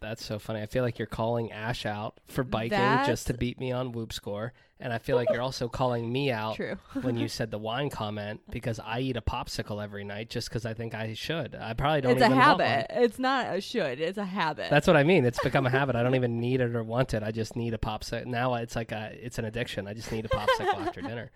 That's 0.00 0.24
so 0.24 0.38
funny. 0.38 0.62
I 0.62 0.66
feel 0.66 0.82
like 0.82 0.98
you're 0.98 1.06
calling 1.06 1.52
Ash 1.52 1.84
out 1.84 2.20
for 2.26 2.42
biking 2.44 2.70
That's... 2.70 3.08
just 3.08 3.26
to 3.28 3.34
beat 3.34 3.60
me 3.60 3.72
on 3.72 3.92
Whoop 3.92 4.12
Score, 4.12 4.52
and 4.80 4.92
I 4.92 4.98
feel 4.98 5.16
like 5.16 5.28
you're 5.30 5.42
also 5.42 5.68
calling 5.68 6.10
me 6.10 6.30
out 6.30 6.58
when 7.02 7.16
you 7.16 7.28
said 7.28 7.50
the 7.50 7.58
wine 7.58 7.90
comment 7.90 8.40
because 8.50 8.80
I 8.80 9.00
eat 9.00 9.16
a 9.16 9.20
popsicle 9.20 9.82
every 9.82 10.04
night 10.04 10.30
just 10.30 10.48
because 10.48 10.64
I 10.64 10.72
think 10.72 10.94
I 10.94 11.12
should. 11.12 11.54
I 11.54 11.74
probably 11.74 12.00
don't. 12.00 12.12
It's 12.12 12.22
a 12.22 12.34
habit. 12.34 12.86
It's 12.90 13.18
not 13.18 13.54
a 13.54 13.60
should. 13.60 14.00
It's 14.00 14.18
a 14.18 14.24
habit. 14.24 14.70
That's 14.70 14.86
what 14.86 14.96
I 14.96 15.02
mean. 15.02 15.24
It's 15.24 15.38
become 15.40 15.66
a 15.66 15.70
habit. 15.70 15.96
I 15.96 16.02
don't 16.02 16.14
even 16.16 16.40
need 16.40 16.60
it 16.60 16.74
or 16.74 16.82
want 16.82 17.12
it. 17.12 17.22
I 17.22 17.30
just 17.30 17.56
need 17.56 17.74
a 17.74 17.78
popsicle. 17.78 18.26
Now 18.26 18.54
it's 18.54 18.74
like 18.74 18.92
a. 18.92 19.12
It's 19.20 19.38
an 19.38 19.44
addiction. 19.44 19.86
I 19.86 19.92
just 19.92 20.10
need 20.12 20.24
a 20.24 20.28
popsicle 20.28 20.86
after 20.86 21.02
dinner. 21.02 21.30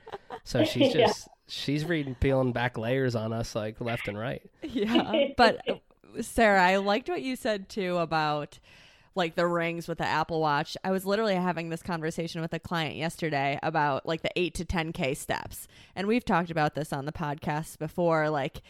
So 0.44 0.64
she's 0.64 0.92
just. 0.94 1.26
Yeah. 1.26 1.30
She's 1.46 1.84
reading, 1.84 2.14
peeling 2.14 2.52
back 2.52 2.78
layers 2.78 3.14
on 3.14 3.34
us 3.34 3.54
like 3.54 3.78
left 3.78 4.08
and 4.08 4.18
right. 4.18 4.40
Yeah, 4.62 5.26
but 5.36 5.58
Sarah, 6.20 6.62
I 6.62 6.76
liked 6.76 7.08
what 7.08 7.22
you 7.22 7.36
said 7.36 7.68
too 7.68 7.98
about 7.98 8.58
like 9.14 9.36
the 9.36 9.46
rings 9.46 9.86
with 9.86 9.98
the 9.98 10.06
Apple 10.06 10.40
Watch. 10.40 10.76
I 10.82 10.90
was 10.90 11.06
literally 11.06 11.36
having 11.36 11.68
this 11.68 11.82
conversation 11.82 12.40
with 12.40 12.52
a 12.52 12.58
client 12.58 12.96
yesterday 12.96 13.58
about 13.62 14.06
like 14.06 14.22
the 14.22 14.30
8 14.36 14.54
to 14.54 14.64
10k 14.64 15.16
steps. 15.16 15.68
And 15.94 16.06
we've 16.06 16.24
talked 16.24 16.50
about 16.50 16.74
this 16.74 16.92
on 16.92 17.04
the 17.04 17.12
podcast 17.12 17.78
before 17.78 18.28
like 18.30 18.62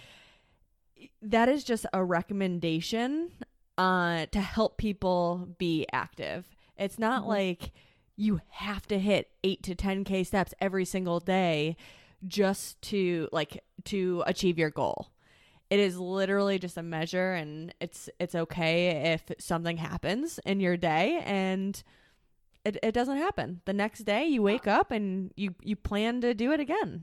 that 1.22 1.48
is 1.48 1.64
just 1.64 1.86
a 1.92 2.02
recommendation 2.04 3.30
uh 3.76 4.26
to 4.26 4.40
help 4.40 4.76
people 4.76 5.48
be 5.58 5.86
active. 5.92 6.46
It's 6.76 6.98
not 6.98 7.22
mm-hmm. 7.22 7.30
like 7.30 7.72
you 8.16 8.40
have 8.48 8.86
to 8.88 8.98
hit 8.98 9.30
8 9.42 9.62
to 9.64 9.74
10k 9.74 10.26
steps 10.26 10.54
every 10.60 10.84
single 10.84 11.20
day 11.20 11.76
just 12.26 12.80
to 12.82 13.28
like 13.32 13.62
to 13.84 14.22
achieve 14.26 14.58
your 14.58 14.70
goal 14.70 15.08
it 15.74 15.80
is 15.80 15.98
literally 15.98 16.56
just 16.56 16.76
a 16.76 16.82
measure 16.84 17.32
and 17.32 17.74
it's 17.80 18.08
it's 18.20 18.36
okay 18.36 19.12
if 19.12 19.24
something 19.40 19.76
happens 19.76 20.38
in 20.46 20.60
your 20.60 20.76
day 20.76 21.20
and 21.24 21.82
it, 22.64 22.76
it 22.80 22.92
doesn't 22.92 23.16
happen 23.16 23.60
the 23.64 23.72
next 23.72 24.04
day 24.04 24.24
you 24.24 24.40
wake 24.40 24.68
up 24.68 24.92
and 24.92 25.32
you 25.36 25.52
you 25.62 25.74
plan 25.74 26.20
to 26.20 26.32
do 26.32 26.52
it 26.52 26.60
again 26.60 27.02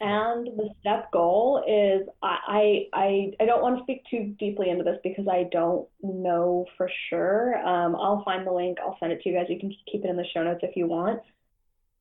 and 0.00 0.46
the 0.56 0.70
step 0.80 1.12
goal 1.12 1.62
is 1.68 2.08
I, 2.22 2.88
I 2.94 3.32
I 3.38 3.44
don't 3.44 3.60
want 3.60 3.76
to 3.76 3.82
speak 3.82 4.04
too 4.10 4.34
deeply 4.38 4.70
into 4.70 4.84
this 4.84 4.98
because 5.04 5.28
I 5.28 5.44
don't 5.52 5.86
know 6.02 6.66
for 6.76 6.90
sure. 7.08 7.56
Um, 7.64 7.94
I'll 7.94 8.24
find 8.24 8.44
the 8.44 8.50
link. 8.50 8.78
I'll 8.80 8.96
send 8.98 9.12
it 9.12 9.22
to 9.22 9.28
you 9.28 9.36
guys. 9.36 9.46
You 9.48 9.60
can 9.60 9.72
keep 9.90 10.04
it 10.04 10.10
in 10.10 10.16
the 10.16 10.24
show 10.34 10.42
notes 10.42 10.58
if 10.64 10.74
you 10.74 10.88
want. 10.88 11.20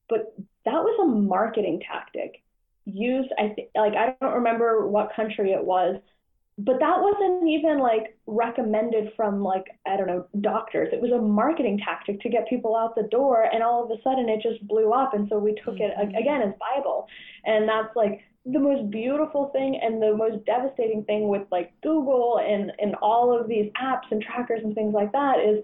But 0.10 0.34
that 0.66 0.74
was 0.74 1.00
a 1.04 1.06
marketing 1.16 1.84
tactic 1.88 2.42
used 2.86 3.30
I 3.38 3.50
think 3.50 3.70
like 3.76 3.94
I 3.94 4.16
don't 4.22 4.36
remember 4.36 4.88
what 4.88 5.16
country 5.16 5.52
it 5.52 5.64
was, 5.64 6.00
but 6.58 6.80
that 6.80 6.98
wasn't 7.00 7.48
even 7.50 7.80
like 7.80 8.18
recommended 8.28 9.14
from 9.16 9.44
like 9.44 9.66
I 9.88 9.98
don't 9.98 10.08
know 10.08 10.26
doctors. 10.42 10.90
It 10.92 11.02
was 11.02 11.12
a 11.12 11.22
marketing 11.22 11.80
tactic 11.84 12.22
to 12.22 12.30
get 12.30 12.48
people 12.48 12.76
out 12.76 12.96
the 12.96 13.08
door, 13.12 13.48
and 13.52 13.64
all 13.64 13.84
of 13.84 13.92
a 13.92 14.02
sudden 14.04 14.30
it 14.30 14.42
just 14.42 14.66
blew 14.68 14.92
up, 14.92 15.14
and 15.14 15.28
so 15.30 15.40
we 15.40 15.56
took 15.64 15.76
mm-hmm. 15.76 16.10
it 16.10 16.20
again 16.20 16.42
as 16.42 16.54
Bible, 16.60 17.08
and 17.46 17.68
that's 17.68 17.96
like 17.96 18.22
the 18.46 18.60
most 18.60 18.90
beautiful 18.90 19.50
thing 19.54 19.80
and 19.82 20.02
the 20.02 20.16
most 20.16 20.44
devastating 20.46 21.04
thing 21.04 21.28
with 21.28 21.44
like 21.52 21.72
Google 21.84 22.40
and 22.40 22.72
and 22.80 22.96
all 22.96 23.38
of 23.38 23.48
these 23.48 23.72
apps 23.82 24.10
and 24.12 24.22
trackers 24.22 24.62
and 24.64 24.74
things 24.74 24.94
like 24.94 25.12
that 25.12 25.40
is 25.40 25.64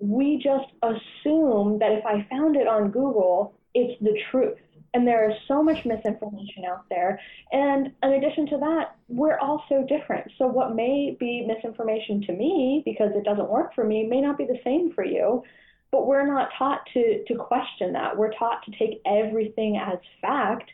we 0.00 0.42
just 0.42 0.66
assume 0.82 1.78
that 1.78 1.92
if 1.92 2.04
I 2.04 2.26
found 2.28 2.56
it 2.56 2.66
on 2.66 2.90
Google, 2.90 3.54
it's 3.72 4.02
the 4.02 4.18
truth 4.30 4.58
and 4.94 5.06
there 5.06 5.30
is 5.30 5.36
so 5.48 5.62
much 5.62 5.84
misinformation 5.84 6.64
out 6.68 6.84
there. 6.90 7.18
And 7.50 7.92
in 8.02 8.12
addition 8.12 8.46
to 8.48 8.58
that, 8.58 8.96
we're 9.08 9.38
all 9.38 9.64
so 9.68 9.86
different. 9.88 10.30
So 10.36 10.46
what 10.46 10.74
may 10.74 11.16
be 11.18 11.46
misinformation 11.46 12.22
to 12.26 12.32
me 12.32 12.82
because 12.84 13.10
it 13.14 13.24
doesn't 13.24 13.48
work 13.48 13.74
for 13.74 13.84
me 13.84 14.06
may 14.06 14.20
not 14.20 14.36
be 14.36 14.44
the 14.44 14.60
same 14.64 14.92
for 14.92 15.04
you. 15.04 15.42
But 15.90 16.06
we're 16.06 16.26
not 16.26 16.48
taught 16.56 16.80
to 16.94 17.22
to 17.24 17.34
question 17.36 17.92
that. 17.92 18.16
We're 18.16 18.32
taught 18.32 18.64
to 18.64 18.70
take 18.78 19.02
everything 19.04 19.76
as 19.76 19.98
fact. 20.22 20.70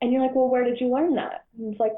And 0.00 0.12
you're 0.12 0.22
like, 0.22 0.34
well, 0.34 0.48
where 0.48 0.64
did 0.64 0.80
you 0.80 0.88
learn 0.88 1.16
that? 1.16 1.44
And 1.58 1.72
it's 1.72 1.80
like, 1.80 1.92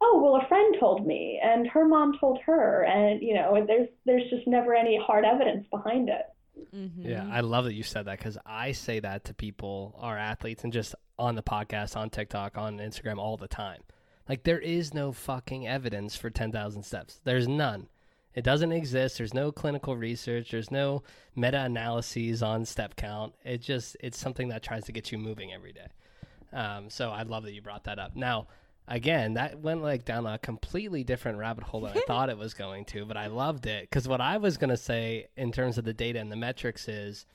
oh, 0.00 0.20
well, 0.22 0.40
a 0.40 0.46
friend 0.48 0.76
told 0.78 1.06
me, 1.06 1.40
and 1.42 1.66
her 1.68 1.86
mom 1.86 2.16
told 2.20 2.38
her, 2.46 2.84
and 2.84 3.20
you 3.20 3.34
know, 3.34 3.64
there's 3.66 3.88
there's 4.06 4.30
just 4.30 4.46
never 4.46 4.74
any 4.74 4.98
hard 5.04 5.24
evidence 5.24 5.66
behind 5.70 6.08
it. 6.08 6.26
Mm-hmm. 6.74 7.08
Yeah, 7.08 7.28
I 7.30 7.40
love 7.40 7.64
that 7.64 7.74
you 7.74 7.82
said 7.82 8.06
that 8.06 8.18
because 8.18 8.38
I 8.46 8.72
say 8.72 9.00
that 9.00 9.24
to 9.24 9.34
people, 9.34 9.98
our 10.00 10.16
athletes, 10.16 10.64
and 10.64 10.72
just 10.72 10.94
on 11.18 11.34
the 11.34 11.42
podcast, 11.42 11.96
on 11.96 12.10
TikTok, 12.10 12.56
on 12.56 12.78
Instagram 12.78 13.18
all 13.18 13.36
the 13.36 13.48
time. 13.48 13.82
Like, 14.28 14.44
there 14.44 14.58
is 14.58 14.94
no 14.94 15.12
fucking 15.12 15.66
evidence 15.66 16.16
for 16.16 16.30
10,000 16.30 16.82
steps. 16.82 17.20
There's 17.24 17.46
none. 17.46 17.88
It 18.34 18.42
doesn't 18.42 18.72
exist. 18.72 19.18
There's 19.18 19.34
no 19.34 19.52
clinical 19.52 19.96
research. 19.96 20.50
There's 20.50 20.70
no 20.70 21.02
meta 21.36 21.60
analyses 21.60 22.42
on 22.42 22.64
step 22.64 22.96
count. 22.96 23.34
It 23.44 23.60
just, 23.60 23.96
it's 24.00 24.18
something 24.18 24.48
that 24.48 24.62
tries 24.62 24.84
to 24.84 24.92
get 24.92 25.12
you 25.12 25.18
moving 25.18 25.52
every 25.52 25.72
day. 25.72 25.86
Um, 26.52 26.90
so 26.90 27.10
I 27.10 27.22
love 27.22 27.44
that 27.44 27.52
you 27.52 27.62
brought 27.62 27.84
that 27.84 27.98
up. 27.98 28.16
Now, 28.16 28.48
again, 28.88 29.34
that 29.34 29.60
went 29.60 29.82
like 29.82 30.04
down 30.04 30.26
a 30.26 30.38
completely 30.38 31.04
different 31.04 31.38
rabbit 31.38 31.64
hole 31.64 31.82
than 31.82 31.96
I 31.96 32.00
thought 32.06 32.30
it 32.30 32.38
was 32.38 32.54
going 32.54 32.84
to, 32.86 33.04
but 33.04 33.16
I 33.16 33.26
loved 33.26 33.66
it 33.66 33.82
because 33.82 34.08
what 34.08 34.20
I 34.20 34.36
was 34.38 34.56
going 34.56 34.70
to 34.70 34.76
say 34.76 35.28
in 35.36 35.52
terms 35.52 35.78
of 35.78 35.84
the 35.84 35.94
data 35.94 36.18
and 36.18 36.30
the 36.30 36.36
metrics 36.36 36.88
is 36.88 37.26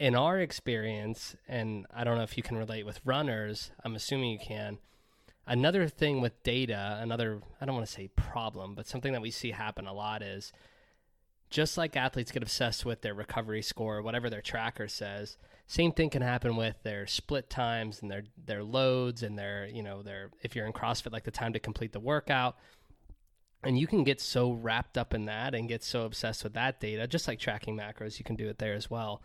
in 0.00 0.16
our 0.16 0.40
experience, 0.40 1.36
and 1.46 1.86
I 1.94 2.04
don't 2.04 2.16
know 2.16 2.22
if 2.22 2.38
you 2.38 2.42
can 2.42 2.56
relate 2.56 2.86
with 2.86 3.02
runners, 3.04 3.70
I'm 3.84 3.94
assuming 3.94 4.30
you 4.30 4.38
can. 4.38 4.78
Another 5.46 5.88
thing 5.88 6.22
with 6.22 6.42
data, 6.42 6.98
another, 7.02 7.40
I 7.60 7.66
don't 7.66 7.74
want 7.74 7.86
to 7.86 7.92
say 7.92 8.08
problem, 8.08 8.74
but 8.74 8.88
something 8.88 9.12
that 9.12 9.20
we 9.20 9.30
see 9.30 9.50
happen 9.50 9.86
a 9.86 9.92
lot 9.92 10.22
is 10.22 10.52
just 11.50 11.76
like 11.76 11.96
athletes 11.96 12.32
get 12.32 12.42
obsessed 12.42 12.86
with 12.86 13.02
their 13.02 13.12
recovery 13.12 13.60
score, 13.60 14.00
whatever 14.00 14.30
their 14.30 14.40
tracker 14.40 14.88
says, 14.88 15.36
same 15.66 15.92
thing 15.92 16.08
can 16.08 16.22
happen 16.22 16.56
with 16.56 16.82
their 16.82 17.06
split 17.06 17.50
times 17.50 18.00
and 18.00 18.10
their 18.10 18.24
their 18.44 18.64
loads 18.64 19.22
and 19.22 19.38
their 19.38 19.66
you 19.66 19.82
know 19.82 20.02
their 20.02 20.30
if 20.42 20.56
you're 20.56 20.66
in 20.66 20.72
CrossFit 20.72 21.12
like 21.12 21.22
the 21.22 21.30
time 21.30 21.52
to 21.52 21.60
complete 21.60 21.92
the 21.92 22.00
workout. 22.00 22.56
And 23.62 23.78
you 23.78 23.86
can 23.86 24.02
get 24.02 24.20
so 24.20 24.52
wrapped 24.52 24.96
up 24.96 25.12
in 25.12 25.26
that 25.26 25.54
and 25.54 25.68
get 25.68 25.84
so 25.84 26.04
obsessed 26.06 26.42
with 26.42 26.54
that 26.54 26.80
data, 26.80 27.06
just 27.06 27.28
like 27.28 27.38
tracking 27.38 27.76
macros, 27.76 28.18
you 28.18 28.24
can 28.24 28.34
do 28.34 28.48
it 28.48 28.58
there 28.58 28.72
as 28.72 28.90
well, 28.90 29.22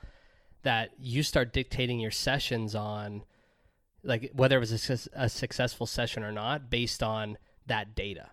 that 0.66 0.90
you 1.00 1.22
start 1.22 1.54
dictating 1.54 2.00
your 2.00 2.12
sessions 2.12 2.74
on, 2.74 3.24
like 4.04 4.32
whether 4.34 4.58
it 4.58 4.60
was 4.60 4.90
a, 4.90 5.24
a 5.24 5.30
successful 5.30 5.86
session 5.86 6.24
or 6.24 6.32
not, 6.32 6.70
based 6.72 7.04
on 7.04 7.38
that 7.68 7.96
data. 7.96 8.32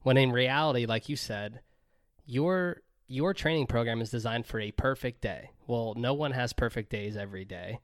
When 0.00 0.16
in 0.16 0.32
reality, 0.32 0.86
like 0.86 1.08
you 1.08 1.16
said, 1.16 1.60
your 2.26 2.82
your 3.06 3.34
training 3.34 3.66
program 3.66 4.00
is 4.00 4.10
designed 4.10 4.46
for 4.46 4.58
a 4.58 4.70
perfect 4.70 5.20
day. 5.20 5.50
Well, 5.66 5.92
no 5.94 6.14
one 6.14 6.32
has 6.32 6.54
perfect 6.54 6.90
days 6.90 7.18
every 7.18 7.44
day. 7.44 7.80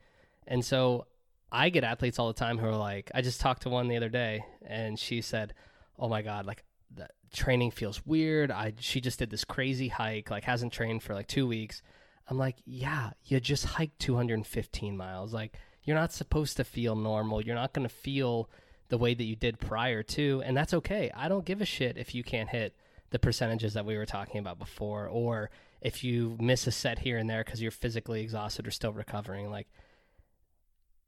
And 0.46 0.64
so 0.64 1.06
I 1.52 1.68
get 1.68 1.84
athletes 1.84 2.18
all 2.18 2.28
the 2.28 2.32
time 2.32 2.56
who 2.56 2.66
are 2.66 2.76
like, 2.76 3.10
I 3.14 3.20
just 3.20 3.38
talked 3.38 3.62
to 3.62 3.68
one 3.68 3.88
the 3.88 3.98
other 3.98 4.08
day 4.08 4.44
and 4.66 4.98
she 4.98 5.20
said, 5.20 5.52
Oh 5.98 6.08
my 6.08 6.22
God, 6.22 6.46
like 6.46 6.64
the 6.94 7.08
training 7.34 7.70
feels 7.70 8.04
weird. 8.06 8.50
I, 8.50 8.72
she 8.80 9.02
just 9.02 9.18
did 9.18 9.28
this 9.28 9.44
crazy 9.44 9.88
hike, 9.88 10.30
like 10.30 10.44
hasn't 10.44 10.72
trained 10.72 11.02
for 11.02 11.12
like 11.12 11.28
two 11.28 11.46
weeks. 11.46 11.82
I'm 12.30 12.38
like, 12.38 12.56
yeah, 12.64 13.10
you 13.24 13.40
just 13.40 13.64
hiked 13.64 13.98
215 13.98 14.96
miles. 14.96 15.34
Like, 15.34 15.58
you're 15.82 15.96
not 15.96 16.12
supposed 16.12 16.56
to 16.58 16.64
feel 16.64 16.94
normal. 16.94 17.42
You're 17.42 17.56
not 17.56 17.72
going 17.72 17.86
to 17.86 17.94
feel 17.94 18.48
the 18.88 18.98
way 18.98 19.14
that 19.14 19.24
you 19.24 19.34
did 19.34 19.58
prior 19.58 20.04
to. 20.04 20.40
And 20.44 20.56
that's 20.56 20.72
okay. 20.74 21.10
I 21.14 21.28
don't 21.28 21.44
give 21.44 21.60
a 21.60 21.66
shit 21.66 21.98
if 21.98 22.14
you 22.14 22.22
can't 22.22 22.48
hit 22.48 22.76
the 23.10 23.18
percentages 23.18 23.74
that 23.74 23.84
we 23.84 23.96
were 23.96 24.06
talking 24.06 24.38
about 24.38 24.60
before, 24.60 25.08
or 25.08 25.50
if 25.80 26.04
you 26.04 26.36
miss 26.40 26.68
a 26.68 26.70
set 26.70 27.00
here 27.00 27.18
and 27.18 27.28
there 27.28 27.42
because 27.42 27.60
you're 27.60 27.72
physically 27.72 28.22
exhausted 28.22 28.64
or 28.68 28.70
still 28.70 28.92
recovering. 28.92 29.50
Like, 29.50 29.66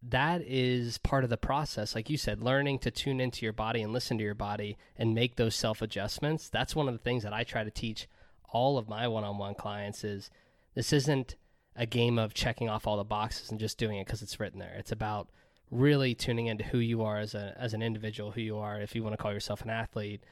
that 0.02 0.42
is 0.44 0.98
part 0.98 1.22
of 1.22 1.30
the 1.30 1.36
process. 1.36 1.94
Like 1.94 2.10
you 2.10 2.16
said, 2.16 2.42
learning 2.42 2.80
to 2.80 2.90
tune 2.90 3.20
into 3.20 3.46
your 3.46 3.52
body 3.52 3.82
and 3.82 3.92
listen 3.92 4.18
to 4.18 4.24
your 4.24 4.34
body 4.34 4.76
and 4.96 5.14
make 5.14 5.36
those 5.36 5.54
self 5.54 5.82
adjustments. 5.82 6.48
That's 6.48 6.74
one 6.74 6.88
of 6.88 6.94
the 6.94 6.98
things 6.98 7.22
that 7.22 7.32
I 7.32 7.44
try 7.44 7.62
to 7.62 7.70
teach 7.70 8.08
all 8.48 8.76
of 8.76 8.88
my 8.88 9.06
one 9.06 9.22
on 9.22 9.38
one 9.38 9.54
clients 9.54 10.02
is 10.02 10.28
this 10.74 10.92
isn't 10.92 11.36
a 11.76 11.86
game 11.86 12.18
of 12.18 12.34
checking 12.34 12.68
off 12.68 12.86
all 12.86 12.96
the 12.96 13.04
boxes 13.04 13.50
and 13.50 13.58
just 13.58 13.78
doing 13.78 13.98
it 13.98 14.06
because 14.06 14.22
it's 14.22 14.38
written 14.38 14.58
there. 14.58 14.74
It's 14.78 14.92
about 14.92 15.28
really 15.70 16.14
tuning 16.14 16.46
into 16.46 16.64
who 16.64 16.78
you 16.78 17.02
are 17.02 17.18
as 17.18 17.34
a 17.34 17.56
as 17.58 17.74
an 17.74 17.82
individual, 17.82 18.30
who 18.30 18.40
you 18.40 18.58
are 18.58 18.80
if 18.80 18.94
you 18.94 19.02
want 19.02 19.14
to 19.14 19.16
call 19.16 19.32
yourself 19.32 19.62
an 19.62 19.70
athlete, 19.70 20.22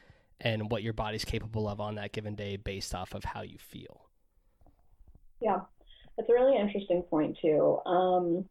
and 0.41 0.70
what 0.70 0.82
your 0.82 0.93
body's 0.93 1.24
capable 1.24 1.68
of 1.68 1.80
on 1.80 1.95
that 1.97 2.12
given 2.12 2.34
day 2.34 2.57
based 2.57 2.95
off 2.95 3.14
of 3.14 3.24
how 3.24 3.43
you 3.43 3.59
feel. 3.59 4.07
Yeah, 5.41 5.61
that's 6.16 6.28
a 6.28 6.32
really 6.32 6.59
interesting 6.59 7.03
point 7.03 7.38
too. 7.41 7.78
Um, 7.86 8.45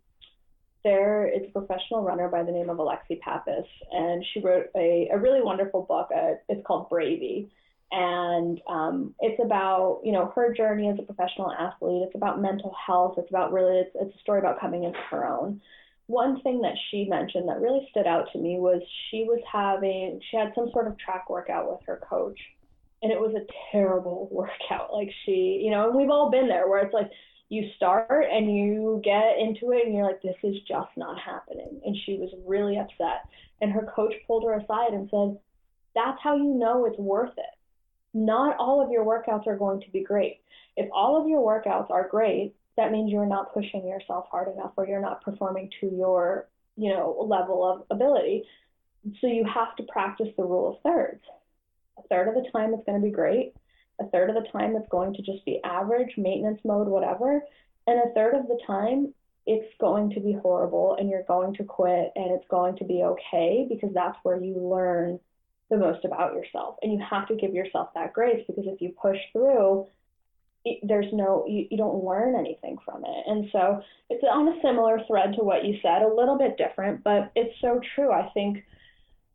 there 0.84 1.28
is 1.28 1.44
a 1.48 1.52
professional 1.52 2.04
runner 2.04 2.30
by 2.30 2.44
the 2.44 2.52
name 2.52 2.70
of 2.70 2.78
Alexi 2.78 3.20
Pappas, 3.20 3.66
and 3.92 4.26
she 4.34 4.40
wrote 4.40 4.68
a, 4.76 5.10
a 5.12 5.18
really 5.18 5.42
wonderful 5.42 5.84
book. 5.84 6.10
Uh, 6.16 6.36
it's 6.48 6.66
called 6.66 6.90
Bravey, 6.90 7.50
and 7.92 8.62
um, 8.68 9.16
it's 9.20 9.42
about 9.44 10.02
you 10.04 10.12
know 10.12 10.32
her 10.36 10.54
journey 10.54 10.90
as 10.90 11.00
a 11.00 11.04
professional 11.04 11.52
athlete. 11.52 12.04
It's 12.06 12.16
about 12.16 12.42
mental 12.42 12.76
health. 12.86 13.16
It's 13.18 13.30
about 13.30 13.52
really 13.52 13.80
it's, 13.80 13.92
it's 13.96 14.16
a 14.16 14.20
story 14.20 14.40
about 14.40 14.60
coming 14.60 14.84
into 14.84 15.00
her 15.10 15.28
own. 15.28 15.62
One 16.08 16.42
thing 16.42 16.62
that 16.62 16.76
she 16.90 17.06
mentioned 17.06 17.48
that 17.50 17.62
really 17.62 17.88
stood 17.92 18.08
out 18.08 18.28
to 18.34 18.40
me 18.40 18.58
was 18.60 18.82
she 19.10 19.24
was 19.24 19.42
having 19.52 20.20
she 20.30 20.38
had 20.38 20.54
some 20.56 20.70
sort 20.72 20.88
of 20.88 20.98
track 20.98 21.30
workout 21.30 21.70
with 21.70 21.80
her 21.88 22.02
coach, 22.08 22.40
and 23.02 23.12
it 23.12 23.20
was 23.20 23.34
a 23.36 23.46
terrible 23.72 24.30
workout. 24.32 24.94
Like 24.94 25.10
she, 25.26 25.62
you 25.64 25.72
know, 25.72 25.90
and 25.90 25.98
we've 25.98 26.10
all 26.10 26.30
been 26.30 26.48
there 26.48 26.68
where 26.68 26.84
it's 26.84 26.94
like 26.94 27.12
you 27.50 27.68
start 27.76 28.28
and 28.32 28.56
you 28.56 29.02
get 29.04 29.40
into 29.40 29.72
it 29.72 29.86
and 29.86 29.96
you're 29.96 30.06
like, 30.06 30.22
this 30.22 30.36
is 30.44 30.56
just 30.68 30.90
not 30.96 31.20
happening. 31.20 31.82
And 31.84 31.98
she 32.06 32.18
was 32.18 32.30
really 32.46 32.78
upset. 32.78 33.26
And 33.60 33.72
her 33.72 33.92
coach 33.96 34.14
pulled 34.28 34.44
her 34.44 34.54
aside 34.54 34.94
and 34.94 35.10
said, 35.10 35.40
that's 35.96 36.20
how 36.24 36.36
you 36.36 36.54
know 36.54 36.86
it's 36.86 37.00
worth 37.00 37.34
it. 37.38 37.59
Not 38.14 38.58
all 38.58 38.84
of 38.84 38.92
your 38.92 39.06
workouts 39.06 39.48
are 39.48 39.58
going 39.58 39.82
to 39.82 39.92
be 39.92 40.04
great. 40.04 40.42
If 40.76 40.90
all 40.94 41.22
of 41.22 41.28
your 41.28 41.42
workouts 41.42 41.92
are 41.92 42.08
great, 42.08 42.56
that 42.78 42.92
means 42.92 43.12
you're 43.12 43.26
not 43.26 43.54
pushing 43.54 43.88
yourself 43.88 44.26
hard 44.32 44.54
enough 44.54 44.72
or 44.78 44.88
you're 44.88 45.02
not 45.02 45.24
performing 45.24 45.70
to 45.82 45.88
your, 45.88 46.48
you 46.78 46.90
know, 46.90 47.26
level 47.28 47.70
of 47.70 47.84
ability. 47.92 48.44
So 49.22 49.28
you 49.28 49.46
have 49.46 49.76
to 49.78 49.84
practice 49.84 50.30
the 50.38 50.44
rule 50.44 50.74
of 50.74 50.82
thirds. 50.82 51.22
A 51.98 52.08
third 52.08 52.30
of 52.30 52.36
the 52.36 52.50
time 52.52 52.74
it's 52.74 52.86
going 52.86 53.00
to 53.00 53.06
be 53.06 53.12
great 53.12 53.54
a 54.00 54.08
third 54.08 54.30
of 54.30 54.36
the 54.36 54.50
time, 54.50 54.76
it's 54.76 54.90
going 54.90 55.14
to 55.14 55.22
just 55.22 55.44
be 55.46 55.60
average, 55.64 56.14
maintenance 56.18 56.60
mode, 56.64 56.88
whatever. 56.88 57.42
And 57.88 58.00
a 58.00 58.14
third 58.14 58.36
of 58.36 58.48
the 58.48 58.60
time, 58.66 59.14
it's 59.46 59.74
going 59.80 60.12
to 60.12 60.20
be 60.20 60.34
horrible 60.34 60.96
and 61.00 61.10
you're 61.10 61.24
going 61.24 61.56
to 61.56 61.64
quit 61.64 62.12
and 62.16 62.32
it's 62.32 62.48
going 62.50 62.78
to 62.78 62.84
be 62.84 63.04
okay 63.04 63.66
because 63.68 63.90
that's 63.94 64.18
where 64.24 64.42
you 64.42 64.56
learn 64.56 65.20
the 65.70 65.78
most 65.78 66.06
about 66.06 66.34
yourself. 66.34 66.76
And 66.82 66.92
you 66.92 67.00
have 67.10 67.28
to 67.28 67.36
give 67.36 67.54
yourself 67.54 67.90
that 67.96 68.14
grace 68.14 68.44
because 68.48 68.66
if 68.68 68.82
you 68.82 68.94
push 69.02 69.18
through, 69.32 69.88
it, 70.66 70.80
there's 70.84 71.12
no, 71.14 71.46
you, 71.48 71.68
you 71.70 71.78
don't 71.78 72.04
learn 72.04 72.36
anything 72.36 72.78
from 72.84 73.06
it. 73.06 73.24
And 73.28 73.50
so 73.52 73.82
it's 74.10 74.24
on 74.30 74.48
a 74.48 74.62
similar 74.62 75.00
thread 75.08 75.34
to 75.38 75.44
what 75.44 75.66
you 75.66 75.78
said, 75.82 76.02
a 76.02 76.14
little 76.14 76.38
bit 76.38 76.58
different, 76.58 77.04
but 77.04 77.32
it's 77.36 77.54
so 77.62 77.80
true. 77.96 78.12
I 78.12 78.30
think, 78.34 78.66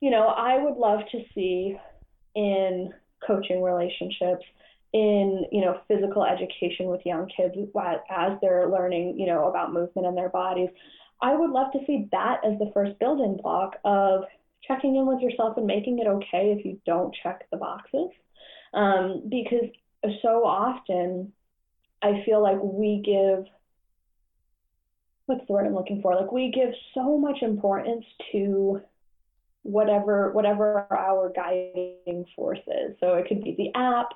you 0.00 0.10
know, 0.10 0.26
I 0.26 0.62
would 0.62 0.76
love 0.76 1.00
to 1.12 1.20
see 1.34 1.78
in 2.34 2.92
coaching 3.26 3.62
relationships 3.62 4.44
in 4.92 5.44
you 5.50 5.60
know 5.60 5.80
physical 5.88 6.24
education 6.24 6.86
with 6.86 7.00
young 7.04 7.28
kids 7.36 7.54
as 8.10 8.32
they're 8.40 8.70
learning 8.70 9.18
you 9.18 9.26
know 9.26 9.48
about 9.48 9.72
movement 9.72 10.06
in 10.06 10.14
their 10.14 10.28
bodies 10.28 10.68
i 11.20 11.34
would 11.34 11.50
love 11.50 11.72
to 11.72 11.80
see 11.84 12.08
that 12.12 12.40
as 12.44 12.56
the 12.60 12.70
first 12.72 12.96
building 13.00 13.36
block 13.42 13.74
of 13.84 14.22
checking 14.66 14.96
in 14.96 15.06
with 15.06 15.20
yourself 15.20 15.56
and 15.56 15.66
making 15.66 15.98
it 15.98 16.06
okay 16.06 16.54
if 16.56 16.64
you 16.64 16.80
don't 16.86 17.14
check 17.22 17.46
the 17.50 17.56
boxes 17.56 18.08
um, 18.72 19.22
because 19.28 19.68
so 20.22 20.44
often 20.44 21.32
i 22.02 22.22
feel 22.26 22.42
like 22.42 22.58
we 22.60 23.02
give 23.04 23.44
what's 25.26 25.46
the 25.46 25.52
word 25.52 25.66
i'm 25.66 25.74
looking 25.74 26.02
for 26.02 26.14
like 26.14 26.32
we 26.32 26.50
give 26.50 26.70
so 26.94 27.16
much 27.16 27.42
importance 27.42 28.04
to 28.32 28.80
whatever 29.64 30.30
whatever 30.32 30.86
our 30.90 31.32
guiding 31.34 32.24
force 32.36 32.60
is. 32.66 32.94
So 33.00 33.14
it 33.14 33.26
could 33.26 33.42
be 33.42 33.56
the 33.56 33.78
app. 33.78 34.10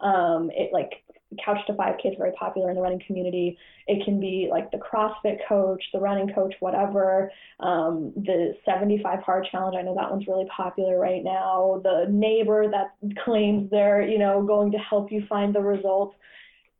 Um, 0.00 0.50
it 0.54 0.72
like 0.72 1.02
Couch 1.44 1.58
to 1.66 1.74
5K 1.74 2.12
is 2.12 2.14
very 2.18 2.32
popular 2.32 2.70
in 2.70 2.76
the 2.76 2.82
running 2.82 3.02
community. 3.06 3.56
It 3.86 4.04
can 4.04 4.18
be 4.18 4.48
like 4.50 4.70
the 4.72 4.78
CrossFit 4.78 5.38
coach, 5.48 5.82
the 5.92 6.00
running 6.00 6.34
coach, 6.34 6.54
whatever. 6.60 7.30
Um, 7.60 8.12
the 8.16 8.56
75 8.64 9.20
hard 9.20 9.46
challenge, 9.50 9.76
I 9.78 9.82
know 9.82 9.94
that 9.94 10.10
one's 10.10 10.26
really 10.26 10.48
popular 10.54 10.98
right 10.98 11.22
now. 11.22 11.80
The 11.84 12.06
neighbor 12.10 12.68
that 12.70 12.94
claims 13.24 13.70
they're, 13.70 14.02
you 14.02 14.18
know, 14.18 14.42
going 14.44 14.72
to 14.72 14.78
help 14.78 15.12
you 15.12 15.24
find 15.28 15.54
the 15.54 15.60
results. 15.60 16.16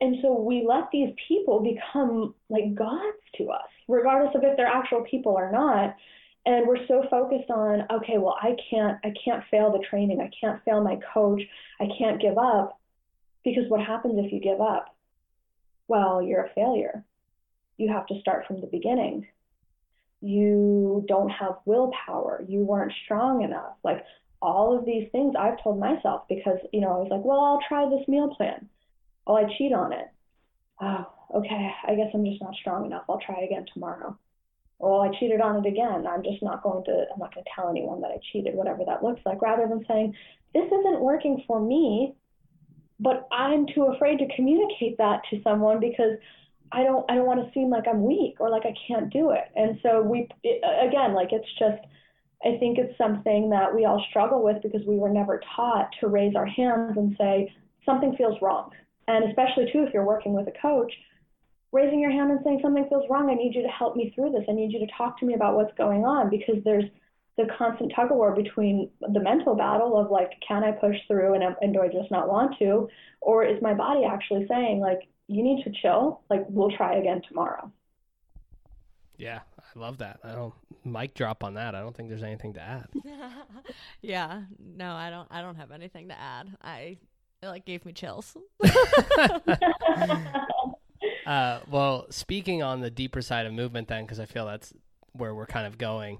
And 0.00 0.16
so 0.22 0.40
we 0.40 0.64
let 0.66 0.90
these 0.90 1.14
people 1.28 1.60
become 1.60 2.34
like 2.48 2.74
gods 2.74 3.18
to 3.36 3.50
us, 3.50 3.68
regardless 3.86 4.34
of 4.34 4.42
if 4.42 4.56
they're 4.56 4.66
actual 4.66 5.04
people 5.08 5.32
or 5.32 5.52
not 5.52 5.94
and 6.46 6.66
we're 6.66 6.86
so 6.88 7.04
focused 7.10 7.50
on 7.50 7.82
okay 7.92 8.16
well 8.16 8.34
i 8.40 8.56
can't 8.70 8.98
i 9.04 9.12
can't 9.22 9.44
fail 9.50 9.70
the 9.70 9.84
training 9.90 10.22
i 10.22 10.30
can't 10.40 10.58
fail 10.64 10.82
my 10.82 10.98
coach 11.12 11.42
i 11.80 11.86
can't 11.98 12.18
give 12.18 12.38
up 12.38 12.79
because 13.44 13.64
what 13.68 13.80
happens 13.80 14.14
if 14.18 14.32
you 14.32 14.40
give 14.40 14.60
up? 14.60 14.94
Well 15.88 16.22
you're 16.22 16.44
a 16.44 16.54
failure. 16.54 17.04
You 17.76 17.88
have 17.88 18.06
to 18.08 18.20
start 18.20 18.46
from 18.46 18.60
the 18.60 18.66
beginning. 18.66 19.26
You 20.20 21.04
don't 21.08 21.30
have 21.30 21.56
willpower. 21.64 22.44
You 22.46 22.60
weren't 22.60 22.92
strong 23.04 23.42
enough. 23.42 23.76
Like 23.82 24.04
all 24.42 24.76
of 24.76 24.86
these 24.86 25.06
things 25.12 25.34
i've 25.38 25.62
told 25.62 25.78
myself 25.78 26.22
because 26.26 26.56
you 26.72 26.80
know 26.80 26.88
i 26.88 26.96
was 26.96 27.08
like 27.10 27.22
well 27.22 27.40
i'll 27.40 27.60
try 27.68 27.88
this 27.88 28.08
meal 28.08 28.34
plan. 28.34 28.68
Oh 29.26 29.34
i 29.34 29.44
cheat 29.58 29.72
on 29.72 29.92
it. 29.92 30.08
Oh 30.80 31.06
okay. 31.34 31.70
I 31.86 31.94
guess 31.94 32.10
i'm 32.14 32.24
just 32.24 32.42
not 32.42 32.54
strong 32.54 32.86
enough. 32.86 33.04
I'll 33.08 33.20
try 33.20 33.40
again 33.44 33.66
tomorrow. 33.72 34.18
Well, 34.80 35.02
I 35.02 35.10
cheated 35.20 35.42
on 35.42 35.64
it 35.64 35.68
again. 35.68 36.06
I'm 36.06 36.22
just 36.22 36.42
not 36.42 36.62
going 36.62 36.82
to, 36.86 37.04
I'm 37.12 37.18
not 37.18 37.34
going 37.34 37.44
to 37.44 37.50
tell 37.54 37.68
anyone 37.68 38.00
that 38.00 38.10
I 38.12 38.18
cheated, 38.32 38.54
whatever 38.54 38.82
that 38.86 39.04
looks 39.04 39.20
like, 39.26 39.42
rather 39.42 39.68
than 39.68 39.84
saying, 39.86 40.14
this 40.54 40.66
isn't 40.66 41.00
working 41.00 41.44
for 41.46 41.60
me, 41.60 42.14
but 43.00 43.26
I'm 43.32 43.66
too 43.74 43.84
afraid 43.84 44.18
to 44.18 44.28
communicate 44.36 44.98
that 44.98 45.22
to 45.30 45.42
someone 45.42 45.80
because 45.80 46.18
I 46.72 46.84
don't, 46.84 47.10
I 47.10 47.16
don't 47.16 47.26
want 47.26 47.44
to 47.44 47.52
seem 47.52 47.70
like 47.70 47.88
I'm 47.88 48.04
weak 48.04 48.36
or 48.38 48.50
like 48.50 48.64
I 48.64 48.74
can't 48.86 49.12
do 49.12 49.30
it. 49.30 49.50
And 49.56 49.78
so 49.82 50.02
we, 50.02 50.28
it, 50.44 50.62
again, 50.86 51.14
like 51.14 51.32
it's 51.32 51.48
just, 51.58 51.82
I 52.44 52.56
think 52.58 52.78
it's 52.78 52.96
something 52.96 53.50
that 53.50 53.74
we 53.74 53.86
all 53.86 54.04
struggle 54.08 54.42
with 54.42 54.62
because 54.62 54.82
we 54.86 54.96
were 54.96 55.10
never 55.10 55.40
taught 55.56 55.90
to 56.00 56.08
raise 56.08 56.36
our 56.36 56.46
hands 56.46 56.96
and 56.96 57.16
say, 57.18 57.52
something 57.84 58.14
feels 58.16 58.36
wrong. 58.40 58.70
And 59.08 59.28
especially 59.28 59.70
too, 59.72 59.82
if 59.82 59.92
you're 59.92 60.06
working 60.06 60.34
with 60.34 60.46
a 60.46 60.52
coach, 60.62 60.92
raising 61.72 62.00
your 62.00 62.10
hand 62.10 62.30
and 62.30 62.40
saying 62.44 62.60
something 62.62 62.86
feels 62.88 63.04
wrong. 63.10 63.30
I 63.30 63.34
need 63.34 63.54
you 63.54 63.62
to 63.62 63.68
help 63.68 63.96
me 63.96 64.12
through 64.14 64.32
this. 64.32 64.44
I 64.48 64.52
need 64.52 64.72
you 64.72 64.78
to 64.80 64.92
talk 64.96 65.18
to 65.20 65.26
me 65.26 65.34
about 65.34 65.56
what's 65.56 65.76
going 65.76 66.04
on 66.04 66.30
because 66.30 66.56
there's 66.64 66.84
the 67.36 67.46
constant 67.56 67.92
tug 67.94 68.10
of 68.10 68.16
war 68.16 68.34
between 68.34 68.90
the 69.00 69.20
mental 69.20 69.54
battle 69.54 69.96
of 69.96 70.10
like, 70.10 70.30
can 70.46 70.64
I 70.64 70.72
push 70.72 70.96
through 71.06 71.34
and, 71.34 71.44
and 71.60 71.72
do 71.72 71.80
I 71.80 71.88
just 71.88 72.10
not 72.10 72.28
want 72.28 72.58
to? 72.58 72.88
Or 73.20 73.44
is 73.44 73.60
my 73.62 73.74
body 73.74 74.04
actually 74.04 74.46
saying, 74.48 74.80
like, 74.80 75.00
you 75.28 75.42
need 75.42 75.62
to 75.64 75.72
chill, 75.80 76.22
like, 76.28 76.44
we'll 76.48 76.76
try 76.76 76.96
again 76.96 77.22
tomorrow? 77.28 77.70
Yeah, 79.16 79.40
I 79.58 79.78
love 79.78 79.98
that. 79.98 80.20
I 80.24 80.32
don't 80.32 80.54
mic 80.84 81.14
drop 81.14 81.44
on 81.44 81.54
that. 81.54 81.74
I 81.74 81.80
don't 81.80 81.94
think 81.94 82.08
there's 82.08 82.22
anything 82.22 82.54
to 82.54 82.60
add. 82.60 82.88
yeah, 84.00 84.42
no, 84.58 84.92
I 84.94 85.10
don't. 85.10 85.28
I 85.30 85.42
don't 85.42 85.56
have 85.56 85.72
anything 85.72 86.08
to 86.08 86.18
add. 86.18 86.56
I 86.62 86.96
it 87.42 87.46
like 87.46 87.66
gave 87.66 87.84
me 87.84 87.92
chills. 87.92 88.34
Uh, 91.26 91.60
well, 91.70 92.06
speaking 92.10 92.62
on 92.62 92.80
the 92.80 92.90
deeper 92.90 93.22
side 93.22 93.46
of 93.46 93.52
movement, 93.52 93.86
then, 93.86 94.04
because 94.04 94.18
I 94.18 94.24
feel 94.24 94.46
that's 94.46 94.72
where 95.12 95.34
we're 95.34 95.46
kind 95.46 95.66
of 95.66 95.78
going. 95.78 96.18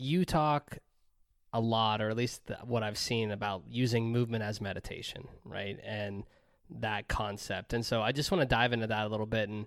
You 0.00 0.24
talk 0.24 0.78
a 1.52 1.60
lot, 1.60 2.00
or 2.00 2.10
at 2.10 2.16
least 2.16 2.46
the, 2.46 2.56
what 2.64 2.82
I've 2.82 2.98
seen 2.98 3.30
about 3.30 3.64
using 3.68 4.10
movement 4.10 4.42
as 4.42 4.60
meditation, 4.60 5.28
right? 5.44 5.78
And 5.84 6.24
that 6.78 7.08
concept. 7.08 7.72
And 7.72 7.84
so 7.84 8.00
I 8.00 8.12
just 8.12 8.30
want 8.30 8.42
to 8.42 8.46
dive 8.46 8.72
into 8.72 8.86
that 8.86 9.06
a 9.06 9.08
little 9.08 9.26
bit 9.26 9.48
and 9.48 9.66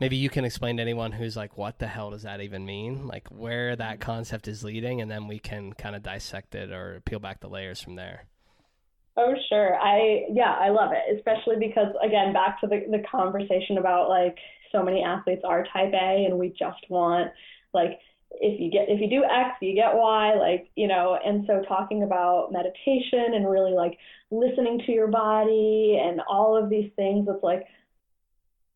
maybe 0.00 0.16
you 0.16 0.28
can 0.28 0.44
explain 0.44 0.76
to 0.76 0.82
anyone 0.82 1.12
who's 1.12 1.36
like 1.36 1.56
what 1.56 1.78
the 1.78 1.86
hell 1.86 2.10
does 2.10 2.22
that 2.22 2.40
even 2.40 2.66
mean? 2.66 3.06
Like 3.06 3.28
where 3.28 3.76
that 3.76 4.00
concept 4.00 4.48
is 4.48 4.64
leading 4.64 5.00
and 5.00 5.10
then 5.10 5.28
we 5.28 5.38
can 5.38 5.72
kind 5.72 5.96
of 5.96 6.02
dissect 6.02 6.54
it 6.54 6.70
or 6.70 7.00
peel 7.04 7.18
back 7.18 7.40
the 7.40 7.48
layers 7.48 7.80
from 7.80 7.96
there. 7.96 8.26
Oh, 9.16 9.34
sure. 9.48 9.76
I 9.76 10.24
yeah, 10.30 10.56
I 10.58 10.70
love 10.70 10.92
it, 10.92 11.16
especially 11.16 11.56
because 11.58 11.94
again, 12.04 12.32
back 12.32 12.60
to 12.60 12.66
the 12.66 12.84
the 12.90 13.02
conversation 13.10 13.78
about 13.78 14.08
like 14.08 14.36
so 14.72 14.82
many 14.82 15.02
athletes 15.02 15.42
are 15.44 15.64
type 15.72 15.92
A 15.92 16.24
and 16.24 16.38
we 16.38 16.48
just 16.48 16.88
want 16.88 17.30
like 17.74 17.98
if 18.40 18.60
you 18.60 18.70
get 18.70 18.88
if 18.88 19.00
you 19.00 19.08
do 19.08 19.24
X, 19.24 19.56
you 19.60 19.74
get 19.74 19.94
Y, 19.94 20.34
like, 20.34 20.70
you 20.76 20.88
know, 20.88 21.18
and 21.24 21.44
so 21.46 21.62
talking 21.68 22.02
about 22.02 22.50
meditation 22.52 23.34
and 23.34 23.48
really 23.48 23.72
like 23.72 23.98
listening 24.30 24.80
to 24.86 24.92
your 24.92 25.08
body 25.08 26.00
and 26.02 26.20
all 26.28 26.56
of 26.56 26.70
these 26.70 26.90
things, 26.96 27.26
it's 27.28 27.42
like, 27.42 27.66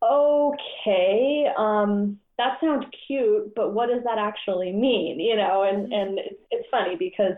okay, 0.02 1.46
um, 1.56 2.18
that 2.38 2.58
sounds 2.60 2.84
cute, 3.06 3.54
but 3.54 3.72
what 3.72 3.88
does 3.88 4.04
that 4.04 4.18
actually 4.18 4.72
mean? 4.72 5.18
You 5.18 5.36
know, 5.36 5.62
and, 5.62 5.84
mm-hmm. 5.84 5.92
and 5.92 6.18
it's, 6.18 6.40
it's 6.50 6.68
funny 6.70 6.96
because 6.96 7.32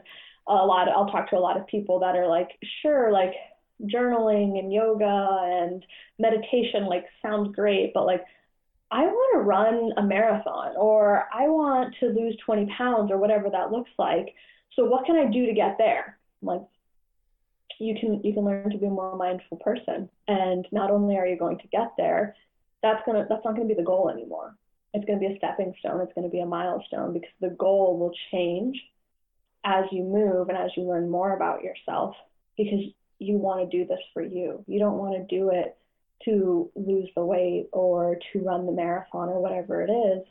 a 0.48 0.52
lot, 0.52 0.88
of, 0.88 0.94
I'll 0.96 1.10
talk 1.10 1.30
to 1.30 1.36
a 1.36 1.38
lot 1.38 1.58
of 1.58 1.66
people 1.66 2.00
that 2.00 2.16
are 2.16 2.26
like, 2.26 2.48
sure, 2.82 3.12
like 3.12 3.34
journaling 3.82 4.58
and 4.58 4.72
yoga 4.72 5.38
and 5.42 5.84
meditation 6.18 6.86
like 6.86 7.04
sounds 7.22 7.54
great, 7.54 7.92
but 7.94 8.06
like 8.06 8.24
I 8.90 9.02
want 9.02 9.34
to 9.34 9.40
run 9.40 9.92
a 9.96 10.02
marathon 10.02 10.74
or 10.76 11.26
I 11.32 11.48
want 11.48 11.94
to 12.00 12.06
lose 12.06 12.36
20 12.44 12.66
pounds 12.76 13.10
or 13.10 13.18
whatever 13.18 13.50
that 13.50 13.70
looks 13.70 13.90
like. 13.98 14.34
So 14.74 14.84
what 14.84 15.04
can 15.04 15.16
I 15.16 15.30
do 15.30 15.46
to 15.46 15.52
get 15.52 15.76
there? 15.78 16.18
I'm 16.40 16.48
like, 16.48 16.62
you 17.78 17.94
can 17.98 18.22
you 18.24 18.32
can 18.32 18.44
learn 18.44 18.70
to 18.70 18.78
be 18.78 18.86
a 18.86 18.90
more 18.90 19.16
mindful 19.16 19.58
person. 19.58 20.08
And 20.26 20.66
not 20.72 20.90
only 20.90 21.16
are 21.16 21.26
you 21.26 21.38
going 21.38 21.58
to 21.58 21.68
get 21.68 21.92
there, 21.96 22.34
that's 22.82 23.02
gonna 23.04 23.26
that's 23.28 23.44
not 23.44 23.54
gonna 23.54 23.68
be 23.68 23.74
the 23.74 23.82
goal 23.82 24.08
anymore. 24.08 24.56
It's 24.94 25.04
gonna 25.04 25.20
be 25.20 25.26
a 25.26 25.36
stepping 25.36 25.74
stone, 25.80 26.00
it's 26.00 26.12
gonna 26.14 26.28
be 26.28 26.40
a 26.40 26.46
milestone 26.46 27.12
because 27.12 27.30
the 27.40 27.50
goal 27.50 27.98
will 27.98 28.12
change 28.30 28.80
as 29.64 29.84
you 29.92 30.02
move 30.02 30.48
and 30.48 30.56
as 30.56 30.70
you 30.76 30.84
learn 30.84 31.10
more 31.10 31.34
about 31.34 31.62
yourself 31.62 32.14
because 32.56 32.80
you 33.18 33.36
want 33.36 33.68
to 33.68 33.76
do 33.76 33.86
this 33.86 34.00
for 34.14 34.22
you. 34.22 34.64
You 34.66 34.78
don't 34.78 34.98
want 34.98 35.14
to 35.14 35.36
do 35.36 35.50
it 35.50 35.76
to 36.24 36.70
lose 36.74 37.08
the 37.14 37.24
weight 37.24 37.68
or 37.72 38.18
to 38.32 38.40
run 38.40 38.66
the 38.66 38.72
marathon 38.72 39.28
or 39.28 39.40
whatever 39.40 39.82
it 39.82 39.90
is 39.90 40.24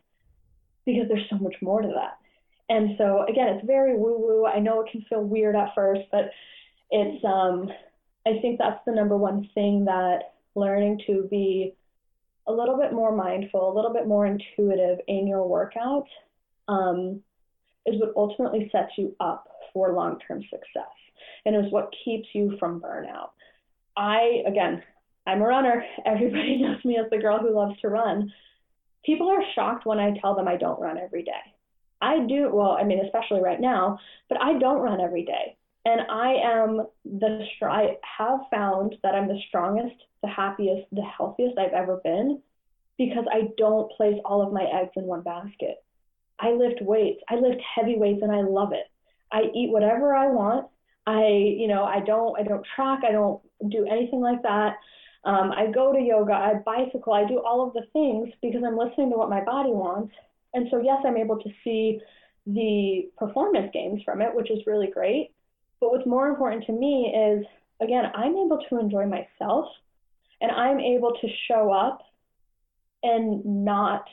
because 0.86 1.08
there's 1.08 1.30
so 1.30 1.38
much 1.38 1.56
more 1.62 1.82
to 1.82 1.88
that. 1.88 2.18
And 2.70 2.96
so 2.98 3.26
again, 3.28 3.48
it's 3.50 3.66
very 3.66 3.96
woo 3.96 4.18
woo. 4.20 4.46
I 4.46 4.60
know 4.60 4.82
it 4.82 4.92
can 4.92 5.04
feel 5.10 5.24
weird 5.24 5.56
at 5.56 5.74
first, 5.74 6.02
but 6.12 6.32
it's 6.92 7.24
um 7.24 7.70
I 8.26 8.40
think 8.42 8.60
that's 8.60 8.84
the 8.86 8.92
number 8.92 9.18
one 9.18 9.50
thing 9.54 9.86
that 9.86 10.34
learning 10.56 11.02
to 11.08 11.28
be 11.30 11.76
a 12.48 12.52
little 12.52 12.78
bit 12.78 12.94
more 12.94 13.16
mindful, 13.16 13.72
a 13.72 13.76
little 13.76 13.94
bit 13.94 14.08
more 14.08 14.26
intuitive 14.26 15.00
in 15.08 15.28
your 15.28 15.48
workout 15.48 16.08
um, 16.68 17.22
is 17.86 18.00
what 18.00 18.14
ultimately 18.16 18.70
sets 18.72 18.92
you 18.98 19.16
up 19.20 19.48
for 19.74 19.94
long 19.94 20.20
term 20.28 20.42
success 20.44 20.92
and 21.46 21.56
is 21.56 21.72
what 21.72 21.94
keeps 22.04 22.28
you 22.34 22.56
from 22.60 22.82
burnout. 22.82 23.30
I, 23.96 24.44
again, 24.46 24.84
I'm 25.28 25.42
a 25.42 25.46
runner. 25.46 25.84
Everybody 26.06 26.58
knows 26.62 26.84
me 26.84 26.98
as 26.98 27.10
the 27.12 27.18
girl 27.18 27.40
who 27.40 27.54
loves 27.54 27.80
to 27.82 27.90
run. 27.90 28.34
People 29.06 29.30
are 29.30 29.44
shocked 29.54 29.86
when 29.86 30.00
I 30.00 30.18
tell 30.20 30.36
them 30.36 30.48
I 30.48 30.56
don't 30.56 30.80
run 30.80 30.98
every 30.98 31.24
day. 31.24 31.32
I 32.02 32.26
do, 32.28 32.50
well, 32.54 32.78
I 32.80 32.84
mean, 32.84 33.04
especially 33.06 33.42
right 33.42 33.60
now, 33.60 34.00
but 34.30 34.42
I 34.42 34.58
don't 34.58 34.82
run 34.82 35.02
every 35.02 35.26
day. 35.26 35.58
And 35.86 36.02
I 36.10 36.34
am 36.44 36.88
the, 37.06 37.46
I 37.62 37.98
have 38.18 38.40
found 38.52 38.96
that 39.04 39.16
I'm 39.16 39.28
the 39.28 39.40
strongest, 39.48 39.96
the 40.22 40.28
happiest, 40.28 40.88
the 40.92 41.02
healthiest 41.02 41.58
I've 41.58 41.74
ever 41.74 42.02
been 42.04 42.42
because 42.98 43.26
I 43.32 43.50
don't 43.58 43.92
place 43.94 44.18
all 44.26 44.46
of 44.46 44.54
my 44.54 44.64
eggs 44.64 44.92
in 44.96 45.04
one 45.04 45.22
basket. 45.22 45.84
I 46.40 46.52
lift 46.52 46.82
weights, 46.82 47.22
I 47.30 47.36
lift 47.36 47.62
heavy 47.76 47.98
weights 47.98 48.22
and 48.22 48.32
I 48.32 48.42
love 48.42 48.74
it. 48.74 48.86
I 49.32 49.44
eat 49.56 49.72
whatever 49.72 50.14
I 50.14 50.28
want. 50.28 50.68
I, 51.06 51.28
you 51.28 51.68
know, 51.68 51.84
I 51.84 52.02
don't, 52.02 52.38
I 52.40 52.44
don't 52.44 52.66
track, 52.76 53.00
I 53.08 53.12
don't 53.12 53.42
do 53.70 53.88
anything 53.90 54.20
like 54.20 54.44
that. 54.44 54.76
Um, 55.28 55.52
I 55.52 55.68
go 55.68 55.92
to 55.92 56.00
yoga, 56.00 56.32
I 56.32 56.54
bicycle, 56.66 57.12
I 57.12 57.28
do 57.28 57.40
all 57.40 57.68
of 57.68 57.74
the 57.74 57.84
things 57.92 58.30
because 58.42 58.64
I'm 58.66 58.78
listening 58.78 59.12
to 59.12 59.18
what 59.18 59.30
my 59.30 59.44
body 59.44 59.72
wants. 59.72 60.14
And 60.54 60.70
so, 60.72 60.82
yes, 60.82 61.04
I'm 61.06 61.18
able 61.18 61.38
to 61.38 61.50
see 61.66 62.00
the 62.46 63.10
performance 63.18 63.70
gains 63.74 64.02
from 64.06 64.22
it, 64.22 64.34
which 64.34 64.50
is 64.50 64.60
really 64.66 64.88
great. 64.88 65.32
But 65.82 65.92
what's 65.92 66.08
more 66.08 66.30
important 66.30 66.64
to 66.68 66.72
me 66.72 67.14
is, 67.14 67.46
again, 67.82 68.06
I'm 68.16 68.38
able 68.38 68.64
to 68.70 68.80
enjoy 68.80 69.06
myself 69.06 69.66
and 70.40 70.50
I'm 70.50 70.80
able 70.80 71.12
to 71.20 71.28
show 71.50 71.74
up 71.74 72.00
and 73.04 73.66
not, 73.66 74.06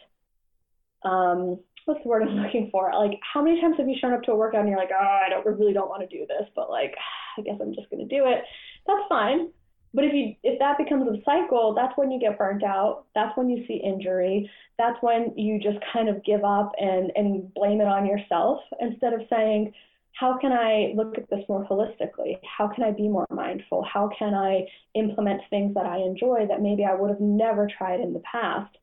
um, 1.04 1.60
what's 1.84 2.02
the 2.02 2.08
word 2.08 2.24
I'm 2.24 2.34
looking 2.42 2.70
for? 2.72 2.90
Like, 2.92 3.20
how 3.32 3.40
many 3.40 3.60
times 3.60 3.76
have 3.78 3.88
you 3.88 3.94
shown 4.00 4.14
up 4.14 4.24
to 4.24 4.32
a 4.32 4.36
workout 4.36 4.62
and 4.62 4.68
you're 4.68 4.80
like, 4.80 4.90
oh, 4.92 5.18
I 5.24 5.28
don't 5.28 5.46
really 5.46 5.72
don't 5.72 5.88
want 5.88 6.02
to 6.02 6.18
do 6.18 6.26
this, 6.26 6.48
but 6.56 6.70
like, 6.70 6.96
I 7.38 7.42
guess 7.42 7.58
I'm 7.60 7.72
just 7.72 7.88
going 7.88 8.06
to 8.06 8.16
do 8.16 8.26
it. 8.26 8.42
That's 8.88 9.08
fine. 9.08 9.50
But 9.94 10.04
if 10.04 10.12
you 10.12 10.34
if 10.42 10.58
that 10.58 10.76
becomes 10.76 11.06
a 11.08 11.22
cycle, 11.24 11.72
that's 11.72 11.96
when 11.96 12.10
you 12.10 12.18
get 12.18 12.36
burnt 12.36 12.64
out. 12.64 13.04
That's 13.14 13.36
when 13.36 13.48
you 13.48 13.64
see 13.66 13.74
injury. 13.74 14.50
That's 14.76 15.00
when 15.00 15.32
you 15.36 15.60
just 15.60 15.78
kind 15.92 16.08
of 16.08 16.22
give 16.24 16.44
up 16.44 16.72
and 16.78 17.12
and 17.14 17.54
blame 17.54 17.80
it 17.80 17.86
on 17.86 18.04
yourself 18.04 18.60
instead 18.80 19.12
of 19.12 19.20
saying, 19.30 19.72
how 20.12 20.36
can 20.38 20.52
I 20.52 20.92
look 20.96 21.16
at 21.16 21.30
this 21.30 21.44
more 21.48 21.64
holistically? 21.64 22.38
How 22.44 22.68
can 22.68 22.84
I 22.84 22.90
be 22.90 23.08
more 23.08 23.26
mindful? 23.30 23.84
How 23.84 24.10
can 24.16 24.34
I 24.34 24.66
implement 24.94 25.42
things 25.48 25.74
that 25.74 25.86
I 25.86 25.98
enjoy 25.98 26.46
that 26.48 26.60
maybe 26.60 26.84
I 26.84 26.94
would 26.94 27.10
have 27.10 27.20
never 27.20 27.68
tried 27.78 28.00
in 28.00 28.12
the 28.12 28.22
past? 28.30 28.76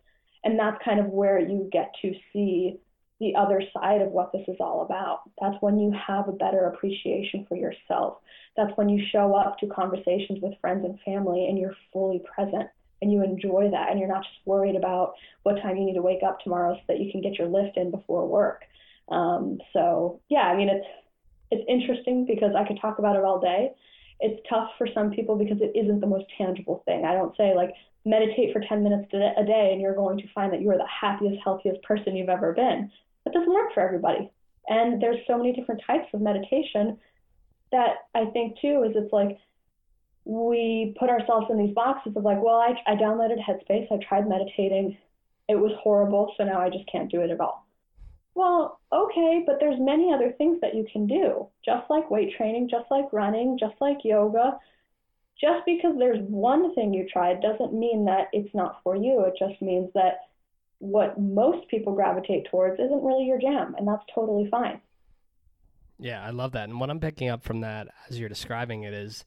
And 0.44 0.58
that's 0.58 0.78
kind 0.84 1.00
of 1.00 1.08
where 1.08 1.40
you 1.40 1.70
get 1.72 1.94
to 2.02 2.14
see 2.34 2.78
the 3.22 3.36
other 3.36 3.62
side 3.72 4.02
of 4.02 4.10
what 4.10 4.32
this 4.34 4.42
is 4.48 4.58
all 4.60 4.82
about. 4.82 5.22
That's 5.40 5.56
when 5.62 5.78
you 5.78 5.94
have 6.08 6.28
a 6.28 6.34
better 6.34 6.66
appreciation 6.66 7.46
for 7.48 7.56
yourself. 7.56 8.18
That's 8.58 8.76
when 8.76 8.90
you 8.90 9.06
show 9.12 9.36
up 9.36 9.60
to 9.60 9.68
conversations 9.68 10.40
with 10.42 10.60
friends 10.60 10.84
and 10.84 11.00
family 11.06 11.46
and 11.48 11.58
you're 11.58 11.76
fully 11.94 12.24
present 12.36 12.68
and 13.00 13.12
you 13.12 13.24
enjoy 13.24 13.70
that 13.72 13.92
and 13.92 14.00
you're 14.00 14.10
not 14.10 14.24
just 14.24 14.46
worried 14.46 14.76
about 14.76 15.14
what 15.44 15.62
time 15.62 15.78
you 15.78 15.86
need 15.86 15.94
to 15.94 16.02
wake 16.02 16.24
up 16.26 16.40
tomorrow 16.40 16.74
so 16.74 16.82
that 16.88 17.00
you 17.00 17.12
can 17.12 17.22
get 17.22 17.38
your 17.38 17.48
lift 17.48 17.78
in 17.78 17.92
before 17.92 18.28
work. 18.28 18.64
Um, 19.10 19.60
so 19.72 20.20
yeah, 20.30 20.48
I 20.48 20.58
mean 20.58 20.70
it's 20.70 20.88
it's 21.52 21.66
interesting 21.70 22.26
because 22.26 22.56
I 22.58 22.66
could 22.66 22.80
talk 22.82 22.98
about 22.98 23.16
it 23.16 23.24
all 23.24 23.40
day. 23.40 23.72
It's 24.20 24.42
tough 24.50 24.70
for 24.80 24.88
some 24.96 25.12
people 25.12 25.36
because 25.36 25.58
it 25.62 25.78
isn't 25.78 26.00
the 26.00 26.08
most 26.08 26.26
tangible 26.38 26.82
thing. 26.86 27.06
I 27.06 27.14
don't 27.14 27.36
say 27.38 27.54
like 27.56 27.74
meditate 28.04 28.52
for 28.52 28.62
10 28.68 28.84
minutes 28.84 29.14
a 29.14 29.46
day 29.46 29.70
and 29.72 29.82
you're 29.82 29.96
going 29.96 30.18
to 30.18 30.28
find 30.34 30.52
that 30.54 30.62
you 30.62 30.72
are 30.72 30.78
the 30.78 30.88
happiest, 30.88 31.40
healthiest 31.44 31.84
person 31.84 32.16
you've 32.16 32.30
ever 32.30 32.54
been. 32.54 32.90
That 33.26 33.34
doesn't 33.34 33.54
work 33.54 33.74
for 33.74 33.82
everybody. 33.82 34.32
And 34.68 35.02
there's 35.02 35.20
so 35.28 35.38
many 35.38 35.54
different 35.54 35.82
types 35.86 36.08
of 36.14 36.22
meditation 36.22 36.98
that 37.72 37.96
I 38.14 38.26
think 38.26 38.60
too 38.62 38.84
is 38.88 38.96
it's 38.96 39.14
like 39.14 39.38
we 40.26 40.96
put 41.00 41.10
ourselves 41.10 41.48
in 41.50 41.58
these 41.58 41.74
boxes 41.74 42.14
of 42.16 42.24
like, 42.24 42.42
well, 42.42 42.56
I, 42.56 42.76
I 42.86 42.96
downloaded 42.96 43.40
Headspace, 43.40 43.92
I 43.92 43.98
tried 44.08 44.30
meditating, 44.30 44.98
it 45.48 45.56
was 45.56 45.72
horrible, 45.82 46.34
so 46.38 46.44
now 46.44 46.60
I 46.62 46.70
just 46.70 46.90
can't 46.92 47.12
do 47.12 47.22
it 47.22 47.32
at 47.32 47.40
all. 47.40 47.66
Well, 48.34 48.80
okay, 48.94 49.44
but 49.46 49.58
there's 49.60 49.80
many 49.80 50.14
other 50.14 50.32
things 50.38 50.60
that 50.62 50.76
you 50.76 50.86
can 50.92 51.08
do, 51.08 51.48
just 51.66 51.90
like 51.90 52.10
weight 52.10 52.36
training, 52.38 52.70
just 52.70 52.90
like 52.90 53.12
running, 53.12 53.58
just 53.60 53.76
like 53.82 53.98
yoga. 54.04 54.58
Just 55.40 55.66
because 55.66 55.96
there's 55.98 56.22
one 56.22 56.74
thing 56.76 56.94
you 56.94 57.08
tried 57.12 57.42
doesn't 57.42 57.74
mean 57.74 58.06
that 58.06 58.28
it's 58.32 58.54
not 58.54 58.80
for 58.84 58.96
you. 58.96 59.26
It 59.26 59.34
just 59.38 59.62
means 59.62 59.90
that 59.96 60.20
what 60.82 61.20
most 61.20 61.68
people 61.68 61.94
gravitate 61.94 62.48
towards 62.50 62.80
isn't 62.80 63.04
really 63.04 63.26
your 63.26 63.40
jam, 63.40 63.76
and 63.78 63.88
that's 63.88 64.04
totally 64.14 64.48
fine. 64.50 64.82
Yeah, 66.00 66.26
I 66.26 66.32
love 66.32 66.54
that. 66.54 66.70
And 66.70 66.80
what 66.80 66.90
I'm 66.90 67.00
picking 67.00 67.30
up 67.30 67.44
from 67.44 67.62
that 67.62 67.88
as 68.10 68.20
you're 68.20 68.30
describing 68.30 68.84
it 68.84 68.94
is 68.94 69.24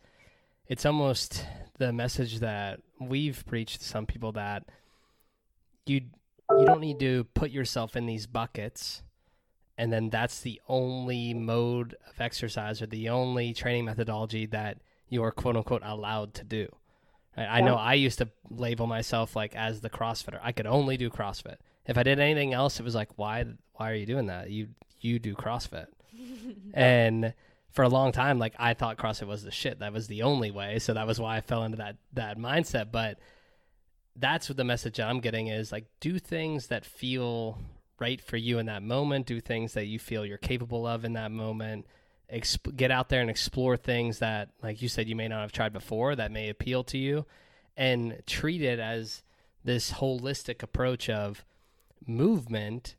it's 0.67 0.85
almost 0.85 1.47
the 1.79 1.93
message 1.93 2.41
that 2.41 2.81
we've 3.01 3.45
preached 3.47 3.81
to 3.81 3.87
some 3.87 4.07
people 4.07 4.33
that 4.33 4.65
you 5.87 6.01
you 6.59 6.67
don't 6.67 6.81
need 6.81 6.99
to 7.01 7.25
put 7.35 7.51
yourself 7.51 7.97
in 7.97 8.07
these 8.07 8.27
buckets 8.27 9.03
and 9.77 9.93
then 9.93 10.11
that's 10.11 10.41
the 10.41 10.61
only 10.69 11.35
mode 11.35 11.97
of 12.09 12.21
exercise 12.21 12.83
or 12.83 12.87
the 12.87 13.09
only 13.09 13.53
training 13.53 13.85
methodology 13.85 14.47
that 14.47 14.79
you 15.09 15.23
are 15.23 15.33
quote 15.33 15.57
unquote 15.57 15.83
allowed 15.85 16.35
to 16.35 16.45
do. 16.45 16.69
I 17.37 17.61
know 17.61 17.74
I 17.74 17.95
used 17.95 18.18
to 18.18 18.28
label 18.49 18.87
myself 18.87 19.35
like 19.35 19.57
as 19.57 19.80
the 19.80 19.91
CrossFitter. 19.91 20.39
I 20.43 20.53
could 20.53 20.66
only 20.66 20.97
do 20.97 21.11
CrossFit. 21.11 21.57
If 21.87 21.99
I 21.99 22.03
did 22.03 22.20
anything 22.20 22.55
else, 22.55 22.78
it 22.78 22.85
was 22.85 22.95
like, 22.95 23.11
why? 23.16 23.45
Why 23.74 23.91
are 23.91 23.95
you 23.95 24.07
doing 24.07 24.26
that? 24.26 24.51
You 24.51 24.68
you 25.01 25.18
do 25.18 25.35
CrossFit, 25.35 25.87
and 26.74 27.35
for 27.70 27.82
a 27.82 27.89
long 27.89 28.12
time, 28.12 28.39
like 28.39 28.55
I 28.59 28.74
thought 28.74 28.99
CrossFit 28.99 29.26
was 29.26 29.43
the 29.43 29.51
shit. 29.51 29.80
That 29.80 29.93
was 29.93 30.07
the 30.07 30.22
only 30.22 30.51
way. 30.51 30.78
So 30.78 30.95
that 30.95 31.07
was 31.07 31.20
why 31.20 31.37
I 31.37 31.41
fell 31.41 31.64
into 31.64 31.78
that 31.78 31.97
that 32.12 32.39
mindset. 32.39 32.93
But 32.93 33.18
that's 34.16 34.49
what 34.49 34.57
the 34.57 34.64
message 34.64 35.01
I'm 35.01 35.18
getting 35.18 35.49
is 35.49 35.72
like 35.72 35.87
do 35.99 36.20
things 36.20 36.68
that 36.68 36.85
feel 36.85 37.59
right 37.99 38.20
for 38.20 38.37
you 38.37 38.59
in 38.59 38.66
that 38.66 38.82
moment. 38.82 39.26
Do 39.26 39.41
things 39.41 39.74
that 39.74 39.87
you 39.87 39.99
feel 39.99 40.24
you're 40.24 40.39
capable 40.39 40.87
of 40.87 41.05
in 41.05 41.14
that 41.14 41.32
moment 41.32 41.87
exp- 42.35 42.76
get 42.76 42.91
out 42.91 43.09
there 43.09 43.20
and 43.20 43.30
explore 43.30 43.76
things 43.76 44.18
that, 44.18 44.51
like 44.62 44.82
you 44.82 44.89
said, 44.89 45.09
you 45.09 45.16
may 45.16 45.28
not 45.28 45.41
have 45.41 45.53
tried 45.53 45.72
before 45.72 46.16
that 46.16 46.32
may 46.32 46.49
appeal 46.49 46.85
to 46.85 46.99
you, 46.99 47.26
and 47.76 48.22
treat 48.26 48.62
it 48.62 48.78
as 48.78 49.22
this 49.64 49.93
holistic 49.93 50.62
approach 50.62 51.09
of 51.09 51.45
movement 52.07 52.97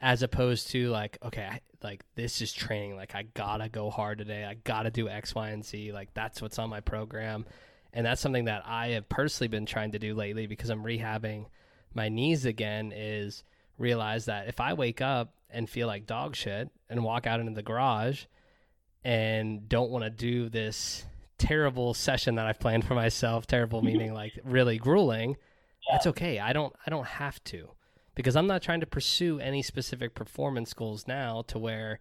as 0.00 0.22
opposed 0.22 0.70
to 0.70 0.90
like 0.90 1.18
okay 1.24 1.60
like 1.82 2.04
this 2.14 2.42
is 2.42 2.52
training. 2.52 2.96
Like 2.96 3.14
i 3.14 3.22
gotta 3.22 3.68
go 3.68 3.90
hard 3.90 4.18
today. 4.18 4.44
I 4.44 4.54
gotta 4.54 4.90
do 4.90 5.08
x 5.08 5.34
y 5.34 5.50
and 5.50 5.64
z. 5.64 5.92
Like 5.92 6.12
that's 6.14 6.42
what's 6.42 6.58
on 6.58 6.70
my 6.70 6.80
program. 6.80 7.46
And 7.92 8.04
that's 8.04 8.20
something 8.20 8.44
that 8.44 8.64
i 8.66 8.88
have 8.88 9.08
personally 9.08 9.48
been 9.48 9.66
trying 9.66 9.92
to 9.92 9.98
do 9.98 10.14
lately 10.14 10.46
because 10.46 10.68
i'm 10.68 10.84
rehabbing 10.84 11.46
my 11.94 12.08
knees 12.08 12.44
again 12.44 12.92
is 12.94 13.44
realize 13.78 14.26
that 14.26 14.46
if 14.46 14.60
i 14.60 14.74
wake 14.74 15.00
up 15.00 15.32
and 15.50 15.70
feel 15.70 15.86
like 15.86 16.06
dog 16.06 16.36
shit 16.36 16.68
and 16.90 17.02
walk 17.02 17.26
out 17.26 17.40
into 17.40 17.52
the 17.52 17.62
garage 17.62 18.24
and 19.08 19.68
don't 19.68 19.90
want 19.90 20.04
to 20.04 20.10
do 20.10 20.48
this 20.48 21.04
terrible 21.38 21.94
session 21.94 22.34
that 22.34 22.46
i've 22.46 22.58
planned 22.58 22.84
for 22.84 22.94
myself 22.94 23.46
terrible 23.46 23.78
mm-hmm. 23.78 23.86
meaning 23.86 24.14
like 24.14 24.32
really 24.44 24.76
grueling 24.76 25.36
that's 25.90 26.06
okay 26.06 26.38
i 26.38 26.52
don't 26.52 26.74
i 26.86 26.90
don't 26.90 27.06
have 27.06 27.42
to 27.44 27.70
because 28.18 28.34
I'm 28.34 28.48
not 28.48 28.62
trying 28.62 28.80
to 28.80 28.86
pursue 28.86 29.38
any 29.38 29.62
specific 29.62 30.16
performance 30.16 30.74
goals 30.74 31.06
now 31.06 31.42
to 31.46 31.56
where 31.56 32.00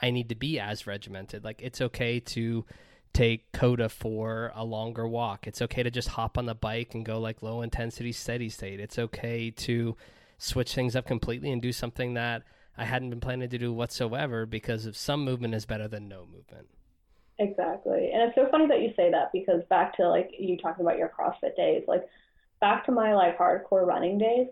I 0.00 0.12
need 0.12 0.28
to 0.28 0.36
be 0.36 0.60
as 0.60 0.86
regimented. 0.86 1.42
Like 1.42 1.60
it's 1.60 1.80
okay 1.80 2.20
to 2.20 2.64
take 3.12 3.50
Coda 3.50 3.88
for 3.88 4.52
a 4.54 4.64
longer 4.64 5.08
walk. 5.08 5.48
It's 5.48 5.60
okay 5.60 5.82
to 5.82 5.90
just 5.90 6.10
hop 6.10 6.38
on 6.38 6.46
the 6.46 6.54
bike 6.54 6.94
and 6.94 7.04
go 7.04 7.18
like 7.18 7.42
low 7.42 7.62
intensity 7.62 8.12
steady 8.12 8.50
state. 8.50 8.78
It's 8.78 9.00
okay 9.00 9.50
to 9.50 9.96
switch 10.38 10.76
things 10.76 10.94
up 10.94 11.08
completely 11.08 11.50
and 11.50 11.60
do 11.60 11.72
something 11.72 12.14
that 12.14 12.44
I 12.78 12.84
hadn't 12.84 13.10
been 13.10 13.20
planning 13.20 13.48
to 13.48 13.58
do 13.58 13.72
whatsoever 13.72 14.46
because 14.46 14.86
of 14.86 14.96
some 14.96 15.24
movement 15.24 15.54
is 15.54 15.66
better 15.66 15.88
than 15.88 16.08
no 16.08 16.24
movement. 16.24 16.68
Exactly. 17.40 18.10
And 18.12 18.22
it's 18.22 18.36
so 18.36 18.48
funny 18.50 18.68
that 18.68 18.80
you 18.80 18.92
say 18.96 19.10
that 19.10 19.32
because 19.32 19.62
back 19.68 19.96
to 19.96 20.08
like 20.08 20.30
you 20.38 20.56
talking 20.56 20.84
about 20.84 20.96
your 20.96 21.10
CrossFit 21.18 21.56
days, 21.56 21.82
like 21.88 22.08
back 22.60 22.86
to 22.86 22.92
my 22.92 23.14
like 23.14 23.36
hardcore 23.36 23.84
running 23.84 24.16
days, 24.16 24.46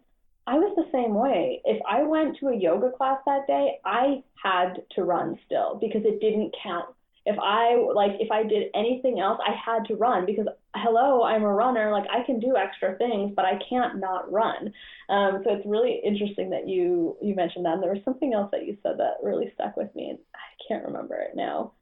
I 0.48 0.58
was 0.58 0.74
the 0.76 0.88
same 0.92 1.14
way. 1.14 1.60
If 1.64 1.80
I 1.88 2.02
went 2.02 2.38
to 2.38 2.48
a 2.48 2.56
yoga 2.56 2.90
class 2.90 3.20
that 3.26 3.46
day, 3.46 3.78
I 3.84 4.22
had 4.42 4.82
to 4.96 5.04
run 5.04 5.38
still 5.46 5.78
because 5.80 6.02
it 6.04 6.20
didn't 6.20 6.54
count. 6.62 6.86
If 7.26 7.36
I 7.40 7.74
like 7.74 8.12
if 8.20 8.30
I 8.30 8.44
did 8.44 8.68
anything 8.74 9.18
else, 9.18 9.40
I 9.44 9.52
had 9.52 9.84
to 9.86 9.96
run 9.96 10.26
because 10.26 10.46
hello, 10.76 11.24
I'm 11.24 11.42
a 11.42 11.52
runner. 11.52 11.90
Like 11.90 12.06
I 12.08 12.22
can 12.24 12.38
do 12.38 12.56
extra 12.56 12.96
things, 12.96 13.32
but 13.34 13.44
I 13.44 13.58
can't 13.68 13.98
not 13.98 14.30
run. 14.30 14.72
Um, 15.08 15.42
so 15.44 15.52
it's 15.52 15.66
really 15.66 16.00
interesting 16.04 16.50
that 16.50 16.68
you 16.68 17.16
you 17.20 17.34
mentioned 17.34 17.66
that. 17.66 17.74
And 17.74 17.82
there 17.82 17.92
was 17.92 18.04
something 18.04 18.32
else 18.32 18.50
that 18.52 18.64
you 18.64 18.78
said 18.82 18.98
that 18.98 19.14
really 19.24 19.50
stuck 19.54 19.76
with 19.76 19.94
me, 19.96 20.10
and 20.10 20.18
I 20.34 20.46
can't 20.68 20.84
remember 20.84 21.16
it 21.16 21.34
now. 21.34 21.72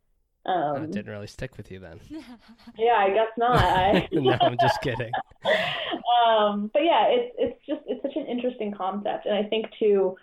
Um, 0.47 0.83
that 0.83 0.91
didn't 0.93 1.13
really 1.13 1.27
stick 1.27 1.57
with 1.57 1.71
you 1.71 1.79
then. 1.79 2.01
yeah, 2.79 2.97
I 2.99 3.11
guess 3.11 3.29
not. 3.37 3.57
I... 3.59 4.09
no, 4.13 4.37
I'm 4.41 4.57
just 4.61 4.81
kidding. 4.81 5.13
um, 6.27 6.71
but 6.73 6.85
yeah, 6.85 7.07
it's 7.09 7.35
it's 7.39 7.67
just 7.67 7.83
it's 7.87 8.03
such 8.03 8.17
an 8.17 8.27
interesting 8.27 8.73
concept, 8.73 9.27
and 9.27 9.35
I 9.37 9.43
think 9.43 9.67
too, 9.79 10.17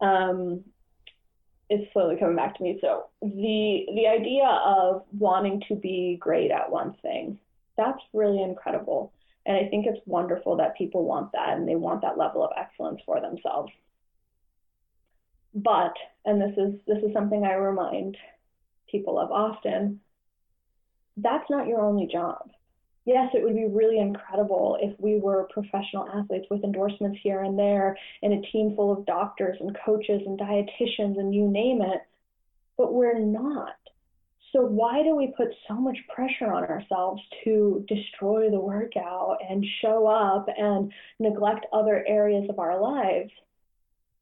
um, 0.00 0.64
it's 1.70 1.90
slowly 1.92 2.16
coming 2.16 2.36
back 2.36 2.56
to 2.56 2.62
me. 2.62 2.78
So 2.80 3.04
the 3.22 3.86
the 3.94 4.06
idea 4.08 4.44
of 4.44 5.04
wanting 5.16 5.62
to 5.68 5.76
be 5.76 6.18
great 6.20 6.50
at 6.50 6.70
one 6.70 6.94
thing, 7.00 7.38
that's 7.76 8.02
really 8.12 8.42
incredible, 8.42 9.12
and 9.46 9.56
I 9.56 9.68
think 9.70 9.86
it's 9.86 10.00
wonderful 10.04 10.56
that 10.56 10.76
people 10.76 11.04
want 11.04 11.32
that 11.32 11.56
and 11.56 11.66
they 11.66 11.76
want 11.76 12.02
that 12.02 12.18
level 12.18 12.44
of 12.44 12.50
excellence 12.58 13.00
for 13.06 13.20
themselves. 13.20 13.72
But, 15.54 15.94
and 16.24 16.40
this 16.40 16.56
is 16.56 16.80
this 16.86 17.02
is 17.02 17.12
something 17.12 17.44
I 17.44 17.54
remind 17.54 18.16
people 18.90 19.18
of 19.18 19.30
often, 19.30 20.00
that's 21.16 21.48
not 21.48 21.68
your 21.68 21.80
only 21.80 22.06
job. 22.06 22.50
Yes, 23.06 23.30
it 23.34 23.42
would 23.42 23.54
be 23.54 23.66
really 23.66 23.98
incredible 23.98 24.76
if 24.80 24.98
we 25.00 25.18
were 25.18 25.48
professional 25.52 26.08
athletes 26.08 26.46
with 26.50 26.62
endorsements 26.62 27.18
here 27.22 27.42
and 27.42 27.58
there 27.58 27.96
and 28.22 28.32
a 28.32 28.50
team 28.52 28.76
full 28.76 28.92
of 28.92 29.06
doctors 29.06 29.56
and 29.60 29.76
coaches 29.84 30.20
and 30.26 30.38
dietitians 30.38 31.18
and 31.18 31.34
you 31.34 31.48
name 31.48 31.80
it, 31.80 32.02
but 32.76 32.92
we're 32.92 33.18
not. 33.18 33.74
So, 34.52 34.62
why 34.62 35.02
do 35.02 35.14
we 35.14 35.32
put 35.36 35.48
so 35.68 35.74
much 35.74 35.96
pressure 36.14 36.52
on 36.52 36.64
ourselves 36.64 37.22
to 37.44 37.84
destroy 37.88 38.50
the 38.50 38.60
workout 38.60 39.38
and 39.48 39.64
show 39.80 40.06
up 40.06 40.46
and 40.54 40.92
neglect 41.18 41.66
other 41.72 42.04
areas 42.06 42.50
of 42.50 42.58
our 42.58 42.80
lives 42.80 43.30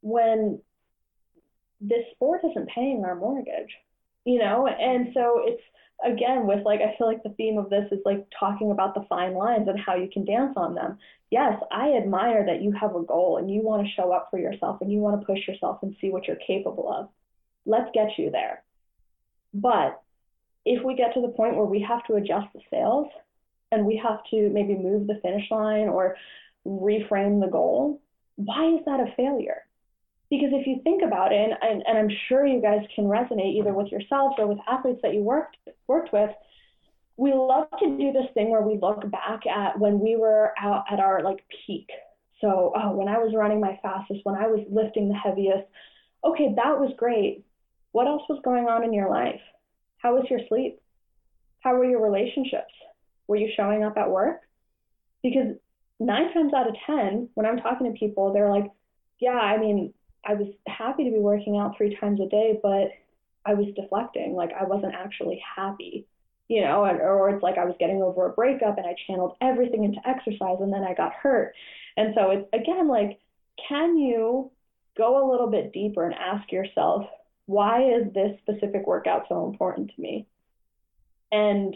when 0.02 0.60
this 1.80 2.04
sport 2.12 2.42
isn't 2.44 2.68
paying 2.68 3.04
our 3.04 3.14
mortgage? 3.14 3.72
you 4.28 4.38
know 4.38 4.66
and 4.66 5.08
so 5.14 5.40
it's 5.44 5.62
again 6.04 6.46
with 6.46 6.64
like 6.64 6.80
i 6.80 6.94
feel 6.96 7.06
like 7.06 7.22
the 7.22 7.30
theme 7.30 7.58
of 7.58 7.70
this 7.70 7.86
is 7.90 7.98
like 8.04 8.26
talking 8.38 8.70
about 8.70 8.94
the 8.94 9.04
fine 9.08 9.34
lines 9.34 9.68
and 9.68 9.78
how 9.78 9.96
you 9.96 10.08
can 10.12 10.24
dance 10.24 10.54
on 10.56 10.74
them. 10.74 10.98
Yes 11.30 11.60
i 11.70 11.92
admire 11.92 12.46
that 12.46 12.62
you 12.62 12.72
have 12.72 12.94
a 12.94 13.02
goal 13.02 13.38
and 13.38 13.50
you 13.50 13.62
want 13.62 13.86
to 13.86 13.92
show 13.92 14.12
up 14.12 14.28
for 14.30 14.38
yourself 14.38 14.80
and 14.80 14.92
you 14.92 14.98
want 14.98 15.20
to 15.20 15.26
push 15.26 15.46
yourself 15.46 15.80
and 15.82 15.96
see 16.00 16.10
what 16.10 16.26
you're 16.26 16.36
capable 16.46 16.92
of. 16.92 17.08
Let's 17.66 17.90
get 17.92 18.18
you 18.18 18.30
there. 18.30 18.62
But 19.52 20.00
if 20.64 20.84
we 20.84 20.94
get 20.94 21.14
to 21.14 21.20
the 21.20 21.28
point 21.28 21.56
where 21.56 21.64
we 21.64 21.80
have 21.80 22.04
to 22.06 22.14
adjust 22.14 22.46
the 22.54 22.60
sails 22.70 23.08
and 23.70 23.86
we 23.86 24.00
have 24.02 24.20
to 24.30 24.50
maybe 24.50 24.76
move 24.76 25.06
the 25.06 25.20
finish 25.22 25.50
line 25.50 25.88
or 25.88 26.16
reframe 26.66 27.40
the 27.40 27.50
goal 27.50 28.00
why 28.36 28.74
is 28.74 28.84
that 28.86 29.00
a 29.00 29.12
failure 29.16 29.62
because 30.30 30.50
if 30.52 30.66
you 30.66 30.80
think 30.84 31.02
about 31.02 31.32
it, 31.32 31.50
and, 31.62 31.82
and 31.86 31.98
I'm 31.98 32.10
sure 32.28 32.46
you 32.46 32.60
guys 32.60 32.80
can 32.94 33.04
resonate 33.04 33.58
either 33.58 33.72
with 33.72 33.88
yourselves 33.88 34.36
or 34.38 34.46
with 34.46 34.58
athletes 34.68 35.00
that 35.02 35.14
you 35.14 35.20
worked 35.20 35.56
worked 35.86 36.12
with, 36.12 36.30
we 37.16 37.32
love 37.32 37.68
to 37.80 37.98
do 37.98 38.12
this 38.12 38.30
thing 38.34 38.50
where 38.50 38.62
we 38.62 38.78
look 38.80 39.10
back 39.10 39.46
at 39.46 39.78
when 39.78 39.98
we 39.98 40.16
were 40.16 40.52
out 40.60 40.84
at 40.90 41.00
our 41.00 41.22
like 41.22 41.44
peak. 41.66 41.88
So, 42.40 42.72
oh, 42.76 42.92
when 42.94 43.08
I 43.08 43.18
was 43.18 43.34
running 43.34 43.60
my 43.60 43.78
fastest, 43.82 44.20
when 44.24 44.36
I 44.36 44.46
was 44.46 44.64
lifting 44.70 45.08
the 45.08 45.14
heaviest, 45.14 45.66
okay, 46.24 46.54
that 46.54 46.78
was 46.78 46.92
great. 46.96 47.44
What 47.92 48.06
else 48.06 48.22
was 48.28 48.40
going 48.44 48.66
on 48.66 48.84
in 48.84 48.92
your 48.92 49.10
life? 49.10 49.40
How 49.96 50.14
was 50.14 50.26
your 50.30 50.40
sleep? 50.48 50.78
How 51.60 51.74
were 51.74 51.84
your 51.84 52.02
relationships? 52.02 52.72
Were 53.26 53.36
you 53.36 53.50
showing 53.56 53.82
up 53.82 53.96
at 53.96 54.10
work? 54.10 54.42
Because 55.22 55.56
nine 55.98 56.32
times 56.32 56.52
out 56.54 56.68
of 56.68 56.76
10, 56.86 57.30
when 57.34 57.46
I'm 57.46 57.58
talking 57.58 57.92
to 57.92 57.98
people, 57.98 58.32
they're 58.32 58.50
like, 58.50 58.70
yeah, 59.18 59.30
I 59.30 59.58
mean, 59.58 59.92
I 60.24 60.34
was 60.34 60.48
happy 60.66 61.04
to 61.04 61.10
be 61.10 61.18
working 61.18 61.56
out 61.56 61.76
three 61.76 61.96
times 61.96 62.20
a 62.20 62.28
day, 62.28 62.58
but 62.62 62.90
I 63.44 63.54
was 63.54 63.66
deflecting. 63.74 64.34
Like 64.34 64.50
I 64.58 64.64
wasn't 64.64 64.94
actually 64.94 65.42
happy, 65.56 66.06
you 66.48 66.60
know, 66.62 66.84
or, 66.84 67.00
or 67.00 67.30
it's 67.30 67.42
like 67.42 67.56
I 67.56 67.64
was 67.64 67.76
getting 67.78 68.02
over 68.02 68.26
a 68.26 68.32
breakup 68.32 68.78
and 68.78 68.86
I 68.86 68.94
channeled 69.06 69.36
everything 69.40 69.84
into 69.84 70.06
exercise 70.06 70.58
and 70.60 70.72
then 70.72 70.82
I 70.82 70.94
got 70.94 71.14
hurt. 71.14 71.54
And 71.96 72.14
so 72.14 72.30
it's 72.30 72.48
again 72.52 72.88
like, 72.88 73.20
can 73.68 73.96
you 73.96 74.50
go 74.96 75.24
a 75.24 75.30
little 75.30 75.48
bit 75.48 75.72
deeper 75.72 76.04
and 76.04 76.14
ask 76.14 76.50
yourself, 76.52 77.06
why 77.46 77.82
is 77.82 78.12
this 78.12 78.38
specific 78.40 78.86
workout 78.86 79.24
so 79.28 79.46
important 79.46 79.90
to 79.94 80.02
me? 80.02 80.26
And 81.32 81.74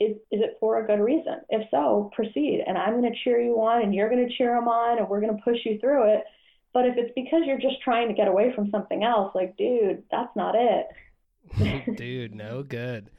is, 0.00 0.16
is 0.32 0.40
it 0.40 0.56
for 0.58 0.78
a 0.78 0.86
good 0.86 1.00
reason? 1.00 1.40
If 1.48 1.68
so, 1.70 2.10
proceed. 2.14 2.64
And 2.66 2.76
I'm 2.76 3.00
going 3.00 3.12
to 3.12 3.18
cheer 3.22 3.40
you 3.40 3.54
on 3.62 3.82
and 3.82 3.94
you're 3.94 4.10
going 4.10 4.26
to 4.26 4.34
cheer 4.34 4.54
them 4.54 4.66
on 4.66 4.98
and 4.98 5.08
we're 5.08 5.20
going 5.20 5.36
to 5.36 5.42
push 5.42 5.58
you 5.64 5.78
through 5.78 6.14
it 6.14 6.24
but 6.72 6.86
if 6.86 6.96
it's 6.96 7.12
because 7.14 7.42
you're 7.44 7.60
just 7.60 7.80
trying 7.82 8.08
to 8.08 8.14
get 8.14 8.28
away 8.28 8.52
from 8.54 8.70
something 8.70 9.02
else, 9.02 9.34
like, 9.34 9.56
dude, 9.56 10.02
that's 10.10 10.34
not 10.34 10.54
it. 10.56 11.96
dude, 11.96 12.34
no 12.34 12.62
good. 12.62 13.10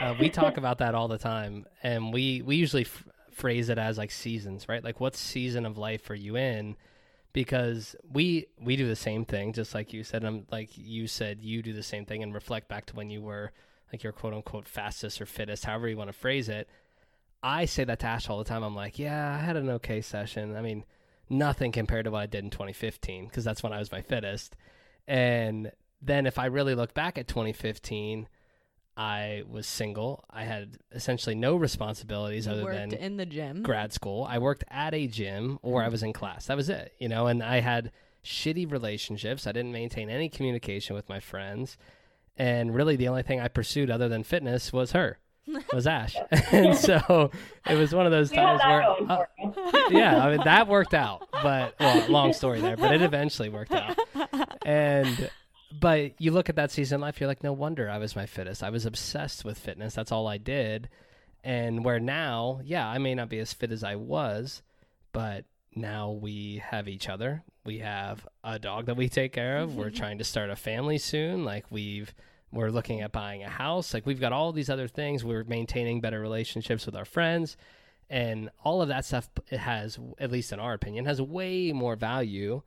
Uh, 0.00 0.14
we 0.20 0.28
talk 0.28 0.56
about 0.56 0.78
that 0.78 0.94
all 0.94 1.08
the 1.08 1.18
time, 1.18 1.66
and 1.82 2.12
we 2.12 2.42
we 2.42 2.56
usually 2.56 2.84
f- 2.84 3.04
phrase 3.32 3.68
it 3.68 3.78
as 3.78 3.98
like 3.98 4.10
seasons, 4.10 4.68
right? 4.68 4.84
Like, 4.84 5.00
what 5.00 5.16
season 5.16 5.66
of 5.66 5.78
life 5.78 6.08
are 6.10 6.14
you 6.14 6.36
in? 6.36 6.76
Because 7.32 7.96
we 8.10 8.46
we 8.60 8.76
do 8.76 8.86
the 8.86 8.96
same 8.96 9.24
thing, 9.24 9.52
just 9.52 9.74
like 9.74 9.92
you 9.92 10.04
said. 10.04 10.24
I'm 10.24 10.46
like 10.50 10.70
you 10.76 11.06
said, 11.06 11.40
you 11.40 11.62
do 11.62 11.72
the 11.72 11.82
same 11.82 12.04
thing, 12.04 12.22
and 12.22 12.34
reflect 12.34 12.68
back 12.68 12.86
to 12.86 12.96
when 12.96 13.10
you 13.10 13.22
were 13.22 13.52
like 13.92 14.02
your 14.02 14.12
quote 14.12 14.34
unquote 14.34 14.68
fastest 14.68 15.20
or 15.20 15.26
fittest, 15.26 15.64
however 15.64 15.88
you 15.88 15.96
want 15.96 16.08
to 16.08 16.16
phrase 16.16 16.48
it. 16.48 16.68
I 17.42 17.64
say 17.64 17.84
that 17.84 18.00
to 18.00 18.06
Ash 18.06 18.28
all 18.28 18.38
the 18.38 18.44
time. 18.44 18.62
I'm 18.62 18.76
like, 18.76 18.98
yeah, 18.98 19.34
I 19.34 19.38
had 19.38 19.56
an 19.56 19.70
okay 19.70 20.00
session. 20.00 20.56
I 20.56 20.60
mean 20.60 20.84
nothing 21.30 21.72
compared 21.72 22.04
to 22.04 22.10
what 22.10 22.22
I 22.22 22.26
did 22.26 22.44
in 22.44 22.50
2015 22.50 23.26
because 23.26 23.44
that's 23.44 23.62
when 23.62 23.72
I 23.72 23.78
was 23.78 23.92
my 23.92 24.02
fittest. 24.02 24.56
And 25.06 25.72
then 26.02 26.26
if 26.26 26.38
I 26.38 26.46
really 26.46 26.74
look 26.74 26.92
back 26.92 27.16
at 27.16 27.28
2015, 27.28 28.28
I 28.96 29.44
was 29.48 29.66
single. 29.66 30.24
I 30.28 30.44
had 30.44 30.78
essentially 30.92 31.34
no 31.34 31.56
responsibilities 31.56 32.46
you 32.46 32.52
other 32.52 32.72
than 32.72 32.92
in 32.92 33.16
the 33.16 33.26
gym, 33.26 33.62
grad 33.62 33.92
school. 33.92 34.26
I 34.28 34.38
worked 34.38 34.64
at 34.68 34.92
a 34.92 35.06
gym 35.06 35.58
or 35.62 35.80
I 35.80 35.84
mm-hmm. 35.84 35.92
was 35.92 36.02
in 36.02 36.12
class. 36.12 36.46
That 36.46 36.56
was 36.56 36.68
it, 36.68 36.92
you 36.98 37.08
know. 37.08 37.26
And 37.26 37.42
I 37.42 37.60
had 37.60 37.92
shitty 38.24 38.70
relationships. 38.70 39.46
I 39.46 39.52
didn't 39.52 39.72
maintain 39.72 40.10
any 40.10 40.28
communication 40.28 40.94
with 40.94 41.08
my 41.08 41.20
friends, 41.20 41.78
and 42.36 42.74
really 42.74 42.96
the 42.96 43.08
only 43.08 43.22
thing 43.22 43.40
I 43.40 43.48
pursued 43.48 43.90
other 43.90 44.08
than 44.08 44.22
fitness 44.22 44.72
was 44.72 44.92
her 44.92 45.18
was 45.72 45.86
Ash. 45.86 46.16
and 46.52 46.76
so 46.76 47.30
it 47.68 47.74
was 47.74 47.94
one 47.94 48.06
of 48.06 48.12
those 48.12 48.30
times 48.30 48.60
where, 48.64 48.82
uh, 48.82 49.24
yeah, 49.90 50.24
I 50.24 50.30
mean, 50.36 50.44
that 50.44 50.68
worked 50.68 50.94
out. 50.94 51.28
But, 51.32 51.74
well, 51.78 52.10
long 52.10 52.32
story 52.32 52.60
there, 52.60 52.76
but 52.76 52.92
it 52.92 53.02
eventually 53.02 53.48
worked 53.48 53.72
out. 53.72 53.98
And 54.64 55.30
but 55.78 56.20
you 56.20 56.32
look 56.32 56.48
at 56.48 56.56
that 56.56 56.70
season 56.70 57.00
life, 57.00 57.20
you're 57.20 57.28
like, 57.28 57.44
no 57.44 57.52
wonder 57.52 57.88
I 57.88 57.98
was 57.98 58.16
my 58.16 58.26
fittest. 58.26 58.62
I 58.62 58.70
was 58.70 58.86
obsessed 58.86 59.44
with 59.44 59.58
fitness. 59.58 59.94
That's 59.94 60.12
all 60.12 60.26
I 60.26 60.38
did. 60.38 60.88
And 61.44 61.84
where 61.84 62.00
now, 62.00 62.60
yeah, 62.64 62.86
I 62.86 62.98
may 62.98 63.14
not 63.14 63.28
be 63.28 63.38
as 63.38 63.52
fit 63.52 63.72
as 63.72 63.84
I 63.84 63.94
was, 63.94 64.62
but 65.12 65.44
now 65.74 66.10
we 66.10 66.62
have 66.66 66.88
each 66.88 67.08
other. 67.08 67.44
We 67.64 67.78
have 67.78 68.26
a 68.42 68.58
dog 68.58 68.86
that 68.86 68.96
we 68.96 69.08
take 69.08 69.32
care 69.32 69.58
of. 69.58 69.76
We're 69.76 69.90
trying 69.90 70.18
to 70.18 70.24
start 70.24 70.50
a 70.50 70.56
family 70.56 70.98
soon. 70.98 71.44
Like 71.44 71.64
we've 71.70 72.12
we're 72.52 72.70
looking 72.70 73.00
at 73.00 73.12
buying 73.12 73.42
a 73.42 73.48
house. 73.48 73.94
Like 73.94 74.06
we've 74.06 74.20
got 74.20 74.32
all 74.32 74.52
these 74.52 74.70
other 74.70 74.88
things. 74.88 75.24
We're 75.24 75.44
maintaining 75.44 76.00
better 76.00 76.20
relationships 76.20 76.86
with 76.86 76.96
our 76.96 77.04
friends. 77.04 77.56
And 78.08 78.50
all 78.64 78.82
of 78.82 78.88
that 78.88 79.04
stuff 79.04 79.28
has, 79.50 79.98
at 80.18 80.32
least 80.32 80.52
in 80.52 80.58
our 80.58 80.74
opinion, 80.74 81.04
has 81.04 81.22
way 81.22 81.72
more 81.72 81.94
value 81.94 82.62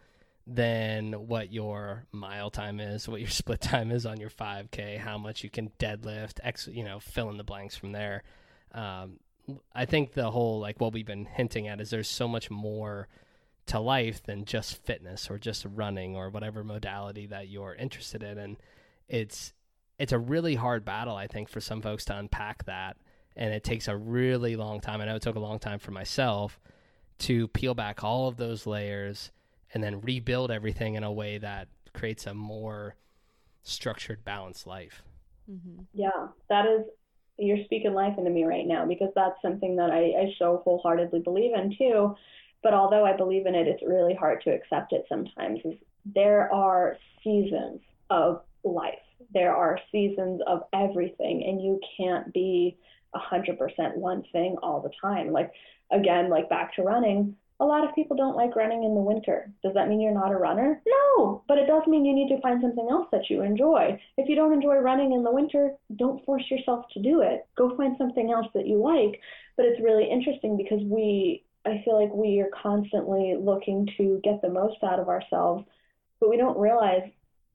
than 0.48 1.28
what 1.28 1.52
your 1.52 2.06
mile 2.12 2.50
time 2.50 2.80
is, 2.80 3.08
what 3.08 3.20
your 3.20 3.30
split 3.30 3.62
time 3.62 3.92
is 3.92 4.06
on 4.06 4.20
your 4.20 4.30
5K, 4.30 4.98
how 4.98 5.18
much 5.18 5.44
you 5.44 5.50
can 5.50 5.72
deadlift, 5.80 6.40
X, 6.44 6.68
you 6.72 6.84
know, 6.84 7.00
fill 7.00 7.30
in 7.30 7.38
the 7.38 7.44
blanks 7.44 7.76
from 7.76 7.92
there. 7.92 8.24
Um, 8.72 9.20
I 9.76 9.86
think 9.86 10.14
the 10.14 10.32
whole 10.32 10.60
like 10.60 10.80
what 10.80 10.94
we've 10.94 11.06
been 11.06 11.26
hinting 11.26 11.68
at 11.68 11.82
is 11.82 11.90
there's 11.90 12.08
so 12.08 12.28
much 12.28 12.50
more 12.50 13.10
to 13.66 13.80
life 13.80 14.24
than 14.24 14.46
just 14.46 14.84
fitness 14.86 15.30
or 15.30 15.38
just 15.38 15.66
running 15.66 16.16
or 16.16 16.30
whatever 16.30 16.64
modality 16.64 17.26
that 17.28 17.50
you're 17.50 17.76
interested 17.76 18.24
in, 18.24 18.38
and 18.38 18.58
it's 19.08 19.54
it's 20.00 20.12
a 20.12 20.20
really 20.20 20.56
hard 20.56 20.84
battle 20.86 21.16
I 21.16 21.28
think 21.28 21.50
for 21.50 21.62
some 21.62 21.82
folks 21.82 22.06
to 22.06 22.18
unpack 22.18 22.66
that, 22.66 22.98
and 23.36 23.54
it 23.54 23.64
takes 23.64 23.88
a 23.88 23.96
really 23.96 24.56
long 24.56 24.80
time. 24.80 25.02
I 25.02 25.06
know 25.06 25.16
it 25.16 25.22
took 25.22 25.36
a 25.36 25.40
long 25.40 25.60
time 25.60 25.80
for 25.80 25.92
myself 25.92 26.60
to 27.20 27.48
peel 27.50 27.74
back 27.74 28.04
all 28.04 28.28
of 28.28 28.38
those 28.38 28.66
layers 28.66 29.32
and 29.74 29.84
then 29.84 30.02
rebuild 30.02 30.52
everything 30.52 30.96
in 30.96 31.04
a 31.04 31.12
way 31.12 31.38
that 31.38 31.68
creates 31.94 32.26
a 32.26 32.34
more 32.34 32.96
structured, 33.64 34.24
balanced 34.24 34.68
life. 34.68 35.04
Mm-hmm. 35.50 35.84
Yeah, 35.94 36.28
that 36.50 36.66
is 36.66 36.86
you're 37.38 37.64
speaking 37.66 37.94
life 37.94 38.18
into 38.18 38.30
me 38.30 38.44
right 38.44 38.68
now 38.68 38.86
because 38.86 39.10
that's 39.16 39.42
something 39.42 39.76
that 39.78 39.90
I, 39.90 40.22
I 40.22 40.34
so 40.38 40.62
wholeheartedly 40.64 41.22
believe 41.22 41.56
in 41.56 41.76
too. 41.78 42.16
But 42.62 42.74
although 42.74 43.06
I 43.06 43.16
believe 43.16 43.46
in 43.46 43.56
it, 43.56 43.68
it's 43.68 43.84
really 43.84 44.14
hard 44.14 44.42
to 44.44 44.52
accept 44.52 44.94
it 44.94 45.06
sometimes. 45.10 45.60
There 46.06 46.54
are 46.54 46.98
seasons 47.24 47.82
of 48.10 48.42
life. 48.64 48.94
There 49.34 49.56
are 49.56 49.80
seasons 49.92 50.42
of 50.48 50.64
everything, 50.74 51.44
and 51.46 51.62
you 51.62 51.80
can't 51.98 52.34
be 52.34 52.78
100% 53.16 53.96
one 53.96 54.24
thing 54.32 54.56
all 54.62 54.82
the 54.82 54.92
time. 55.02 55.32
Like, 55.32 55.52
again, 55.92 56.30
like 56.30 56.50
back 56.50 56.76
to 56.76 56.84
running, 56.84 57.36
a 57.60 57.66
lot 57.66 57.88
of 57.88 57.96
people 57.96 58.18
don't 58.18 58.36
like 58.36 58.56
running 58.56 58.84
in 58.84 58.96
the 58.96 59.02
winter. 59.02 59.52
Does 59.64 59.74
that 59.76 59.88
mean 59.88 60.02
you're 60.02 60.14
not 60.14 60.32
a 60.32 60.38
runner? 60.38 60.82
No, 60.88 61.44
but 61.48 61.58
it 61.58 61.68
does 61.68 61.84
mean 61.88 62.04
you 62.04 62.14
need 62.14 62.34
to 62.36 62.42
find 62.42 62.62
something 62.62 62.88
else 62.90 63.08
that 63.12 63.30
you 63.30 63.42
enjoy. 63.42 64.00
If 64.18 64.28
you 64.28 64.36
don't 64.36 64.54
enjoy 64.54 64.78
running 64.78 65.14
in 65.14 65.24
the 65.24 65.32
winter, 65.32 65.74
don't 65.96 66.24
force 66.26 66.44
yourself 66.50 66.86
to 66.94 67.02
do 67.02 67.22
it. 67.22 67.48
Go 67.56 67.76
find 67.78 67.96
something 67.98 68.32
else 68.32 68.48
that 68.54 68.68
you 68.68 68.78
like. 68.78 69.22
But 69.56 69.66
it's 69.66 69.82
really 69.82 70.10
interesting 70.10 70.58
because 70.58 70.82
we, 70.84 71.46
I 71.66 71.82
feel 71.86 72.02
like 72.02 72.14
we 72.14 72.40
are 72.40 72.50
constantly 72.62 73.36
looking 73.40 73.88
to 73.98 74.20
get 74.24 74.42
the 74.42 74.50
most 74.50 74.84
out 74.84 75.00
of 75.00 75.08
ourselves, 75.08 75.66
but 76.20 76.30
we 76.30 76.38
don't 76.38 76.58
realize 76.58 77.10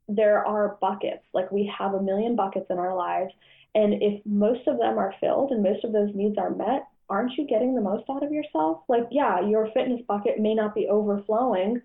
there 0.08 0.46
are 0.46 0.78
buckets. 0.80 1.24
Like 1.32 1.52
we 1.52 1.70
have 1.78 1.94
a 1.94 2.02
million 2.02 2.34
buckets 2.34 2.66
in 2.70 2.78
our 2.78 2.96
lives. 2.96 3.32
And 3.74 4.02
if 4.02 4.24
most 4.24 4.66
of 4.66 4.78
them 4.78 4.98
are 4.98 5.14
filled 5.20 5.50
and 5.50 5.62
most 5.62 5.84
of 5.84 5.92
those 5.92 6.14
needs 6.14 6.38
are 6.38 6.50
met, 6.50 6.88
aren't 7.10 7.36
you 7.36 7.46
getting 7.46 7.74
the 7.74 7.80
most 7.80 8.04
out 8.10 8.22
of 8.22 8.32
yourself? 8.32 8.82
Like, 8.88 9.06
yeah, 9.10 9.46
your 9.46 9.70
fitness 9.72 10.00
bucket 10.08 10.40
may 10.40 10.54
not 10.54 10.74
be 10.74 10.88
overflowing, 10.88 11.82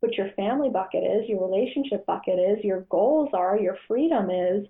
but 0.00 0.14
your 0.14 0.30
family 0.36 0.70
bucket 0.70 1.04
is, 1.04 1.28
your 1.28 1.46
relationship 1.46 2.06
bucket 2.06 2.38
is, 2.38 2.64
your 2.64 2.82
goals 2.90 3.30
are, 3.34 3.58
your 3.58 3.76
freedom 3.86 4.30
is. 4.30 4.66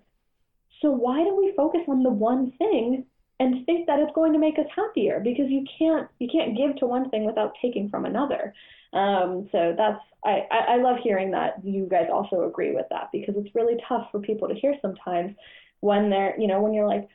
So 0.83 0.91
why 0.91 1.23
do 1.23 1.37
we 1.37 1.55
focus 1.57 1.83
on 1.89 2.03
the 2.03 2.11
one 2.11 2.53
thing 2.59 3.05
and 3.39 3.65
think 3.65 3.87
that 3.87 4.01
it's 4.01 4.15
going 4.15 4.33
to 4.33 4.39
make 4.39 4.59
us 4.59 4.67
happier? 4.75 5.21
Because 5.21 5.47
you 5.49 5.65
can't 5.79 6.09
you 6.19 6.29
can't 6.31 6.57
give 6.57 6.77
to 6.77 6.87
one 6.87 7.11
thing 7.11 7.25
without 7.25 7.55
taking 7.63 7.89
from 7.89 8.07
another. 8.07 8.55
Um, 8.93 9.49
so 9.53 9.75
that's 9.77 10.01
I, 10.25 10.43
I 10.51 10.77
love 10.77 10.97
hearing 11.03 11.31
that 11.31 11.65
you 11.65 11.87
guys 11.91 12.09
also 12.13 12.47
agree 12.47 12.75
with 12.75 12.87
that 12.91 13.09
because 13.13 13.35
it's 13.39 13.55
really 13.55 13.77
tough 13.89 14.09
for 14.11 14.21
people 14.21 14.49
to 14.49 14.55
hear 14.55 14.75
sometimes 14.83 15.35
when 15.81 16.11
they're 16.11 16.39
you 16.39 16.47
know 16.47 16.61
when 16.61 16.75
you're 16.75 16.89
like 16.89 17.09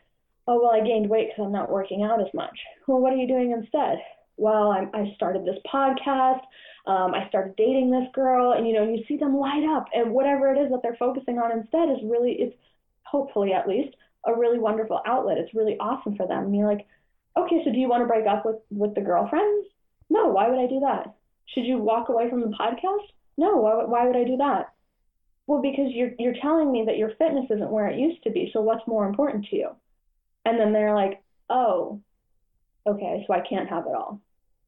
oh, 0.48 0.62
well, 0.62 0.72
I 0.72 0.86
gained 0.86 1.10
weight 1.10 1.30
because 1.30 1.46
I'm 1.46 1.52
not 1.52 1.72
working 1.72 2.04
out 2.04 2.22
as 2.22 2.34
much. 2.34 2.58
Well, 2.88 3.00
what 3.00 3.14
are 3.14 3.18
you 3.18 3.28
doing 3.28 3.52
instead? 3.52 4.00
Well, 4.38 4.72
I, 4.72 4.88
I 4.94 5.14
started 5.16 5.46
this 5.46 5.58
podcast. 5.72 6.42
Um, 6.88 7.16
I 7.16 7.28
started 7.30 7.56
dating 7.56 7.90
this 7.90 8.08
girl, 8.14 8.52
and 8.52 8.68
you 8.68 8.74
know, 8.74 8.84
you 8.84 9.04
see 9.08 9.18
them 9.18 9.38
light 9.38 9.64
up, 9.64 9.88
and 9.94 10.12
whatever 10.12 10.54
it 10.54 10.60
is 10.60 10.70
that 10.72 10.82
they're 10.84 10.98
focusing 10.98 11.40
on 11.40 11.52
instead 11.52 11.90
is 11.90 11.98
really, 12.04 12.34
it's 12.34 12.56
hopefully 13.04 13.54
at 13.54 13.68
least 13.68 13.96
a 14.26 14.36
really 14.36 14.60
wonderful 14.60 15.02
outlet. 15.06 15.38
It's 15.38 15.56
really 15.56 15.78
awesome 15.80 16.16
for 16.16 16.28
them. 16.28 16.46
And 16.46 16.56
you're 16.56 16.68
like, 16.68 16.86
okay, 17.38 17.62
so 17.64 17.72
do 17.72 17.80
you 17.80 17.88
want 17.88 18.04
to 18.04 18.08
break 18.08 18.28
up 18.28 18.46
with 18.46 18.58
with 18.70 18.94
the 18.94 19.02
girlfriends? 19.02 19.68
No, 20.10 20.28
why 20.28 20.50
would 20.50 20.60
I 20.60 20.68
do 20.68 20.82
that? 20.82 21.16
Should 21.48 21.66
you 21.66 21.78
walk 21.78 22.10
away 22.10 22.30
from 22.30 22.42
the 22.42 22.56
podcast? 22.60 23.08
No, 23.38 23.58
why, 23.58 23.86
why 23.86 24.08
would 24.08 24.16
I 24.16 24.24
do 24.24 24.38
that? 24.38 24.74
Well, 25.48 25.62
because 25.62 25.92
you're 25.92 26.12
you're 26.18 26.36
telling 26.42 26.72
me 26.72 26.84
that 26.88 26.98
your 26.98 27.12
fitness 27.18 27.46
isn't 27.52 27.72
where 27.72 27.88
it 27.88 28.00
used 28.00 28.24
to 28.24 28.32
be. 28.32 28.50
So 28.52 28.62
what's 28.62 28.88
more 28.88 29.08
important 29.08 29.46
to 29.48 29.56
you? 29.56 29.70
And 30.44 30.60
then 30.60 30.74
they're 30.74 30.96
like, 30.96 31.22
oh, 31.50 32.02
okay, 32.88 33.24
so 33.28 33.34
I 33.34 33.42
can't 33.48 33.70
have 33.70 33.86
it 33.86 33.96
all. 33.96 34.22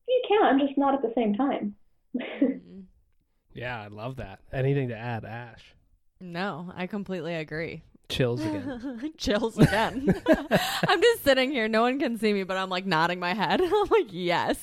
You 0.08 0.22
can, 0.28 0.44
I'm 0.44 0.60
just 0.60 0.78
not 0.78 0.94
at 0.94 1.02
the 1.02 1.14
same 1.16 1.36
time. 1.36 1.76
Mm-hmm. 2.16 2.82
yeah, 3.54 3.82
I 3.82 3.88
love 3.88 4.18
that. 4.18 4.40
Anything 4.54 4.90
to 4.90 4.98
add, 4.98 5.26
Ash? 5.26 5.76
No, 6.20 6.72
I 6.76 6.88
completely 6.88 7.36
agree. 7.36 7.84
Chills 8.10 8.42
again. 8.42 9.14
Chills 9.18 9.58
again. 9.58 10.16
I'm 10.88 11.02
just 11.02 11.24
sitting 11.24 11.52
here. 11.52 11.68
No 11.68 11.82
one 11.82 12.00
can 12.00 12.18
see 12.18 12.32
me, 12.32 12.44
but 12.44 12.58
I'm 12.58 12.70
like 12.70 12.86
nodding 12.86 13.20
my 13.20 13.34
head. 13.34 13.62
I'm 13.62 13.88
like, 13.90 14.08
yes. 14.10 14.58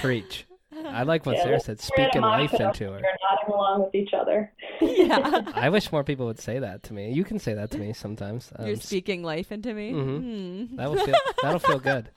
Preach. 0.00 0.46
I 0.86 1.02
like 1.04 1.24
what 1.24 1.36
yeah, 1.36 1.44
Sarah 1.44 1.60
said. 1.60 1.80
Speaking 1.80 2.22
life 2.22 2.52
into 2.52 2.84
her. 2.84 2.90
We're 2.90 3.00
nodding 3.00 3.54
along 3.54 3.84
with 3.84 3.94
each 3.94 4.12
other. 4.12 4.52
yeah. 4.80 5.42
I 5.54 5.68
wish 5.70 5.90
more 5.90 6.04
people 6.04 6.26
would 6.26 6.40
say 6.40 6.58
that 6.58 6.82
to 6.84 6.92
me. 6.94 7.12
You 7.12 7.24
can 7.24 7.38
say 7.38 7.54
that 7.54 7.70
to 7.72 7.78
me 7.78 7.92
sometimes. 7.92 8.52
Um, 8.56 8.66
You're 8.66 8.76
speaking 8.76 9.22
life 9.22 9.52
into 9.52 9.72
me. 9.72 9.92
Mm-hmm. 9.92 10.74
Mm. 10.74 10.76
That 10.76 10.90
will 10.90 11.04
feel. 11.04 11.14
That'll 11.42 11.58
feel 11.58 11.78
good. 11.78 12.10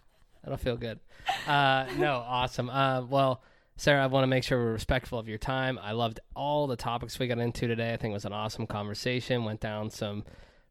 That'll 0.44 0.58
feel 0.58 0.78
good. 0.78 1.00
Uh, 1.48 1.86
no, 1.98 2.24
awesome. 2.26 2.70
Uh, 2.70 3.04
well, 3.06 3.42
Sarah, 3.76 4.04
I 4.04 4.08
want 4.08 4.24
to 4.24 4.28
make 4.28 4.44
sure 4.44 4.58
we're 4.58 4.74
respectful 4.74 5.20
of 5.20 5.28
your 5.28 5.38
time. 5.38 5.80
I 5.82 5.92
loved 5.92 6.20
all 6.36 6.68
the 6.68 6.76
topics 6.76 7.20
we 7.20 7.28
got 7.28 7.40
into 7.40 7.68
today. 7.68 7.94
I 7.94 7.98
think 7.98 8.12
it 8.12 8.16
was 8.16 8.26
an 8.26 8.34
awesome 8.34 8.66
conversation. 8.66 9.44
Went 9.44 9.60
down 9.60 9.90
some 9.90 10.24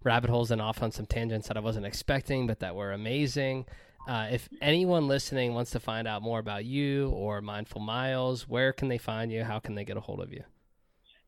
rabbit 0.03 0.31
holes 0.31 0.51
and 0.51 0.61
off 0.61 0.83
on 0.83 0.91
some 0.93 1.07
tangents 1.07 1.49
that 1.49 1.57
I 1.57 1.61
wasn't 1.61 1.87
expecting, 1.87 2.47
but 2.47 2.61
that 2.61 2.75
were 2.75 2.93
amazing. 2.93 3.67
Uh, 4.07 4.29
if 4.31 4.49
anyone 4.61 5.09
listening 5.09 5.53
wants 5.53 5.73
to 5.73 5.81
find 5.81 6.07
out 6.07 6.23
more 6.23 6.39
about 6.39 6.65
you 6.65 7.11
or 7.11 7.41
Mindful 7.43 7.81
Miles, 7.81 8.49
where 8.49 8.73
can 8.73 8.89
they 8.89 8.99
find 8.99 9.33
you? 9.33 9.43
How 9.43 9.59
can 9.59 9.75
they 9.75 9.85
get 9.85 9.97
a 9.97 10.01
hold 10.01 10.21
of 10.21 10.33
you? 10.33 10.45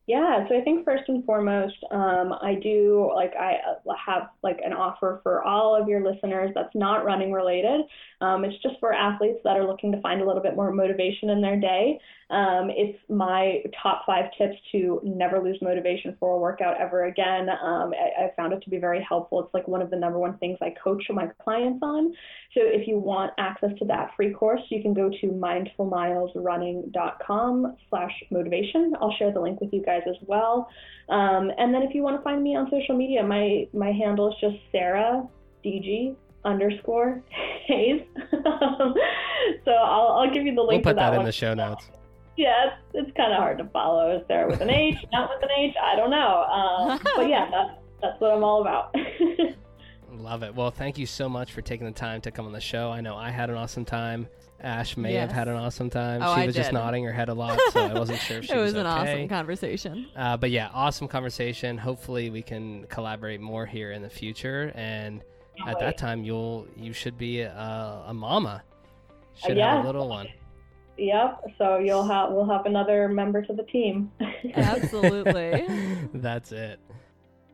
Yeah, 0.09 0.47
so 0.47 0.57
I 0.57 0.61
think 0.61 0.85
first 0.85 1.03
and 1.07 1.23
foremost, 1.23 1.75
um, 1.91 2.33
I 2.41 2.57
do 2.63 3.11
like 3.13 3.33
I 3.35 3.57
uh, 3.57 3.93
have 4.03 4.29
like 4.41 4.59
an 4.65 4.73
offer 4.73 5.19
for 5.21 5.43
all 5.43 5.79
of 5.79 5.87
your 5.87 6.03
listeners 6.03 6.49
that's 6.55 6.73
not 6.73 7.05
running 7.05 7.31
related. 7.31 7.81
Um, 8.19 8.43
it's 8.43 8.59
just 8.63 8.79
for 8.79 8.91
athletes 8.91 9.37
that 9.43 9.55
are 9.55 9.67
looking 9.67 9.91
to 9.91 10.01
find 10.01 10.21
a 10.21 10.25
little 10.25 10.41
bit 10.41 10.55
more 10.55 10.71
motivation 10.71 11.29
in 11.29 11.41
their 11.41 11.59
day. 11.59 11.99
Um, 12.29 12.69
it's 12.69 12.99
my 13.09 13.63
top 13.81 14.03
five 14.05 14.25
tips 14.37 14.55
to 14.71 15.01
never 15.03 15.43
lose 15.43 15.57
motivation 15.63 16.15
for 16.19 16.35
a 16.35 16.39
workout 16.39 16.79
ever 16.79 17.05
again. 17.05 17.49
Um, 17.49 17.91
I, 17.93 18.25
I, 18.25 18.31
found 18.35 18.53
it 18.53 18.61
to 18.61 18.69
be 18.69 18.77
very 18.77 19.03
helpful. 19.07 19.43
It's 19.43 19.51
like 19.51 19.67
one 19.67 19.81
of 19.81 19.89
the 19.89 19.95
number 19.95 20.19
one 20.19 20.37
things 20.37 20.59
I 20.61 20.75
coach 20.83 21.03
my 21.09 21.25
clients 21.43 21.79
on. 21.81 22.13
So 22.53 22.61
if 22.61 22.87
you 22.87 22.99
want 22.99 23.31
access 23.39 23.71
to 23.79 23.85
that 23.85 24.11
free 24.15 24.31
course, 24.31 24.61
you 24.69 24.83
can 24.83 24.93
go 24.93 25.09
to 25.09 25.27
mindfulmilesrunning.com 25.27 27.77
slash 27.89 28.11
motivation. 28.29 28.93
I'll 29.01 29.15
share 29.17 29.33
the 29.33 29.41
link 29.41 29.59
with 29.59 29.73
you 29.73 29.83
guys 29.83 30.03
as 30.07 30.17
well. 30.21 30.69
Um, 31.09 31.51
and 31.57 31.73
then 31.73 31.81
if 31.81 31.95
you 31.95 32.03
want 32.03 32.17
to 32.17 32.23
find 32.23 32.43
me 32.43 32.55
on 32.55 32.69
social 32.69 32.95
media, 32.95 33.23
my, 33.23 33.67
my 33.73 33.91
handle 33.91 34.29
is 34.29 34.35
just 34.39 34.57
Sarah 34.71 35.27
DG 35.65 36.15
underscore 36.45 37.23
Hayes. 37.65 38.03
so 38.31 39.71
I'll, 39.71 40.19
I'll 40.19 40.31
give 40.31 40.45
you 40.45 40.53
the 40.53 40.61
link. 40.61 40.85
We'll 40.85 40.93
put 40.93 40.99
that, 40.99 41.09
that, 41.09 41.19
in 41.19 41.25
the 41.25 41.31
show 41.31 41.55
notes 41.55 41.89
yeah, 42.39 42.67
it's, 42.67 42.75
it's 42.93 43.17
kind 43.17 43.33
of 43.33 43.37
hard 43.37 43.57
to 43.57 43.65
follow. 43.65 44.17
Is 44.17 44.23
there 44.29 44.47
with 44.47 44.61
an 44.61 44.69
H, 44.69 44.95
not 45.11 45.29
with 45.29 45.43
an 45.43 45.49
H? 45.57 45.75
I 45.81 45.95
don't 45.97 46.09
know. 46.09 46.43
Um, 46.43 46.99
but 47.17 47.27
yeah, 47.27 47.49
that's, 47.51 47.81
that's 48.01 48.21
what 48.21 48.31
I'm 48.31 48.43
all 48.43 48.61
about. 48.61 48.95
Love 50.13 50.43
it. 50.43 50.55
Well, 50.55 50.71
thank 50.71 50.97
you 50.97 51.05
so 51.05 51.27
much 51.27 51.51
for 51.51 51.61
taking 51.61 51.85
the 51.85 51.91
time 51.91 52.21
to 52.21 52.31
come 52.31 52.45
on 52.45 52.53
the 52.53 52.61
show. 52.61 52.91
I 52.91 53.01
know 53.01 53.15
I 53.15 53.29
had 53.29 53.49
an 53.49 53.57
awesome 53.57 53.83
time. 53.83 54.27
Ash 54.61 54.97
may 54.97 55.13
yes. 55.13 55.27
have 55.27 55.31
had 55.31 55.47
an 55.49 55.55
awesome 55.55 55.89
time. 55.89 56.21
Oh, 56.23 56.35
she 56.35 56.45
was 56.45 56.55
did. 56.55 56.61
just 56.61 56.73
nodding 56.73 57.03
her 57.03 57.13
head 57.13 57.29
a 57.29 57.33
lot, 57.33 57.59
so 57.71 57.85
I 57.85 57.93
wasn't 57.93 58.19
sure 58.19 58.37
if 58.39 58.45
she 58.45 58.53
it 58.53 58.57
was, 58.57 58.73
was 58.73 58.81
an 58.81 58.87
okay. 58.87 59.13
awesome 59.13 59.27
conversation. 59.29 60.07
Uh, 60.15 60.35
but 60.37 60.49
yeah, 60.51 60.69
awesome 60.73 61.07
conversation. 61.07 61.77
Hopefully, 61.77 62.29
we 62.29 62.41
can 62.41 62.85
collaborate 62.87 63.39
more 63.41 63.65
here 63.65 63.91
in 63.91 64.01
the 64.01 64.09
future. 64.09 64.71
And 64.75 65.23
at 65.65 65.79
that 65.79 65.97
time, 65.97 66.23
you'll 66.23 66.67
you 66.75 66.93
should 66.93 67.17
be 67.17 67.41
a, 67.41 68.03
a 68.07 68.13
mama. 68.13 68.63
Should 69.35 69.57
yeah. 69.57 69.75
have 69.75 69.83
a 69.83 69.87
little 69.87 70.09
one 70.09 70.27
Yep. 70.99 71.53
So 71.57 71.77
you'll 71.77 72.07
have 72.07 72.31
we'll 72.31 72.49
have 72.49 72.65
another 72.65 73.07
member 73.07 73.41
to 73.41 73.53
the 73.53 73.63
team. 73.63 74.11
Absolutely. 74.53 75.65
That's 76.13 76.51
it. 76.51 76.79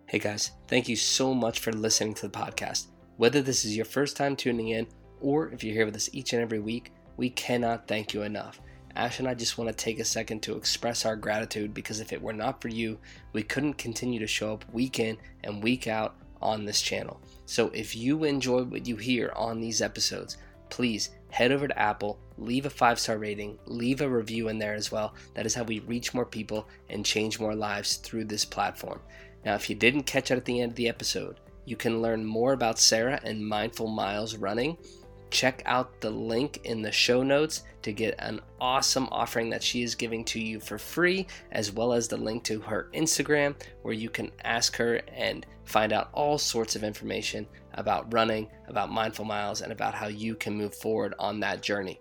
Hey 0.07 0.19
guys, 0.19 0.51
thank 0.67 0.89
you 0.89 0.95
so 0.95 1.33
much 1.33 1.59
for 1.59 1.71
listening 1.71 2.15
to 2.15 2.27
the 2.27 2.37
podcast. 2.37 2.87
Whether 3.17 3.41
this 3.41 3.63
is 3.63 3.75
your 3.75 3.85
first 3.85 4.17
time 4.17 4.35
tuning 4.35 4.69
in 4.69 4.87
or 5.21 5.49
if 5.49 5.63
you're 5.63 5.73
here 5.73 5.85
with 5.85 5.95
us 5.95 6.09
each 6.11 6.33
and 6.33 6.41
every 6.41 6.59
week, 6.59 6.91
we 7.17 7.29
cannot 7.29 7.87
thank 7.87 8.13
you 8.13 8.23
enough. 8.23 8.59
Ash 8.95 9.19
and 9.19 9.27
I 9.27 9.33
just 9.33 9.57
want 9.57 9.69
to 9.69 9.75
take 9.75 9.99
a 9.99 10.05
second 10.05 10.41
to 10.43 10.55
express 10.55 11.05
our 11.05 11.15
gratitude 11.15 11.73
because 11.73 11.99
if 11.99 12.13
it 12.13 12.21
were 12.21 12.33
not 12.33 12.61
for 12.61 12.69
you, 12.69 12.97
we 13.33 13.43
couldn't 13.43 13.73
continue 13.73 14.19
to 14.19 14.27
show 14.27 14.53
up 14.53 14.65
week 14.73 14.99
in 14.99 15.17
and 15.43 15.61
week 15.61 15.87
out 15.87 16.15
on 16.41 16.65
this 16.65 16.81
channel. 16.81 17.19
So 17.45 17.69
if 17.69 17.95
you 17.95 18.23
enjoy 18.23 18.63
what 18.63 18.87
you 18.87 18.95
hear 18.95 19.33
on 19.35 19.59
these 19.59 19.81
episodes, 19.81 20.37
please 20.69 21.09
head 21.35 21.51
over 21.51 21.67
to 21.67 21.77
Apple, 21.77 22.17
leave 22.37 22.65
a 22.65 22.69
five 22.69 22.97
star 22.97 23.17
rating, 23.17 23.59
leave 23.65 23.99
a 23.99 24.09
review 24.09 24.47
in 24.47 24.57
there 24.57 24.73
as 24.73 24.89
well. 24.89 25.13
That 25.33 25.45
is 25.45 25.53
how 25.53 25.63
we 25.63 25.79
reach 25.79 26.13
more 26.13 26.25
people 26.25 26.65
and 26.89 27.05
change 27.05 27.41
more 27.41 27.53
lives 27.53 27.97
through 27.97 28.23
this 28.25 28.45
platform. 28.45 29.01
Now, 29.43 29.55
if 29.55 29.69
you 29.69 29.75
didn't 29.75 30.03
catch 30.03 30.31
it 30.31 30.37
at 30.37 30.45
the 30.45 30.61
end 30.61 30.71
of 30.71 30.75
the 30.77 30.87
episode, 30.87 31.41
you 31.65 31.75
can 31.75 32.01
learn 32.01 32.23
more 32.23 32.53
about 32.53 32.79
Sarah 32.79 33.19
and 33.21 33.45
Mindful 33.45 33.87
Miles 33.87 34.37
Running 34.37 34.77
check 35.35 35.61
out 35.65 35.99
the 35.99 36.09
link 36.09 36.61
in 36.63 36.81
the 36.81 36.91
show 36.93 37.21
notes 37.21 37.63
to 37.81 37.91
get 37.91 38.15
an 38.19 38.39
awesome 38.61 39.09
offering 39.11 39.49
that 39.49 39.61
she 39.61 39.83
is 39.83 39.93
giving 39.93 40.23
to 40.23 40.39
you 40.39 40.61
for 40.61 40.77
free, 40.77 41.27
as 41.51 41.73
well 41.73 41.91
as 41.91 42.07
the 42.07 42.15
link 42.15 42.41
to 42.45 42.61
her 42.61 42.87
Instagram 42.93 43.53
where 43.81 43.93
you 43.93 44.09
can 44.09 44.31
ask 44.45 44.77
her 44.77 45.01
and 45.09 45.45
find 45.65 45.91
out 45.91 46.09
all 46.13 46.37
sorts 46.37 46.77
of 46.77 46.85
information 46.85 47.45
about 47.73 48.13
running, 48.13 48.47
about 48.69 48.89
mindful 48.89 49.25
miles, 49.25 49.59
and 49.59 49.73
about 49.73 49.93
how 49.93 50.07
you 50.07 50.35
can 50.35 50.55
move 50.55 50.73
forward 50.73 51.13
on 51.19 51.41
that 51.41 51.61
journey. 51.61 51.99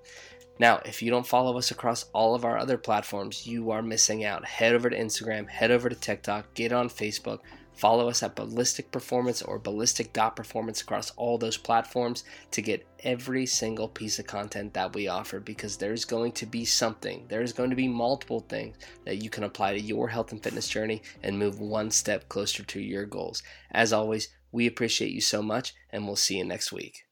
Now, 0.60 0.80
if 0.84 1.02
you 1.02 1.10
don't 1.10 1.26
follow 1.26 1.58
us 1.58 1.72
across 1.72 2.04
all 2.12 2.36
of 2.36 2.44
our 2.44 2.56
other 2.56 2.78
platforms, 2.78 3.48
you 3.48 3.72
are 3.72 3.82
missing 3.82 4.24
out. 4.24 4.44
Head 4.44 4.76
over 4.76 4.88
to 4.88 4.96
Instagram, 4.96 5.48
head 5.48 5.72
over 5.72 5.88
to 5.88 5.96
TikTok, 5.96 6.54
get 6.54 6.72
on 6.72 6.88
Facebook 6.88 7.40
Follow 7.74 8.08
us 8.08 8.22
at 8.22 8.36
Ballistic 8.36 8.90
Performance 8.90 9.42
or 9.42 9.58
Ballistic 9.58 10.12
Dot 10.12 10.36
Performance 10.36 10.80
across 10.80 11.10
all 11.12 11.38
those 11.38 11.56
platforms 11.56 12.24
to 12.52 12.62
get 12.62 12.86
every 13.00 13.46
single 13.46 13.88
piece 13.88 14.18
of 14.18 14.26
content 14.26 14.74
that 14.74 14.94
we 14.94 15.08
offer 15.08 15.40
because 15.40 15.76
there's 15.76 16.04
going 16.04 16.32
to 16.32 16.46
be 16.46 16.64
something, 16.64 17.26
there's 17.28 17.52
going 17.52 17.70
to 17.70 17.76
be 17.76 17.88
multiple 17.88 18.40
things 18.40 18.76
that 19.04 19.22
you 19.22 19.28
can 19.28 19.44
apply 19.44 19.72
to 19.72 19.80
your 19.80 20.08
health 20.08 20.32
and 20.32 20.42
fitness 20.42 20.68
journey 20.68 21.02
and 21.22 21.38
move 21.38 21.60
one 21.60 21.90
step 21.90 22.28
closer 22.28 22.62
to 22.62 22.80
your 22.80 23.06
goals. 23.06 23.42
As 23.70 23.92
always, 23.92 24.28
we 24.52 24.66
appreciate 24.66 25.10
you 25.10 25.20
so 25.20 25.42
much 25.42 25.74
and 25.90 26.06
we'll 26.06 26.16
see 26.16 26.38
you 26.38 26.44
next 26.44 26.72
week. 26.72 27.04